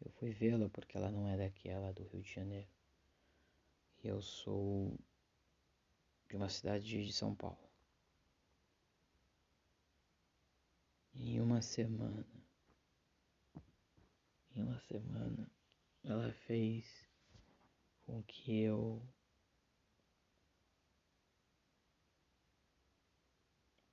eu 0.00 0.10
fui 0.12 0.30
vê-la 0.30 0.68
porque 0.70 0.96
ela 0.96 1.10
não 1.10 1.28
é 1.28 1.36
daqui, 1.36 1.68
ela 1.68 1.88
é 1.88 1.92
do 1.92 2.04
Rio 2.04 2.22
de 2.22 2.32
Janeiro. 2.32 2.68
E 4.02 4.08
eu 4.08 4.22
sou 4.22 4.98
de 6.28 6.36
uma 6.36 6.48
cidade 6.48 7.04
de 7.04 7.12
São 7.12 7.34
Paulo. 7.34 7.58
Em 11.14 11.40
uma 11.40 11.60
semana, 11.60 12.24
em 14.54 14.62
uma 14.62 14.80
semana, 14.80 15.50
ela 16.02 16.32
fez 16.32 16.86
com 18.06 18.22
que 18.22 18.62
eu 18.62 19.02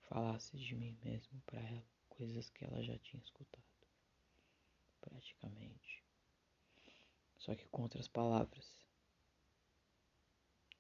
falasse 0.07 0.57
de 0.57 0.75
mim 0.75 0.97
mesmo 1.03 1.41
para 1.45 1.59
ela, 1.59 1.85
coisas 2.09 2.49
que 2.49 2.65
ela 2.65 2.81
já 2.81 2.97
tinha 2.99 3.21
escutado 3.21 3.63
praticamente. 5.01 6.03
Só 7.37 7.55
que 7.55 7.67
com 7.67 7.83
outras 7.83 8.07
palavras. 8.07 8.75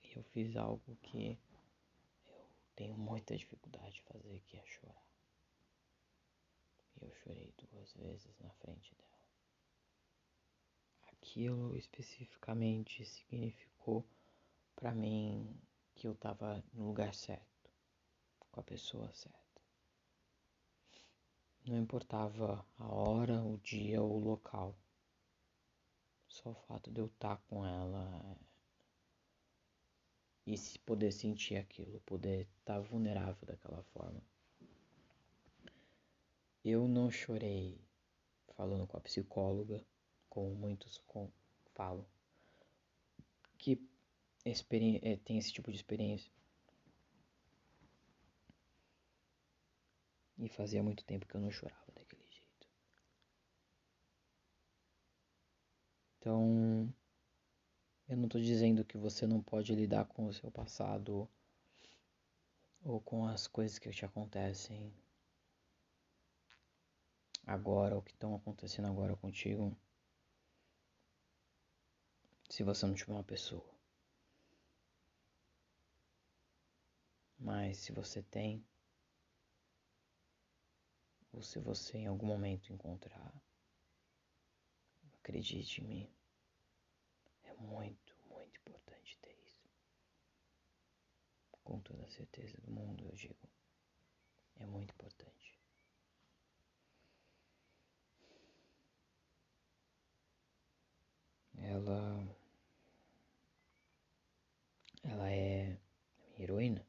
E 0.03 0.17
eu 0.17 0.23
fiz 0.23 0.55
algo 0.55 0.95
que 0.97 1.37
eu 2.25 2.49
tenho 2.75 2.97
muita 2.97 3.35
dificuldade 3.37 3.95
de 3.95 4.01
fazer, 4.03 4.41
que 4.41 4.57
é 4.57 4.65
chorar. 4.65 5.05
E 6.95 7.05
eu 7.05 7.13
chorei 7.15 7.53
duas 7.57 7.93
vezes 7.93 8.37
na 8.39 8.49
frente 8.51 8.95
dela. 8.95 9.07
Aquilo 11.11 11.77
especificamente 11.77 13.05
significou 13.05 14.05
para 14.75 14.93
mim 14.93 15.59
que 15.95 16.07
eu 16.07 16.15
tava 16.15 16.63
no 16.73 16.87
lugar 16.87 17.13
certo, 17.13 17.56
com 18.57 18.61
a 18.61 18.63
pessoa 18.63 19.11
certa. 19.11 19.61
Não 21.67 21.77
importava 21.77 22.65
a 22.79 22.87
hora, 22.91 23.43
o 23.43 23.59
dia 23.59 24.01
ou 24.01 24.15
o 24.15 24.19
local. 24.19 24.75
Só 26.27 26.49
o 26.49 26.55
fato 26.55 26.89
de 26.89 26.99
eu 26.99 27.05
estar 27.05 27.37
com 27.47 27.63
ela 27.63 28.35
e 30.45 30.57
se 30.57 30.79
poder 30.79 31.11
sentir 31.11 31.57
aquilo, 31.57 31.99
poder 32.01 32.47
estar 32.59 32.79
vulnerável 32.79 33.45
daquela 33.45 33.83
forma. 33.93 34.21
Eu 36.65 36.87
não 36.87 37.11
chorei 37.11 37.79
falando 38.55 38.87
com 38.87 38.97
a 38.97 39.01
psicóloga, 39.01 39.85
como 40.29 40.55
muitos 40.55 40.99
falam, 41.75 42.05
que 43.57 43.79
é, 45.03 45.15
tem 45.17 45.37
esse 45.37 45.53
tipo 45.53 45.69
de 45.69 45.77
experiência. 45.77 46.36
E 50.37 50.49
fazia 50.49 50.83
muito 50.83 51.03
tempo 51.03 51.25
que 51.25 51.35
eu 51.35 51.41
não 51.41 51.51
chorava 51.51 51.91
daquele 51.93 52.23
jeito. 52.29 52.67
Então, 56.19 56.93
eu 58.07 58.17
não 58.17 58.25
estou 58.25 58.39
dizendo 58.41 58.85
que 58.85 58.97
você 58.97 59.25
não 59.25 59.41
pode 59.41 59.73
lidar 59.73 60.05
com 60.05 60.27
o 60.27 60.33
seu 60.33 60.51
passado 60.51 61.27
ou 62.83 63.01
com 63.01 63.25
as 63.25 63.47
coisas 63.47 63.79
que 63.79 63.89
te 63.89 64.05
acontecem 64.05 64.93
agora 67.45 67.95
ou 67.95 68.01
que 68.01 68.11
estão 68.11 68.35
acontecendo 68.35 68.87
agora 68.87 69.15
contigo 69.15 69.75
se 72.49 72.63
você 72.63 72.85
não 72.85 72.93
tiver 72.93 73.13
uma 73.13 73.23
pessoa. 73.23 73.65
Mas 77.39 77.77
se 77.77 77.91
você 77.91 78.21
tem, 78.23 78.65
ou 81.31 81.41
se 81.41 81.59
você 81.59 81.97
em 81.97 82.07
algum 82.07 82.25
momento 82.25 82.71
encontrar, 82.71 83.33
acredite 85.19 85.81
em 85.81 85.87
mim, 85.87 86.09
é 87.43 87.53
muito, 87.55 88.15
muito 88.29 88.59
importante 88.59 89.17
ter 89.21 89.37
isso. 89.45 89.69
Com 91.63 91.79
toda 91.81 92.05
a 92.05 92.09
certeza 92.09 92.57
do 92.61 92.71
mundo, 92.71 93.05
eu 93.05 93.15
digo, 93.15 93.49
é 94.55 94.65
muito 94.65 94.91
importante. 94.91 95.57
Ela. 101.57 102.37
Ela 105.03 105.29
é 105.31 105.73
a 105.73 106.27
minha 106.29 106.43
heroína. 106.43 106.87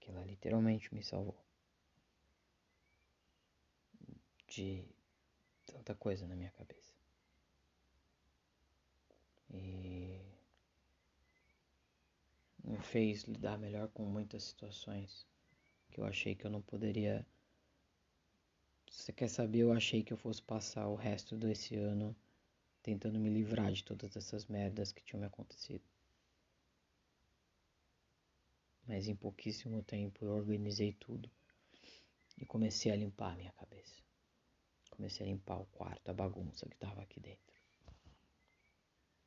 Que 0.00 0.10
ela 0.10 0.24
literalmente 0.24 0.92
me 0.94 1.02
salvou. 1.02 1.42
De 4.54 4.84
tanta 5.66 5.94
coisa 5.94 6.26
na 6.26 6.36
minha 6.36 6.50
cabeça. 6.50 6.92
E 9.50 10.20
me 12.62 12.78
fez 12.78 13.22
lidar 13.24 13.58
melhor 13.58 13.88
com 13.88 14.04
muitas 14.04 14.44
situações 14.44 15.26
que 15.90 16.00
eu 16.00 16.04
achei 16.04 16.34
que 16.34 16.44
eu 16.44 16.50
não 16.50 16.60
poderia. 16.60 17.26
Você 18.90 19.12
quer 19.12 19.28
saber? 19.28 19.60
Eu 19.60 19.72
achei 19.72 20.02
que 20.02 20.12
eu 20.12 20.18
fosse 20.18 20.42
passar 20.42 20.86
o 20.86 20.96
resto 20.96 21.36
desse 21.36 21.74
ano 21.76 22.14
tentando 22.82 23.18
me 23.18 23.30
livrar 23.30 23.72
de 23.72 23.82
todas 23.82 24.16
essas 24.16 24.46
merdas 24.46 24.92
que 24.92 25.02
tinham 25.02 25.20
me 25.20 25.26
acontecido. 25.26 25.84
Mas 28.86 29.08
em 29.08 29.14
pouquíssimo 29.14 29.82
tempo 29.82 30.24
eu 30.24 30.32
organizei 30.32 30.92
tudo 30.92 31.30
e 32.36 32.44
comecei 32.44 32.92
a 32.92 32.96
limpar 32.96 33.32
a 33.32 33.36
minha 33.36 33.52
cabeça. 33.52 34.02
Comecei 34.92 35.26
a 35.26 35.28
limpar 35.28 35.58
o 35.58 35.66
quarto, 35.66 36.10
a 36.10 36.14
bagunça 36.14 36.68
que 36.68 36.76
tava 36.76 37.00
aqui 37.02 37.18
dentro. 37.18 37.56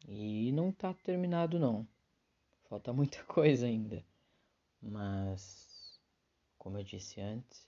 E 0.07 0.51
não 0.51 0.71
tá 0.71 0.93
terminado 0.93 1.59
não. 1.59 1.87
Falta 2.69 2.93
muita 2.93 3.23
coisa 3.25 3.65
ainda. 3.65 4.05
Mas, 4.79 5.99
como 6.57 6.77
eu 6.77 6.83
disse 6.83 7.19
antes, 7.19 7.67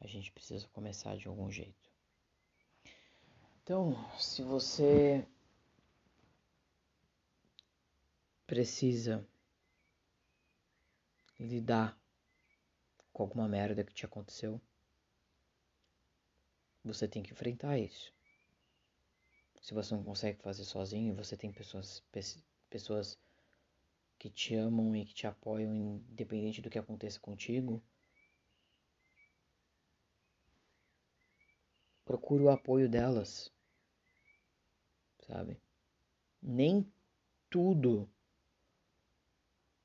a 0.00 0.06
gente 0.06 0.30
precisa 0.30 0.68
começar 0.68 1.16
de 1.16 1.26
algum 1.26 1.50
jeito. 1.50 1.90
Então, 3.62 3.92
se 4.18 4.42
você 4.42 5.26
precisa 8.46 9.26
lidar 11.38 11.98
com 13.12 13.24
alguma 13.24 13.48
merda 13.48 13.84
que 13.84 13.92
te 13.92 14.06
aconteceu, 14.06 14.60
você 16.94 17.06
tem 17.06 17.22
que 17.22 17.32
enfrentar 17.32 17.78
isso. 17.78 18.12
Se 19.60 19.74
você 19.74 19.94
não 19.94 20.02
consegue 20.02 20.40
fazer 20.42 20.64
sozinho, 20.64 21.14
você 21.14 21.36
tem 21.36 21.52
pessoas, 21.52 22.02
pessoas 22.70 23.18
que 24.18 24.30
te 24.30 24.54
amam 24.54 24.96
e 24.96 25.04
que 25.04 25.14
te 25.14 25.26
apoiam, 25.26 26.02
independente 26.10 26.62
do 26.62 26.70
que 26.70 26.78
aconteça 26.78 27.20
contigo. 27.20 27.82
Procure 32.04 32.42
o 32.42 32.50
apoio 32.50 32.88
delas, 32.88 33.52
sabe? 35.26 35.60
Nem 36.42 36.90
tudo 37.50 38.08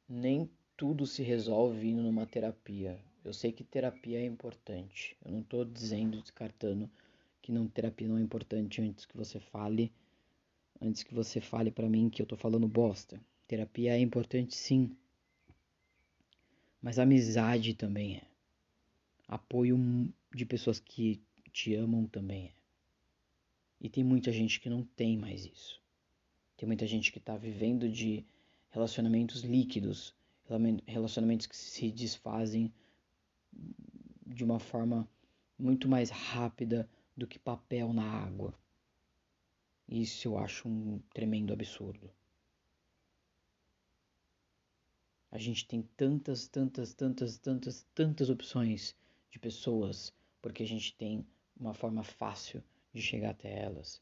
nem 0.08 0.50
tudo 0.78 1.08
se 1.08 1.24
resolve 1.24 1.90
indo 1.90 2.02
numa 2.02 2.26
terapia. 2.26 3.04
Eu 3.24 3.34
sei 3.34 3.52
que 3.52 3.64
terapia 3.64 4.20
é 4.20 4.26
importante. 4.26 5.16
Eu 5.24 5.32
não 5.32 5.40
estou 5.40 5.64
dizendo, 5.64 6.22
descartando 6.22 6.90
que 7.42 7.52
não 7.52 7.68
terapia 7.68 8.08
não 8.08 8.18
é 8.18 8.22
importante 8.22 8.82
antes 8.82 9.06
que 9.06 9.18
você 9.18 9.40
fale, 9.40 9.92
antes 10.82 11.04
que 11.04 11.14
você 11.14 11.42
fale 11.42 11.72
para 11.72 11.90
mim 11.90 12.10
que 12.10 12.22
eu 12.22 12.26
tô 12.26 12.38
falando 12.38 12.68
bosta. 12.68 13.20
Terapia 13.48 13.96
é 13.96 14.00
importante 14.00 14.56
sim. 14.56 14.96
Mas 16.82 17.00
amizade 17.00 17.74
também 17.74 18.18
é. 18.18 18.24
Apoio 19.28 19.78
de 20.34 20.46
pessoas 20.46 20.80
que 20.80 21.22
te 21.52 21.76
amam 21.76 22.06
também 22.08 22.48
é. 22.48 22.52
E 23.80 23.90
tem 23.90 24.04
muita 24.04 24.32
gente 24.32 24.60
que 24.60 24.70
não 24.70 24.84
tem 24.84 25.18
mais 25.18 25.46
isso. 25.46 25.82
Tem 26.56 26.66
muita 26.66 26.88
gente 26.88 27.12
que 27.12 27.18
está 27.18 27.36
vivendo 27.36 27.90
de 27.90 28.26
relacionamentos 28.70 29.42
líquidos, 29.42 30.16
relacionamentos 30.88 31.46
que 31.46 31.56
se 31.56 31.92
desfazem 31.92 32.72
de 34.26 34.44
uma 34.44 34.60
forma 34.60 35.08
muito 35.58 35.88
mais 35.88 36.10
rápida 36.10 36.90
do 37.16 37.28
que 37.28 37.38
papel 37.38 37.94
na 37.94 38.04
água. 38.04 38.54
Isso 39.88 40.28
eu 40.28 40.38
acho 40.38 40.68
um 40.68 41.00
tremendo 41.14 41.54
absurdo. 41.54 42.10
A 45.32 45.38
gente 45.38 45.68
tem 45.68 45.82
tantas, 45.98 46.48
tantas, 46.48 46.94
tantas, 46.94 47.38
tantas, 47.38 47.86
tantas 47.94 48.30
opções 48.30 48.96
de 49.30 49.40
pessoas 49.40 50.14
porque 50.42 50.64
a 50.64 50.68
gente 50.68 50.96
tem 50.96 51.26
uma 51.58 51.74
forma 51.74 52.04
fácil 52.04 52.64
de 52.94 53.02
chegar 53.02 53.32
até 53.32 53.64
elas. 53.64 54.02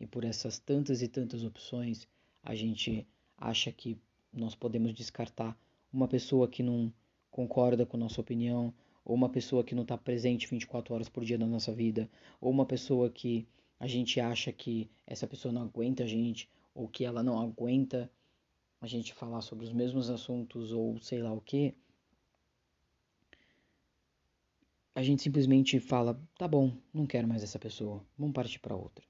E 0.00 0.06
por 0.06 0.24
essas 0.24 0.58
tantas 0.58 1.02
e 1.02 1.08
tantas 1.08 1.44
opções, 1.44 2.06
a 2.42 2.54
gente 2.54 3.06
acha 3.36 3.72
que 3.72 3.98
nós 4.32 4.54
podemos 4.54 4.92
descartar 4.92 5.58
uma 5.92 6.06
pessoa 6.06 6.48
que 6.48 6.62
não 6.62 6.92
concorda 7.30 7.86
com 7.86 7.96
nossa 7.96 8.20
opinião, 8.20 8.72
ou 9.04 9.14
uma 9.14 9.28
pessoa 9.28 9.64
que 9.64 9.74
não 9.74 9.82
está 9.82 9.96
presente 9.96 10.46
24 10.46 10.94
horas 10.94 11.08
por 11.08 11.24
dia 11.24 11.38
na 11.38 11.46
nossa 11.46 11.72
vida, 11.72 12.10
ou 12.40 12.50
uma 12.50 12.66
pessoa 12.66 13.10
que 13.10 13.46
a 13.78 13.86
gente 13.86 14.20
acha 14.20 14.52
que 14.52 14.90
essa 15.06 15.26
pessoa 15.26 15.52
não 15.52 15.62
aguenta 15.62 16.04
a 16.04 16.06
gente, 16.06 16.48
ou 16.74 16.88
que 16.88 17.04
ela 17.04 17.22
não 17.22 17.40
aguenta 17.40 18.10
a 18.80 18.86
gente 18.86 19.12
falar 19.14 19.40
sobre 19.40 19.64
os 19.64 19.72
mesmos 19.72 20.10
assuntos, 20.10 20.72
ou 20.72 20.98
sei 21.00 21.22
lá 21.22 21.32
o 21.32 21.40
que, 21.40 21.74
a 24.94 25.02
gente 25.02 25.22
simplesmente 25.22 25.78
fala: 25.78 26.20
tá 26.36 26.48
bom, 26.48 26.72
não 26.92 27.06
quero 27.06 27.28
mais 27.28 27.42
essa 27.42 27.58
pessoa, 27.58 28.04
vamos 28.16 28.34
partir 28.34 28.58
para 28.58 28.74
outra 28.74 29.08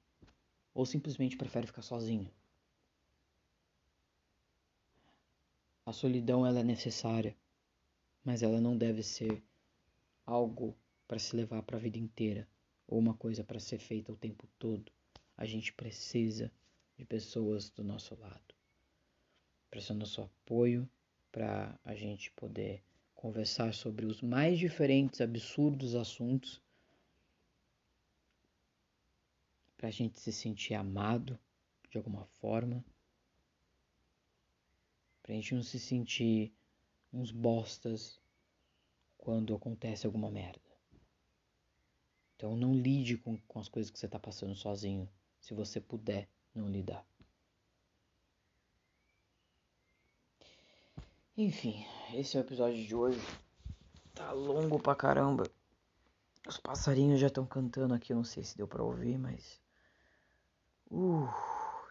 ou 0.79 0.87
simplesmente 0.87 1.37
prefere 1.37 1.67
ficar 1.67 1.83
sozinho. 1.83 2.31
A 5.85 5.93
solidão 5.93 6.47
ela 6.47 6.61
é 6.61 6.63
necessária, 6.63 7.37
mas 8.25 8.43
ela 8.43 8.61
não 8.61 8.77
deve 8.77 9.03
ser 9.03 9.43
algo 10.25 10.77
para 11.07 11.19
se 11.19 11.35
levar 11.35 11.63
para 11.63 11.77
a 11.77 11.81
vida 11.81 11.99
inteira 11.99 12.49
ou 12.87 12.99
uma 12.99 13.15
coisa 13.15 13.43
para 13.43 13.59
ser 13.59 13.79
feita 13.79 14.13
o 14.13 14.17
tempo 14.17 14.47
todo. 14.59 14.93
A 15.37 15.45
gente 15.45 15.73
precisa 15.73 16.53
de 16.97 17.05
pessoas 17.05 17.71
do 17.71 17.85
nosso 17.85 18.15
lado, 18.17 18.55
prestando 19.71 20.01
nosso 20.01 20.21
apoio 20.21 20.89
para 21.31 21.79
a 21.85 21.95
gente 21.95 22.31
poder 22.33 22.83
conversar 23.15 23.73
sobre 23.75 24.07
os 24.07 24.21
mais 24.21 24.59
diferentes 24.59 25.21
absurdos 25.21 25.95
assuntos 25.95 26.61
para 29.77 29.89
a 29.89 29.93
gente 29.93 30.19
se 30.19 30.33
sentir 30.33 30.75
amado 30.75 31.39
de 31.89 31.97
alguma 31.97 32.25
forma, 32.41 32.85
para 35.23 35.33
a 35.33 35.35
gente 35.37 35.55
não 35.55 35.63
se 35.63 35.79
sentir 35.79 36.53
uns 37.13 37.31
bostas 37.31 38.21
quando 39.17 39.55
acontece 39.55 40.07
alguma 40.07 40.31
merda. 40.31 40.61
Então 42.37 42.57
não 42.57 42.75
lide 42.75 43.17
com, 43.17 43.37
com 43.39 43.59
as 43.59 43.69
coisas 43.69 43.91
que 43.91 43.99
você 43.99 44.07
está 44.07 44.19
passando 44.19 44.55
sozinho, 44.55 45.09
se 45.41 45.55
você 45.55 45.81
puder 45.81 46.29
não 46.55 46.69
lidar. 46.69 47.05
Enfim, 51.37 51.85
esse 52.15 52.37
é 52.37 52.41
o 52.41 52.45
episódio 52.45 52.85
de 52.85 52.95
hoje. 52.95 53.21
Tá 54.15 54.33
longo 54.33 54.81
pra 54.81 54.95
caramba. 54.95 55.45
Os 56.47 56.57
passarinhos 56.59 57.21
já 57.21 57.29
estão 57.29 57.47
cantando 57.47 57.95
aqui, 57.95 58.13
eu 58.13 58.17
não 58.17 58.25
sei 58.25 58.43
se 58.43 58.57
deu 58.57 58.67
para 58.67 58.83
ouvir, 58.83 59.19
mas 59.19 59.61
Uh, 60.91 61.29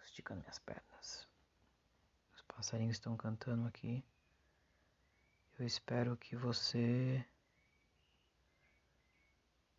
esticando 0.05 0.41
minhas 0.41 0.57
pernas. 0.57 1.27
Os 2.33 2.41
passarinhos 2.47 2.95
estão 2.95 3.15
cantando 3.15 3.67
aqui. 3.67 4.03
Eu 5.59 5.65
espero 5.65 6.15
que 6.15 6.35
você 6.35 7.25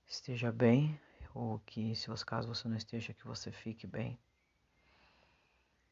esteja 0.08 0.50
bem, 0.50 1.00
ou 1.32 1.60
que, 1.60 1.94
se 1.94 2.08
caso 2.24 2.48
você 2.48 2.66
não 2.66 2.76
esteja, 2.76 3.14
que 3.14 3.24
você 3.24 3.52
fique 3.52 3.86
bem. 3.86 4.18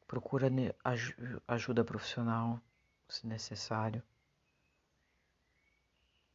Procura 0.05 0.49
ajuda 1.47 1.85
profissional, 1.85 2.61
se 3.07 3.25
necessário. 3.25 4.03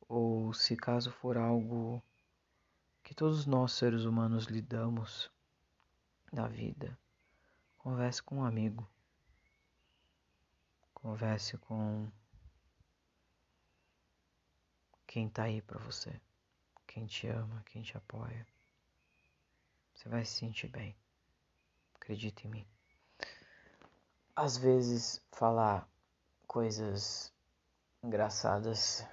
Ou 0.08 0.54
se 0.54 0.74
caso 0.74 1.10
for 1.10 1.36
algo 1.36 2.02
que 3.02 3.14
todos 3.14 3.44
nós 3.44 3.72
seres 3.72 4.04
humanos 4.04 4.46
lidamos, 4.46 5.30
da 6.32 6.48
vida. 6.48 6.98
Converse 7.76 8.22
com 8.22 8.36
um 8.36 8.44
amigo. 8.44 8.88
Converse 10.94 11.58
com 11.58 12.10
quem 15.12 15.28
tá 15.28 15.42
aí 15.42 15.60
para 15.60 15.78
você, 15.78 16.10
quem 16.86 17.04
te 17.04 17.28
ama, 17.28 17.62
quem 17.66 17.82
te 17.82 17.94
apoia. 17.94 18.46
Você 19.92 20.08
vai 20.08 20.24
se 20.24 20.32
sentir 20.32 20.68
bem. 20.68 20.96
Acredite 21.96 22.46
em 22.46 22.50
mim. 22.50 22.66
Às 24.34 24.56
vezes 24.56 25.22
falar 25.30 25.86
coisas 26.46 27.30
engraçadas 28.02 29.06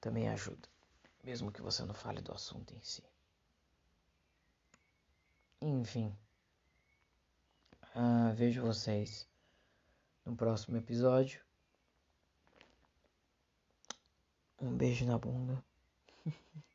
também 0.00 0.28
ajuda, 0.28 0.68
mesmo 1.22 1.52
que 1.52 1.62
você 1.62 1.84
não 1.84 1.94
fale 1.94 2.20
do 2.20 2.34
assunto 2.34 2.74
em 2.74 2.82
si. 2.82 3.04
Enfim. 5.62 6.12
Uh, 7.94 8.34
vejo 8.34 8.60
vocês 8.60 9.24
no 10.24 10.34
próximo 10.34 10.76
episódio. 10.76 11.47
Um 14.60 14.76
beijo 14.76 15.04
na 15.06 15.18
bunda. 15.18 15.64